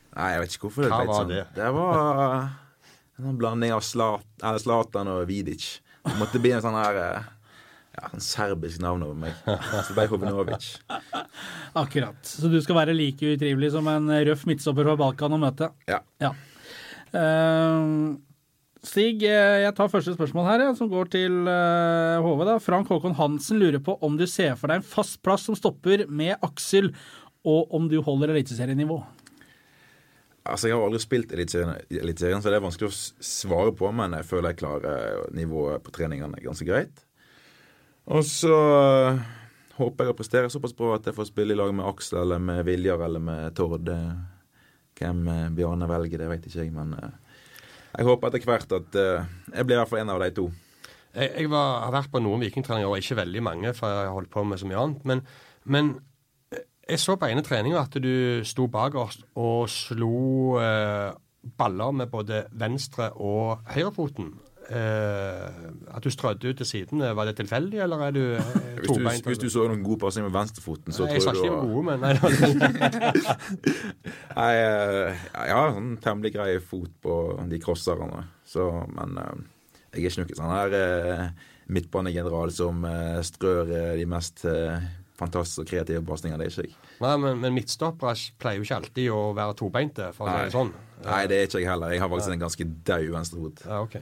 Nei, 0.09 0.29
jeg 0.33 0.41
vet 0.41 0.55
ikke 0.57 0.67
hvorfor 0.67 0.88
det 0.89 0.95
ble 0.97 1.15
sånn. 1.21 1.35
det? 1.35 1.43
Det 1.55 1.73
var 1.77 2.23
eh, 2.25 2.53
en 3.29 3.38
blanding 3.45 3.77
av 3.77 3.85
Slat, 3.85 4.25
Zlatan 4.65 5.12
og 5.13 5.27
Vidic. 5.29 5.75
Det 6.07 6.17
måtte 6.17 6.41
bli 6.41 6.57
en 6.57 6.65
sånn 6.65 6.77
her 6.81 6.97
eh, 7.05 7.35
ja, 7.99 8.12
en 8.15 8.23
serbisk 8.23 8.81
navn 8.83 9.03
over 9.05 9.17
meg. 9.27 9.35
Så 9.43 9.89
det 9.91 9.97
ble 9.97 10.07
Hovinovic. 10.13 10.69
Akkurat. 11.83 12.21
Så 12.25 12.51
du 12.51 12.57
skal 12.63 12.79
være 12.79 12.95
like 12.95 13.35
utrivelig 13.35 13.73
som 13.75 13.88
en 13.91 14.07
røff 14.29 14.47
midtstopper 14.49 14.88
fra 14.88 14.97
Balkan 14.99 15.35
å 15.35 15.41
møte? 15.41 15.69
Ja. 15.89 15.99
Ja. 16.23 16.33
Uh, 17.12 18.17
Stig, 18.79 19.25
eh, 19.27 19.65
jeg 19.65 19.75
tar 19.75 19.89
første 19.91 20.13
spørsmål 20.15 20.45
her, 20.47 20.62
ja, 20.63 20.73
som 20.77 20.88
går 20.88 21.09
til 21.12 21.33
uh, 21.43 22.23
HV. 22.23 22.43
da. 22.47 22.53
Frank 22.63 22.88
Håkon 22.88 23.17
Hansen 23.17 23.59
lurer 23.59 23.81
på 23.83 23.97
om 24.05 24.15
du 24.15 24.23
ser 24.23 24.53
for 24.55 24.71
deg 24.71 24.79
en 24.79 24.88
fast 24.88 25.19
plass 25.25 25.49
som 25.49 25.57
stopper 25.57 26.05
med 26.07 26.38
Aksel, 26.45 26.93
og 27.43 27.75
om 27.75 27.89
du 27.91 27.97
holder 28.03 28.31
eliteserienivå. 28.31 29.01
Altså, 30.47 30.69
Jeg 30.69 30.77
har 30.77 30.85
aldri 30.85 31.01
spilt 31.03 31.35
Eliteserien, 31.35 32.41
så 32.41 32.49
det 32.49 32.57
er 32.57 32.63
vanskelig 32.63 32.88
å 32.88 32.95
svare 33.19 33.75
på, 33.75 33.91
men 33.95 34.15
jeg 34.15 34.27
føler 34.31 34.53
jeg 34.53 34.62
klarer 34.63 35.27
nivået 35.35 35.83
på 35.83 35.93
treningene 35.99 36.39
ganske 36.41 36.67
greit. 36.67 37.03
Og 38.10 38.26
så 38.26 38.54
øh, 38.54 39.19
håper 39.78 40.08
jeg 40.08 40.13
å 40.13 40.17
prestere 40.17 40.52
såpass 40.52 40.74
bra 40.78 40.95
at 40.98 41.08
jeg 41.10 41.17
får 41.17 41.30
spille 41.30 41.54
i 41.54 41.60
lag 41.60 41.72
med 41.76 41.86
Aksel 41.86 42.24
eller 42.24 42.41
med 42.41 42.63
Viljar 42.67 43.06
eller 43.06 43.22
med 43.24 43.56
Tord. 43.58 43.91
Hvem 45.00 45.28
eh, 45.32 45.45
Bjarne 45.56 45.89
velger, 45.89 46.24
det 46.24 46.32
vet 46.32 46.50
ikke 46.50 46.63
jeg, 46.63 46.74
men 46.76 46.95
eh, 46.98 47.13
jeg 47.93 48.08
håper 48.10 48.30
etter 48.30 48.50
hvert 48.50 48.76
at 48.80 48.98
eh, 49.00 49.30
jeg 49.54 49.67
blir 49.67 49.78
i 49.78 49.80
hvert 49.82 49.91
fall 49.91 50.04
en 50.04 50.13
av 50.13 50.24
de 50.24 50.32
to. 50.36 50.50
Jeg, 51.13 51.32
jeg 51.32 51.50
var, 51.52 51.86
har 51.86 51.95
vært 51.95 52.12
på 52.13 52.22
noen 52.22 52.43
vikingtreninger, 52.43 52.89
og 52.89 53.02
ikke 53.02 53.22
veldig 53.22 53.45
mange, 53.45 53.74
for 53.78 53.89
jeg 53.89 54.10
har 54.10 54.17
holdt 54.17 54.34
på 54.34 54.45
med 54.45 54.62
så 54.62 54.69
mye 54.69 54.84
annet. 54.84 55.08
Men, 55.10 55.24
men 55.65 55.93
jeg 56.89 57.02
så 57.02 57.15
på 57.22 57.30
ene 57.30 57.45
treninga 57.45 57.82
at 57.82 57.98
du 58.02 58.41
sto 58.48 58.67
bakerst 58.72 59.26
og 59.38 59.69
slo 59.69 60.58
eh, 60.62 61.10
baller 61.60 61.95
med 61.95 62.12
både 62.12 62.43
venstre- 62.58 63.13
og 63.15 63.65
høyrefoten. 63.74 64.34
Eh, 64.69 65.95
at 65.95 66.03
du 66.05 66.10
strødde 66.13 66.51
ut 66.51 66.58
til 66.62 66.67
siden. 66.67 67.01
var 67.15 67.25
det 67.25 67.36
tilfeldig, 67.39 67.79
eller 67.82 68.03
er 68.05 68.12
du 68.13 68.21
eh, 68.38 68.82
tobeint? 68.86 69.25
hvis 69.29 69.41
du 69.41 69.49
så 69.49 69.65
noen 69.65 69.82
gode 69.84 69.99
pasninger 70.03 70.29
med 70.29 70.36
venstrefoten, 70.38 70.93
så 70.93 71.08
Nei, 71.08 71.15
jeg 71.17 71.23
tror 71.23 71.34
jeg 71.34 71.39
ikke 71.39 71.45
Jeg 71.45 71.49
sa 71.49 71.49
ikke 71.49 71.58
var 71.58 71.65
gode, 71.73 71.86
men 71.89 71.99
nei, 72.05 72.13
Nei, 74.39 74.51
eh, 74.60 75.23
jeg 75.34 75.58
har 75.58 75.73
sånn 75.73 75.95
temmelig 76.03 76.34
grei 76.38 76.51
fot 76.62 76.93
på 77.01 77.15
de 77.49 77.62
crosserne. 77.63 78.27
Så, 78.45 78.69
men 78.93 79.17
eh, 79.17 79.41
jeg 79.95 80.05
er 80.05 80.12
ikke 80.12 80.21
noen 80.23 80.39
sånn 80.43 80.53
her 80.53 80.77
eh, 80.77 81.27
midtbanegeneral 81.73 82.53
som 82.53 82.86
eh, 82.86 83.19
strør 83.25 83.73
eh, 83.73 83.93
de 83.97 84.05
mest 84.10 84.45
eh, 84.49 84.89
fantastiske 85.19 85.65
og 85.65 85.71
kreative 85.73 86.05
pasningene. 86.05 86.39
Det 86.43 86.47
er 86.47 86.53
ikke 86.53 86.69
jeg. 86.69 86.75
nei, 87.01 87.15
men, 87.25 87.41
men 87.41 87.58
midtstoppere 87.58 88.13
pleier 88.39 88.62
jo 88.62 88.67
ikke 88.69 88.82
alltid 88.84 89.10
å 89.17 89.21
være 89.38 89.58
tobeinte, 89.60 90.12
for 90.15 90.29
å 90.29 90.36
si 90.36 90.45
det 90.45 90.55
sånn. 90.55 90.75
Nei, 91.10 91.23
det 91.32 91.39
er 91.39 91.49
ikke 91.49 91.63
jeg 91.63 91.71
heller. 91.73 91.95
Jeg 91.95 92.03
har 92.03 92.12
faktisk 92.12 92.36
en 92.38 92.45
ganske 92.45 92.69
daud 92.91 93.10
venstrefot. 93.17 93.65
Ja, 93.65 93.82
ok. 93.88 93.97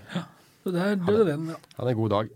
Så 0.67 0.73
det 0.75 0.85
døde 1.07 1.23
den, 1.29 1.47
ja. 1.53 1.57
Er 1.79 1.87
en 1.87 1.95
god 1.95 2.09
dag. 2.11 2.31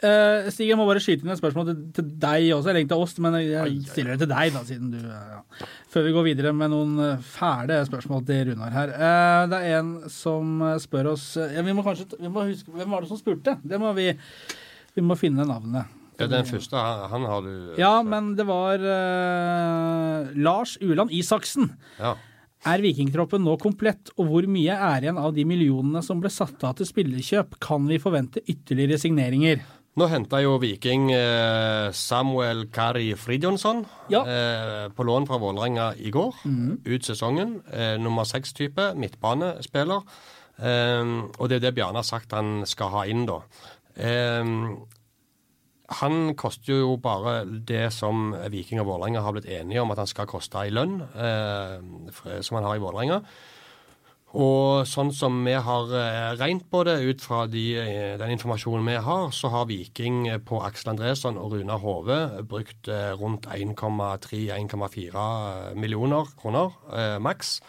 uh, 0.00 0.46
Stig, 0.54 0.70
jeg 0.70 0.78
må 0.80 0.86
bare 0.88 1.02
skyte 1.04 1.26
inn 1.26 1.32
et 1.34 1.40
spørsmål 1.40 1.66
til, 1.68 1.82
til 1.98 2.06
deg 2.22 2.46
også. 2.56 2.70
Eller 2.70 2.80
egentlig 2.80 2.94
til 2.94 3.02
oss, 3.04 3.16
men 3.20 3.36
jeg 3.42 3.74
stiller 3.90 4.14
det 4.14 4.22
til 4.22 4.30
deg, 4.30 4.54
da, 4.54 4.62
siden 4.64 4.94
du 4.94 5.00
eh, 5.02 5.34
ja. 5.34 5.66
Før 5.92 6.06
vi 6.06 6.14
går 6.16 6.24
videre 6.30 6.52
med 6.56 6.72
noen 6.72 6.94
eh, 7.04 7.26
fæle 7.34 7.76
spørsmål 7.90 8.24
til 8.30 8.40
Runar 8.48 8.72
her. 8.72 8.94
Uh, 8.96 9.42
det 9.52 9.58
er 9.58 9.76
en 9.82 9.90
som 10.12 10.64
spør 10.80 11.10
oss 11.12 11.26
ja, 11.36 11.64
vi, 11.66 11.74
må 11.76 11.84
kanskje, 11.84 12.08
vi 12.22 12.32
må 12.32 12.46
huske 12.48 12.72
Hvem 12.72 12.96
var 12.96 13.04
det 13.04 13.10
som 13.12 13.20
spurte? 13.20 13.58
Det 13.60 13.80
må 13.82 13.92
vi 13.96 14.08
Vi 14.96 15.04
må 15.04 15.18
finne 15.20 15.44
navnet. 15.44 15.92
Ja, 16.16 16.30
den 16.32 16.48
første, 16.48 16.80
han, 16.80 17.02
han 17.12 17.28
har 17.28 17.44
du 17.44 17.76
Ja, 17.76 17.92
men 18.00 18.32
det 18.38 18.48
var 18.48 18.80
uh, 18.80 20.32
Lars 20.40 20.78
Uland 20.80 21.12
Isaksen. 21.12 21.74
Ja. 22.00 22.14
Er 22.66 22.82
Vikingtroppen 22.82 23.44
nå 23.46 23.54
komplett, 23.62 24.10
og 24.18 24.26
hvor 24.30 24.46
mye 24.50 24.74
er 24.74 25.04
igjen 25.06 25.18
av 25.22 25.32
de 25.36 25.44
millionene 25.46 26.00
som 26.02 26.18
ble 26.22 26.30
satt 26.34 26.64
av 26.66 26.74
til 26.80 26.88
spillerkjøp? 26.88 27.58
Kan 27.62 27.86
vi 27.86 28.00
forvente 28.02 28.42
ytterligere 28.42 28.98
signeringer? 28.98 29.60
Nå 29.96 30.08
henta 30.12 30.42
jo 30.42 30.56
Viking 30.60 31.06
eh, 31.14 31.86
Samuel 31.96 32.66
Kari 32.74 33.14
Fridjonsson 33.16 33.84
Ja. 34.12 34.20
eh, 34.28 34.88
på 34.92 35.06
lån 35.08 35.28
fra 35.30 35.38
Vålerenga 35.40 35.92
i 35.96 36.10
går. 36.12 36.42
Ut 36.84 37.06
sesongen. 37.06 37.60
Eh, 37.72 37.94
nummer 38.02 38.26
seks-type, 38.28 38.90
midtbanespiller. 38.98 40.02
Og 40.56 41.48
det 41.50 41.56
er 41.58 41.64
det 41.66 41.74
Bjarne 41.76 42.00
har 42.00 42.06
sagt 42.08 42.32
han 42.32 42.62
skal 42.68 42.88
ha 42.94 43.02
inn, 43.08 43.26
da. 43.28 43.42
Han 46.00 46.34
koster 46.34 46.80
jo 46.82 46.96
bare 46.98 47.44
det 47.46 47.92
som 47.94 48.32
Viking 48.50 48.80
og 48.82 48.88
Vålerenga 48.88 49.20
har 49.22 49.36
blitt 49.36 49.46
enige 49.46 49.82
om 49.82 49.92
at 49.94 50.00
han 50.02 50.08
skal 50.10 50.26
koste 50.26 50.64
i 50.66 50.72
lønn, 50.74 50.98
eh, 51.14 51.78
som 52.42 52.58
han 52.58 52.66
har 52.66 52.74
i 52.74 52.82
Vålerenga. 52.82 53.20
Og 54.36 54.84
sånn 54.90 55.12
som 55.14 55.36
vi 55.46 55.52
har 55.54 55.92
eh, 55.94 56.34
regnet 56.36 56.66
på 56.68 56.82
det, 56.84 56.98
ut 57.06 57.22
fra 57.22 57.46
de, 57.48 57.76
eh, 57.78 58.18
den 58.18 58.30
informasjonen 58.34 58.86
vi 58.90 58.96
har, 59.06 59.30
så 59.32 59.48
har 59.52 59.66
Viking 59.70 60.28
eh, 60.28 60.38
på 60.42 60.62
Aksel 60.66 60.90
Andresson 60.92 61.38
og 61.40 61.52
Runa 61.54 61.76
Hove 61.80 62.42
brukt 62.50 62.88
rundt 63.20 63.46
1,3-1,4 63.46 65.74
millioner 65.78 66.24
kroner 66.42 66.68
eh, 66.92 67.18
maks. 67.22 67.60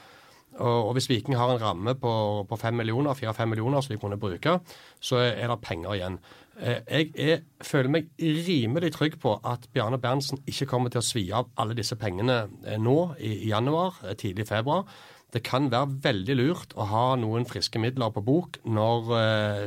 Og, 0.57 0.93
hvis 0.97 1.09
Viking 1.09 1.37
har 1.37 1.51
en 1.53 1.61
ramme 1.61 1.93
på, 1.95 2.11
på 2.49 2.57
5 2.57 2.73
millioner, 2.73 3.13
4-5 3.13 3.45
millioner 3.45 3.81
som 3.81 3.93
de 3.93 4.01
kunne 4.01 4.19
bruke, 4.19 4.59
så 4.99 5.21
er 5.21 5.47
det 5.47 5.61
penger 5.61 5.97
igjen. 5.97 6.19
Eh, 6.57 6.79
Jeg 6.89 7.11
er, 7.17 7.43
føler 7.61 7.91
meg 7.93 8.07
rimelig 8.19 8.95
trygg 8.95 9.19
på 9.21 9.35
at 9.45 9.67
Bjarne 9.73 9.99
Berntsen 10.01 10.41
ikke 10.49 10.65
kommer 10.71 10.89
til 10.89 11.03
å 11.03 11.05
svi 11.05 11.27
av 11.35 11.51
alle 11.61 11.77
disse 11.77 11.97
pengene 11.99 12.47
eh, 12.65 12.79
nå 12.81 12.97
i, 13.19 13.35
i 13.45 13.51
januar, 13.51 13.99
eh, 14.03 14.17
tidlig 14.17 14.47
i 14.47 14.49
februar. 14.49 14.87
Det 15.33 15.43
kan 15.45 15.69
være 15.69 15.99
veldig 16.01 16.37
lurt 16.39 16.73
å 16.79 16.87
ha 16.89 17.05
noen 17.19 17.45
friske 17.45 17.77
midler 17.83 18.13
på 18.15 18.23
bok 18.23 18.61
når 18.63 19.09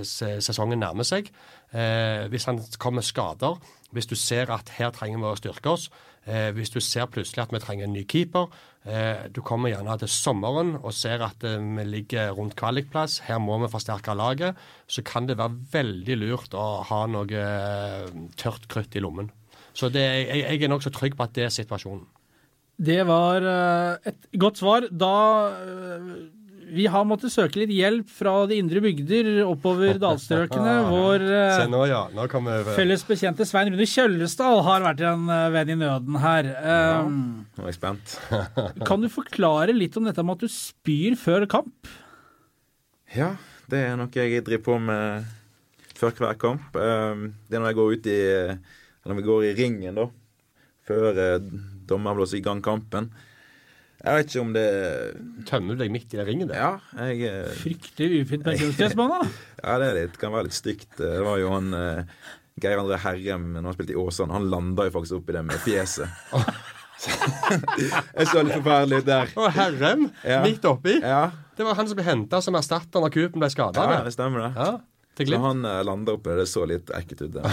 sesongen 0.09 0.81
nærmer 0.81 1.05
seg. 1.05 1.29
Hvis 2.33 2.47
han 2.49 2.63
kommer 2.81 3.05
skader, 3.05 3.59
hvis 3.93 4.09
du 4.09 4.15
ser 4.17 4.49
at 4.57 4.73
her 4.79 4.89
trenger 4.97 5.21
vi 5.21 5.29
å 5.29 5.37
styrke 5.37 5.75
oss, 5.77 5.91
hvis 6.25 6.73
du 6.73 6.81
ser 6.81 7.13
plutselig 7.13 7.45
at 7.45 7.53
vi 7.53 7.61
trenger 7.61 7.87
en 7.87 7.93
ny 7.93 8.07
keeper, 8.09 8.49
du 8.85 9.43
kommer 9.45 9.69
gjerne 9.69 9.97
til 10.01 10.09
sommeren 10.09 10.71
og 10.79 10.95
ser 10.97 11.21
at 11.27 11.45
eh, 11.45 11.59
vi 11.61 11.85
ligger 11.85 12.33
rundt 12.37 12.57
kvalikplass, 12.57 13.19
her 13.27 13.41
må 13.43 13.59
vi 13.61 13.69
forsterke 13.69 14.15
laget, 14.17 14.57
så 14.89 15.05
kan 15.05 15.29
det 15.29 15.37
være 15.37 15.59
veldig 15.75 16.17
lurt 16.23 16.57
å 16.57 16.69
ha 16.89 17.03
noe 17.13 17.43
eh, 17.43 18.09
tørt 18.41 18.65
krutt 18.73 18.97
i 18.97 19.05
lommen. 19.05 19.29
Så 19.77 19.93
det, 19.93 20.03
jeg, 20.03 20.41
jeg 20.47 20.65
er 20.65 20.73
nokså 20.73 20.93
trygg 20.95 21.19
på 21.19 21.27
at 21.27 21.37
det 21.37 21.47
er 21.47 21.55
situasjonen. 21.55 22.09
Det 22.81 23.03
var 23.05 23.45
eh, 23.45 24.11
et 24.11 24.29
godt 24.41 24.61
svar. 24.63 24.87
Da 24.89 25.15
eh, 25.53 26.13
vi 26.73 26.87
har 26.91 27.05
måttet 27.09 27.33
søke 27.33 27.61
litt 27.61 27.73
hjelp 27.75 28.09
fra 28.13 28.33
de 28.51 28.57
indre 28.61 28.81
bygder 28.85 29.29
oppover 29.45 29.99
dalstrøkene. 30.01 30.75
Vår 30.93 31.25
eh, 31.27 31.65
nå, 31.71 31.81
ja. 31.91 32.03
Nå 32.15 32.27
felles 32.77 33.05
bekjente 33.09 33.47
Svein 33.49 33.73
Rune 33.73 33.87
Kjøllesdal 33.89 34.63
har 34.67 34.85
vært 34.87 35.03
en 35.09 35.27
eh, 35.31 35.47
venn 35.55 35.73
i 35.75 35.79
nøden 35.81 36.19
her. 36.23 36.51
Ja, 36.51 37.01
Nå 37.07 37.65
er 37.65 37.71
jeg 37.73 37.79
spent. 37.79 38.17
Kan 38.89 39.05
du 39.05 39.11
forklare 39.13 39.75
litt 39.77 39.99
om 40.01 40.07
dette 40.09 40.25
med 40.27 40.39
at 40.39 40.47
du 40.47 40.53
spyr 40.53 41.19
før 41.21 41.49
kamp? 41.51 41.91
Ja, 43.17 43.33
det 43.71 43.85
er 43.89 43.99
noe 43.99 44.11
jeg 44.15 44.45
driver 44.47 44.67
på 44.69 44.79
med 44.91 45.31
før 46.01 46.15
hver 46.17 46.39
kamp. 46.41 46.71
Eh, 46.79 47.27
Det 47.51 47.59
er 47.59 47.65
når 47.65 47.73
jeg 47.73 47.81
går 47.81 47.97
ut 47.97 48.11
i 48.11 48.21
Eller 48.21 49.13
når 49.15 49.21
vi 49.23 49.29
går 49.31 49.49
i 49.49 49.57
ringen, 49.59 49.99
da. 49.99 50.07
Før 50.87 51.11
dommer 51.15 51.51
dommeren 51.91 52.19
blåser 52.19 52.39
i 52.39 52.45
gang 52.45 52.63
kampen. 52.63 53.11
Jeg 54.01 54.17
vet 54.17 54.31
ikke 54.31 54.41
om 54.43 54.53
det 54.57 54.67
Tømmer 55.49 55.77
du 55.77 55.83
deg 55.83 55.91
midt 55.93 56.15
i 56.15 56.19
den 56.21 56.27
ringen 56.29 56.49
der? 56.49 56.57
Ja, 56.57 57.07
jeg 57.11 57.27
eh, 57.29 57.51
Fryktelig 57.61 58.23
ufint 58.25 58.47
med 58.49 58.61
kunstgressbane, 58.63 59.19
da. 59.21 59.29
Ja, 59.65 59.75
det 59.83 59.89
er 59.91 59.97
litt, 59.99 60.15
kan 60.21 60.33
være 60.33 60.49
litt 60.49 60.57
stygt. 60.57 60.89
Det 60.97 61.19
var 61.27 61.37
jo 61.43 61.51
han 61.53 61.75
uh, 61.77 62.29
Geir 62.61 62.81
André 62.81 62.97
Herrem 63.03 63.51
når 63.59 63.69
han 63.69 63.77
spilte 63.77 63.93
i 63.93 63.99
Åsane. 64.01 64.33
Han 64.37 64.49
landa 64.53 64.87
jo 64.89 64.95
faktisk 64.97 65.19
oppi 65.21 65.37
det 65.37 65.43
med 65.51 65.61
fjeset. 65.65 66.09
jeg 67.01 68.27
så 68.29 68.43
litt 68.45 68.57
forferdelig 68.59 69.03
ut 69.03 69.09
der. 69.09 69.31
Og 69.41 69.53
Herrem! 69.57 70.09
Ja. 70.25 70.41
Midt 70.45 70.65
oppi. 70.69 70.97
Ja, 71.01 71.27
Det 71.57 71.67
var 71.67 71.77
han 71.77 71.89
som 71.91 71.99
ble 71.99 72.07
henta 72.07 72.41
som 72.45 72.57
erstatter 72.57 73.05
når 73.05 73.13
Coopen 73.15 73.43
ble 73.43 73.51
skada. 73.53 73.85
ja 73.85 73.99
Ja, 73.99 74.05
det 74.07 74.15
stemmer 74.17 74.47
det. 74.47 74.51
ja, 74.57 74.71
til 75.19 75.27
Så 75.33 75.39
han 75.43 75.65
uh, 75.67 75.81
landa 75.85 76.13
oppi 76.17 76.31
det. 76.39 76.47
Så 76.49 76.63
litt 76.71 76.91
ekkelt 76.97 77.21
ut. 77.27 77.35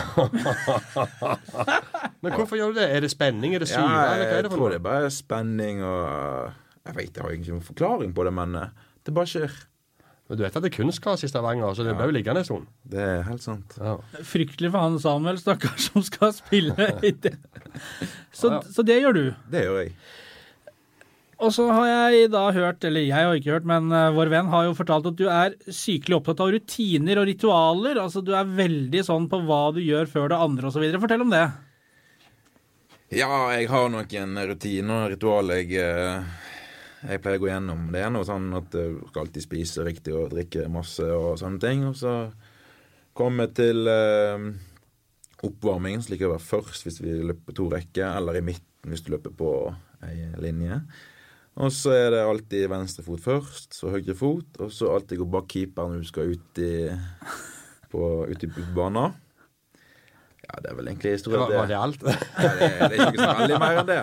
Men 2.22 2.32
hvorfor 2.36 2.58
gjør 2.60 2.74
du 2.74 2.78
det? 2.80 2.88
Er 2.96 3.00
det 3.04 3.12
spenning? 3.14 3.56
Er 3.58 3.62
det 3.64 3.70
syre? 3.72 3.86
Ja, 3.86 3.90
eller 4.14 4.26
hva 4.26 4.28
er 4.28 4.36
jeg 4.38 4.44
det 4.46 4.52
for 4.52 4.58
tror 4.60 4.68
noe? 4.68 4.74
det 4.76 4.80
er 4.80 4.86
bare 4.90 5.10
spenning 5.14 5.76
og 5.86 6.02
uh, 6.06 6.52
Jeg 6.88 6.94
vet, 7.00 7.12
jeg 7.18 7.24
har 7.26 7.32
ikke 7.36 7.52
noen 7.56 7.66
forklaring 7.72 8.12
på 8.16 8.22
det, 8.28 8.34
men 8.38 8.50
uh, 8.56 8.60
det 9.08 9.14
bare 9.18 9.30
skjer. 9.32 9.52
Men 10.28 10.40
du 10.40 10.44
vet 10.44 10.56
at 10.60 10.64
det 10.66 10.70
er 10.74 10.76
kunstgras 10.76 11.24
i 11.24 11.30
Stavanger, 11.32 11.72
så 11.76 11.82
det 11.88 11.94
ble 11.96 12.06
jo 12.10 12.14
liggende 12.18 12.42
en 12.44 12.48
stund. 12.48 12.66
Det 12.84 13.00
er 13.00 13.22
helt 13.30 13.44
sant. 13.46 13.70
Ja. 13.80 13.94
Fryktelig 14.28 14.70
for 14.74 14.84
han 14.84 14.98
Samuel, 15.00 15.38
stakkar, 15.40 15.78
som 15.80 16.04
skal 16.04 16.34
spille 16.36 16.76
i 17.00 17.14
det. 17.16 17.32
Så, 18.36 18.50
Ja, 18.52 18.58
ja. 18.58 18.60
så 18.76 18.84
det 18.88 18.98
gjør 19.00 19.14
du. 19.16 19.22
Det 19.54 19.62
gjør 19.64 19.78
jeg. 19.86 19.94
Og 21.38 21.54
så 21.54 21.68
har 21.70 21.86
jeg 21.86 22.32
da 22.34 22.48
hørt, 22.50 22.82
eller 22.88 23.04
jeg 23.06 23.14
har 23.14 23.38
ikke 23.38 23.54
hørt, 23.54 23.68
men 23.70 23.92
eh, 23.94 24.10
vår 24.16 24.32
venn 24.34 24.50
har 24.50 24.66
jo 24.66 24.74
fortalt 24.78 25.06
at 25.12 25.20
du 25.20 25.28
er 25.30 25.54
sykelig 25.70 26.18
opptatt 26.18 26.42
av 26.42 26.50
rutiner 26.56 27.22
og 27.22 27.28
ritualer. 27.30 28.00
Altså 28.02 28.24
du 28.26 28.32
er 28.34 28.56
veldig 28.58 29.04
sånn 29.06 29.28
på 29.30 29.44
hva 29.46 29.68
du 29.76 29.84
gjør 29.84 30.10
før 30.10 30.32
det 30.34 30.40
andre 30.48 30.72
osv. 30.72 30.86
Fortell 30.98 31.26
om 31.28 31.34
det. 31.34 31.46
Ja, 33.14 33.30
jeg 33.54 33.70
har 33.70 33.92
noen 33.94 34.40
rutiner 34.50 35.06
og 35.06 35.12
ritualer 35.14 35.62
jeg, 35.62 35.78
uh, 35.80 36.26
jeg 37.06 37.22
pleier 37.22 37.40
å 37.40 37.44
gå 37.46 37.52
gjennom. 37.52 37.86
Det 37.94 38.02
er 38.02 38.10
noe 38.12 38.28
sånn 38.28 38.50
at 38.58 38.74
du 38.74 38.98
skal 39.12 39.28
alltid 39.28 39.46
spise 39.46 39.86
riktig 39.86 40.16
og 40.18 40.34
drikke 40.34 40.66
masse 40.74 41.06
og 41.06 41.38
sånne 41.40 41.62
ting. 41.62 41.86
Og 41.88 41.96
så 42.02 42.16
komme 43.18 43.48
til 43.58 43.88
eh, 43.90 44.48
oppvarmingen, 45.48 46.04
slik 46.06 46.22
jeg 46.22 46.30
var 46.30 46.44
først 46.44 46.86
hvis 46.86 47.00
vi 47.02 47.16
løper 47.30 47.56
to 47.58 47.70
rekker, 47.72 48.10
eller 48.20 48.38
i 48.38 48.44
midten 48.46 48.92
hvis 48.92 49.06
du 49.06 49.14
løper 49.16 49.34
på 49.38 49.52
ei 50.06 50.28
linje. 50.42 50.82
Og 51.58 51.72
så 51.74 51.90
er 51.98 52.12
det 52.14 52.20
alltid 52.22 52.68
venstre 52.70 53.02
fot 53.06 53.22
først, 53.24 53.74
så 53.74 53.90
høyre 53.90 54.14
fot, 54.18 54.60
og 54.62 54.70
så 54.74 54.92
alltid 54.94 55.18
gå 55.24 55.26
bak 55.34 55.48
keeper 55.50 55.88
når 55.90 56.04
du 56.04 56.10
skal 56.10 56.34
ut 56.36 56.60
i, 56.62 56.74
på, 57.90 58.02
ut 58.30 58.44
i 58.46 58.50
banen. 58.76 59.16
Ja, 60.48 60.60
det 60.64 60.70
er 60.72 60.78
vel 60.78 60.92
egentlig 60.92 61.10
Det 61.10 61.16
historien. 61.18 61.42
var, 61.50 61.56
var 61.64 61.72
det 61.72 61.80
alt? 61.82 62.06
Ja, 62.06 62.52
det, 62.60 62.68
det 62.94 63.00
er 63.00 63.08
ikke 63.10 63.24
så 63.24 63.32
veldig 63.42 63.58
mer 63.64 63.80
enn 63.82 63.90
det. 63.90 63.98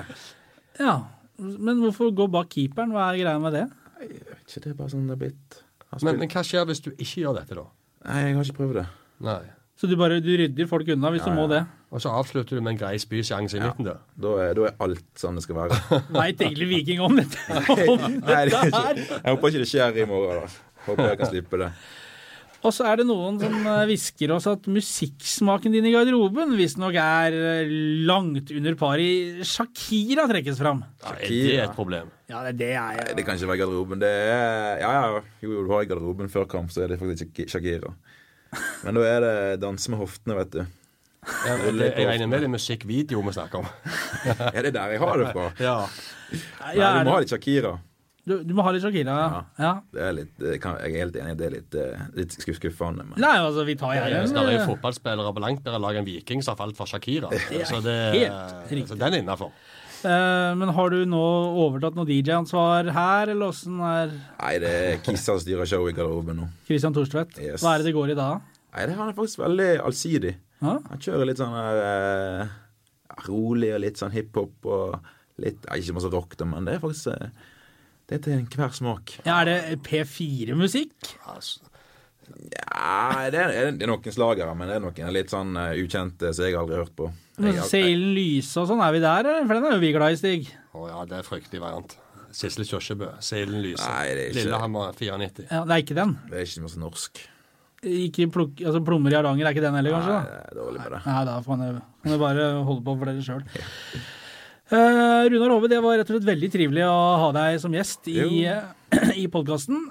Ja, 0.82 0.96
Men 1.38 1.78
hvorfor 1.82 2.10
gå 2.14 2.26
bak 2.30 2.50
keeperen? 2.52 2.92
Hva 2.94 3.06
er 3.12 3.20
greia 3.22 3.38
med 3.42 3.54
det? 3.56 3.62
Jeg 4.02 4.10
vet 4.26 4.42
ikke, 4.50 4.60
det 4.66 4.72
er 4.74 4.76
bare 4.82 4.92
sånn 4.92 5.06
det 5.08 5.14
er 5.14 5.22
blitt. 5.22 5.60
Men, 6.02 6.18
men 6.20 6.30
hva 6.34 6.42
skjer 6.46 6.66
hvis 6.68 6.82
du 6.84 6.90
ikke 6.92 7.22
gjør 7.22 7.38
dette, 7.38 7.56
da? 7.58 7.64
Nei, 8.04 8.18
jeg 8.26 8.36
har 8.36 8.48
ikke 8.50 8.58
prøvd 8.58 8.76
det. 8.80 8.84
Nei. 9.24 9.38
Så 9.74 9.88
du 9.90 9.96
bare 9.98 10.20
du 10.22 10.30
rydder 10.38 10.68
folk 10.70 10.88
unna 10.94 11.10
hvis 11.10 11.24
du 11.26 11.32
Ja, 11.32 11.34
må 11.36 11.48
det? 11.50 11.64
Og 11.94 12.02
så 12.02 12.10
avslutter 12.14 12.58
du 12.58 12.62
med 12.62 12.74
en 12.74 12.78
grei 12.78 12.94
spyseanse 13.02 13.58
i 13.58 13.62
midten 13.62 13.86
der. 13.86 13.98
Da 14.18 14.30
er, 14.42 14.54
da 14.58 14.68
er 14.70 14.78
alt 14.86 15.02
sånn 15.18 15.36
det 15.38 15.44
skal 15.46 15.58
være. 15.64 15.78
Veit 16.18 16.40
egentlig 16.42 16.70
Viking 16.70 17.02
om 17.06 17.18
dette? 17.18 17.38
Om 17.86 18.06
Nei, 18.28 18.44
det 18.46 18.54
dette 18.54 18.62
er 18.62 18.70
ikke, 18.70 18.86
her? 18.86 19.02
jeg 19.18 19.34
håper 19.36 19.52
ikke 19.52 19.62
det 19.64 19.68
skjer 19.70 20.00
i 20.02 20.06
morgen. 20.10 20.40
da. 20.46 20.80
Håper 20.88 21.10
jeg 21.10 21.20
kan 21.20 21.30
slippe 21.30 21.60
det. 21.64 21.68
Og 22.64 22.72
så 22.72 22.86
er 22.88 22.96
det 22.96 23.04
noen 23.04 23.36
som 23.42 23.54
eh, 23.68 23.82
hvisker 23.90 24.30
oss 24.32 24.46
at 24.48 24.64
musikksmaken 24.72 25.74
din 25.74 25.84
i 25.84 25.92
garderoben 25.92 26.54
visstnok 26.56 26.96
er 26.96 27.34
eh, 27.36 27.72
langt 28.08 28.48
under 28.56 28.78
par 28.80 29.02
i 29.02 29.42
Shakira 29.44 30.24
trekkes 30.30 30.62
fram. 30.62 30.80
Ja, 31.02 31.12
er 31.18 31.28
det 31.28 31.58
et 31.66 31.74
problem? 31.76 32.08
Ja, 32.30 32.40
det, 32.46 32.54
det 32.62 32.70
er 32.72 32.96
Nei, 33.02 33.10
det 33.18 33.26
kan 33.26 33.36
ikke 33.36 33.50
være 33.52 33.60
garderoben. 33.66 34.00
Det 34.00 34.08
er 34.08 34.80
Ja, 34.80 34.94
ja, 34.96 35.22
jo, 35.44 35.60
du 35.66 35.74
har 35.74 35.84
i 35.84 35.90
garderoben 35.92 36.32
før 36.32 36.48
kamp, 36.48 36.72
så 36.72 36.86
er 36.86 36.94
det 36.94 37.00
faktisk 37.02 37.34
ikke 37.34 37.50
Shakira. 37.52 37.92
Men 38.84 38.94
da 38.98 39.04
er 39.08 39.20
det 39.24 39.34
danse 39.62 39.90
med 39.92 39.98
hoftene, 40.02 40.36
vet 40.42 40.50
du. 40.56 40.64
Ja, 41.24 41.54
det, 41.56 41.86
jeg 41.96 42.04
regner 42.06 42.28
med 42.28 42.42
det 42.44 42.48
er 42.50 42.52
musikkvideo 42.52 43.22
vi 43.24 43.32
snakker 43.32 43.62
om. 43.62 43.68
Ja, 44.28 44.60
det 44.60 44.70
er 44.70 44.74
der 44.76 44.92
jeg 44.94 45.00
har 45.00 45.18
det 45.20 45.30
fra. 45.32 45.46
Ja. 45.60 45.74
Nei, 46.60 46.72
Ja, 46.76 46.90
du 46.94 47.00
er 47.00 47.04
må 47.08 47.14
ha 47.16 47.20
litt 47.24 47.32
Shakira. 47.32 47.70
du, 48.28 48.34
du 48.44 48.52
må 48.56 48.64
ha 48.64 48.70
litt 48.72 48.84
Shakira, 48.84 49.14
ja. 49.20 49.40
ja. 49.60 49.70
Det 49.92 50.02
er 50.04 50.12
litt, 50.18 50.30
det 50.40 50.54
kan, 50.64 50.76
jeg 50.84 50.92
er 50.96 51.02
helt 51.06 51.16
enig, 51.20 51.34
det 51.40 51.46
er 51.48 51.54
litt, 51.58 51.76
eh, 51.80 52.04
litt 52.16 52.36
skuffende. 52.36 53.04
Men 53.08 53.20
Nei, 53.24 53.32
altså, 53.40 53.64
vi 53.68 53.74
tar 53.80 53.94
Ja, 53.96 54.04
gjerne 54.12 54.32
det 54.36 54.44
er 54.54 54.58
jo 54.58 54.66
fotballspillere 54.74 55.32
på 55.36 55.44
langt 55.44 55.64
bedre 55.64 55.80
lag 55.84 55.96
enn 56.00 56.06
Viking 56.08 56.44
som 56.44 56.52
har 56.54 56.60
falt 56.64 56.76
for 56.80 56.88
Shakira. 56.92 57.32
er 57.32 57.64
Så 57.68 57.80
det, 57.84 57.96
helt 58.18 58.72
riktig. 58.72 58.88
så 58.92 59.00
den 59.00 59.16
er 59.18 59.24
innafor. 59.24 59.52
eh, 60.04 60.52
Men 60.60 60.72
har 60.76 60.92
du 60.92 61.04
nå 61.08 61.24
overtatt 61.64 61.96
noe 61.96 62.04
DJ-ansvar 62.08 62.92
her, 62.96 63.32
eller 63.32 63.48
åssen 63.52 63.80
er 63.80 64.12
nei, 64.12 64.54
det 64.60 64.72
er 64.80 64.96
Kissa 65.04 65.36
dyreshow 65.36 65.44
styrer 65.44 65.72
showet 65.72 65.92
i 65.96 65.96
garderoben 66.00 66.36
nå. 66.44 66.48
Christian 66.68 66.92
Thorstvedt? 66.96 67.40
Yes. 67.40 67.60
Hva 67.64 67.74
er 67.78 67.84
det 67.84 67.92
det 67.92 67.96
går 67.96 68.12
i 68.12 68.18
da? 68.20 68.32
Nei, 68.74 68.86
det 68.90 68.96
han 68.98 69.10
er 69.10 69.16
faktisk 69.16 69.38
veldig 69.42 69.70
allsidig. 69.86 70.34
Ja? 70.60 70.78
Han 70.90 71.02
kjører 71.02 71.28
litt 71.28 71.40
sånn 71.40 71.54
her 71.54 71.80
eh, 71.86 72.54
rolig 73.28 73.74
og 73.76 73.82
litt 73.84 74.00
sånn 74.00 74.14
hiphop 74.14 74.66
og 74.66 74.96
litt 75.42 75.66
ja, 75.66 75.76
Ikke 75.78 75.96
masse 75.96 76.10
rock, 76.12 76.34
da, 76.40 76.46
men 76.48 76.66
det 76.66 76.76
er 76.76 76.82
faktisk 76.82 77.10
eh, 77.12 77.44
Det 78.08 78.18
er 78.18 78.24
til 78.26 78.36
enhver 78.38 78.74
smak. 78.74 79.16
Ja, 79.26 79.40
er 79.42 79.50
det 79.50 79.78
P4-musikk? 79.86 81.12
Ja, 82.24 83.28
det 83.30 83.40
er, 83.40 83.72
det 83.76 83.84
er 83.84 83.90
noen 83.90 84.14
slagere, 84.14 84.54
men 84.56 84.70
det 84.70 84.78
er 84.78 84.84
noen 84.84 85.12
litt 85.12 85.32
sånn 85.32 85.52
uh, 85.58 85.74
ukjente 85.76 86.30
som 86.32 86.46
jeg 86.46 86.56
aldri 86.56 86.78
har 86.78 86.86
hørt 86.86 86.96
på. 86.96 87.10
Seilen 87.68 88.14
lyse 88.16 88.62
og 88.62 88.70
sånn, 88.70 88.80
er 88.84 88.94
vi 88.96 89.02
der, 89.04 89.28
eller? 89.28 89.44
For 89.48 89.58
den 89.58 89.68
er 89.68 89.76
jo 89.76 89.82
vi 89.82 89.92
glad 89.96 90.14
i, 90.14 90.18
Stig. 90.20 90.48
Å 90.74 90.88
ja, 90.88 91.02
det 91.10 91.18
er 91.20 91.26
fryktelig 91.26 91.60
variant. 91.62 91.96
Sissel 92.34 92.66
Kjørsjebø, 92.66 93.12
Seilen 93.22 93.60
Lyse. 93.62 93.84
Nei, 93.84 94.08
det 94.16 94.22
er 94.24 94.32
ikke- 94.32 94.40
Lillehammer 94.40 94.96
94. 94.98 95.46
Ja, 95.50 95.64
Det 95.68 95.76
er 95.76 95.84
ikke 95.84 95.98
den. 96.00 96.16
det 96.30 96.40
er 96.40 96.48
ikke 96.48 96.64
masse 96.64 96.80
norsk. 96.82 97.20
Ikke 97.84 98.26
pluk, 98.32 98.58
altså 98.64 98.82
plommer 98.84 99.12
i 99.12 99.18
Hardanger 99.18 99.48
er 99.48 99.56
ikke 99.56 99.64
den 99.64 99.78
heller, 99.78 99.96
kanskje? 99.98 100.18
Nei, 100.24 100.58
dårlig 100.58 100.82
med 100.82 100.96
det. 100.96 101.00
Nei, 101.06 101.22
da 101.28 101.38
får 101.44 101.62
kan 102.04 102.18
bare 102.20 102.50
holde 102.66 102.84
på 102.84 102.96
for 102.98 103.10
dere 103.10 103.24
sjøl. 103.24 103.46
Uh, 104.72 105.28
Runar 105.28 105.52
Hove, 105.52 105.68
det 105.68 105.78
var 105.84 105.98
rett 106.00 106.08
og 106.08 106.16
slett 106.16 106.28
veldig 106.30 106.50
trivelig 106.50 106.84
å 106.88 106.98
ha 107.20 107.30
deg 107.36 107.60
som 107.62 107.74
gjest 107.76 108.08
i, 108.12 108.18
i 109.22 109.26
podkasten. 109.32 109.90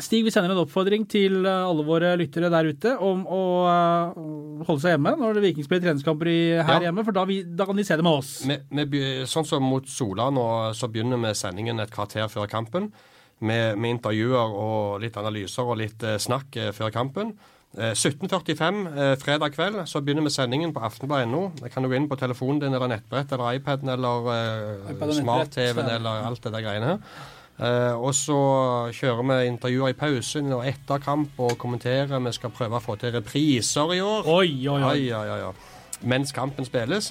Stig, 0.00 0.24
vi 0.24 0.32
sender 0.32 0.54
en 0.54 0.62
oppfordring 0.62 1.04
til 1.10 1.44
eh, 1.44 1.66
alle 1.68 1.84
våre 1.84 2.14
lyttere 2.18 2.50
der 2.52 2.70
ute 2.72 2.94
om 3.04 3.22
å 3.28 3.42
eh, 3.68 4.20
holde 4.68 4.80
seg 4.82 4.94
hjemme 4.94 5.12
når 5.20 5.40
Viking 5.44 5.66
spiller 5.66 5.88
treningskamper 5.88 6.30
i, 6.30 6.40
her 6.56 6.78
Ja. 6.78 6.88
hjemme, 6.88 7.04
for 7.04 7.16
da, 7.16 7.26
vi, 7.28 7.42
da 7.44 7.66
kan 7.68 7.76
de 7.76 7.84
se 7.84 7.98
det 7.98 8.06
med 8.06 8.20
oss. 8.22 8.32
Vi, 8.48 8.86
vi, 8.94 9.02
sånn 9.28 9.48
som 9.48 9.64
mot 9.66 9.88
Sola 9.90 10.30
nå, 10.32 10.46
så 10.76 10.88
begynner 10.88 11.20
vi 11.20 11.34
sendingen 11.36 11.82
et 11.84 11.92
kvarter 11.92 12.30
før 12.32 12.48
kampen. 12.50 12.90
Med, 13.40 13.78
med 13.80 13.96
intervjuer 13.96 14.52
og 14.52 15.00
litt 15.00 15.14
analyser 15.16 15.64
og 15.64 15.78
litt 15.80 16.02
eh, 16.04 16.18
snakk 16.20 16.58
eh, 16.60 16.74
før 16.76 16.90
kampen. 16.92 17.30
Eh, 17.78 17.94
17.45 17.94 18.80
eh, 18.90 19.12
fredag 19.16 19.54
kveld 19.54 19.78
så 19.88 20.02
begynner 20.04 20.26
vi 20.26 20.32
sendingen 20.34 20.74
på 20.76 20.82
aftenbladet.no. 20.84 21.42
Jeg 21.62 21.72
kan 21.72 21.84
du 21.84 21.88
gå 21.88 21.96
inn 21.96 22.08
på 22.10 22.18
telefonen 22.20 22.60
din 22.60 22.74
eller 22.74 22.90
nettbrett 22.90 23.32
eller 23.32 23.56
iPaden 23.56 23.92
eller 23.94 24.28
nettbrett, 24.88 25.20
smart-TV-en 25.22 25.92
eller 25.94 26.26
alt 26.28 26.42
det 26.44 26.52
der 26.52 26.66
greiene 26.66 26.94
her. 26.94 27.04
Uh, 27.60 27.92
og 28.00 28.14
så 28.16 28.36
kjører 28.96 29.26
vi 29.28 29.50
intervjuer 29.50 29.92
i 29.92 29.96
pausen 29.98 30.48
og 30.56 30.62
etter 30.64 31.02
kamp 31.04 31.36
og 31.44 31.58
kommenterer. 31.60 32.16
Vi 32.24 32.32
skal 32.32 32.54
prøve 32.56 32.78
å 32.78 32.80
få 32.80 32.96
til 32.96 33.12
repriser 33.18 33.92
i 33.98 34.00
år. 34.00 34.30
Oi, 34.32 34.54
oi, 34.64 34.78
oi. 34.80 34.94
Ai, 34.94 35.02
ai, 35.12 35.42
ai. 35.50 36.00
Mens 36.08 36.32
kampen 36.32 36.64
spilles. 36.64 37.10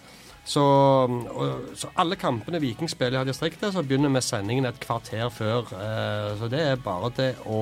Så, 0.49 0.61
og, 0.63 1.73
så 1.77 1.91
alle 2.01 2.17
kampene 2.17 2.61
Viking 2.61 2.89
spiller 2.89 3.21
i 3.21 3.29
distriktet, 3.29 3.69
så 3.75 3.83
begynner 3.85 4.09
vi 4.15 4.23
sendingen 4.25 4.65
et 4.65 4.79
kvarter 4.81 5.27
før. 5.33 5.69
Eh, 5.77 6.31
så 6.39 6.49
det 6.49 6.63
er 6.71 6.81
bare 6.81 7.11
til 7.13 7.43
å 7.45 7.61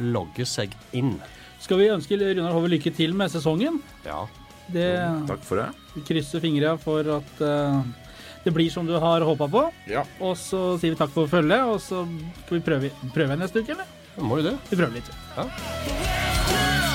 logge 0.00 0.46
seg 0.48 0.72
inn. 0.96 1.18
Skal 1.60 1.80
vi 1.80 1.90
ønske 1.92 2.16
Runar 2.20 2.56
Hove 2.56 2.72
lykke 2.72 2.92
til 2.96 3.12
med 3.16 3.32
sesongen? 3.32 3.76
Ja. 4.06 4.24
Det 4.72 4.88
Takk 5.28 5.44
for 5.44 5.60
det. 5.60 5.66
vi 5.92 6.02
krysser 6.08 6.40
fingra 6.40 6.70
for 6.80 7.04
at 7.18 7.42
uh, 7.44 7.82
det 8.44 8.52
blir 8.56 8.70
som 8.72 8.88
du 8.88 8.94
har 9.00 9.24
håpa 9.24 9.48
på. 9.52 9.66
Ja. 9.92 10.06
Og 10.24 10.36
så 10.40 10.78
sier 10.80 10.94
vi 10.94 11.00
takk 11.00 11.12
for 11.12 11.28
følget, 11.28 11.68
og 11.68 11.80
så 11.84 12.06
skal 12.44 12.58
vi 12.58 12.64
prøve, 12.64 12.92
prøve 13.12 13.36
neste 13.40 13.60
uke, 13.60 13.76
eller? 13.76 13.92
Må 14.24 14.40
jo 14.40 14.48
det. 14.48 14.58
Vi 14.70 14.80
prøver 14.80 15.00
litt. 15.00 15.14
Ja. 15.36 16.92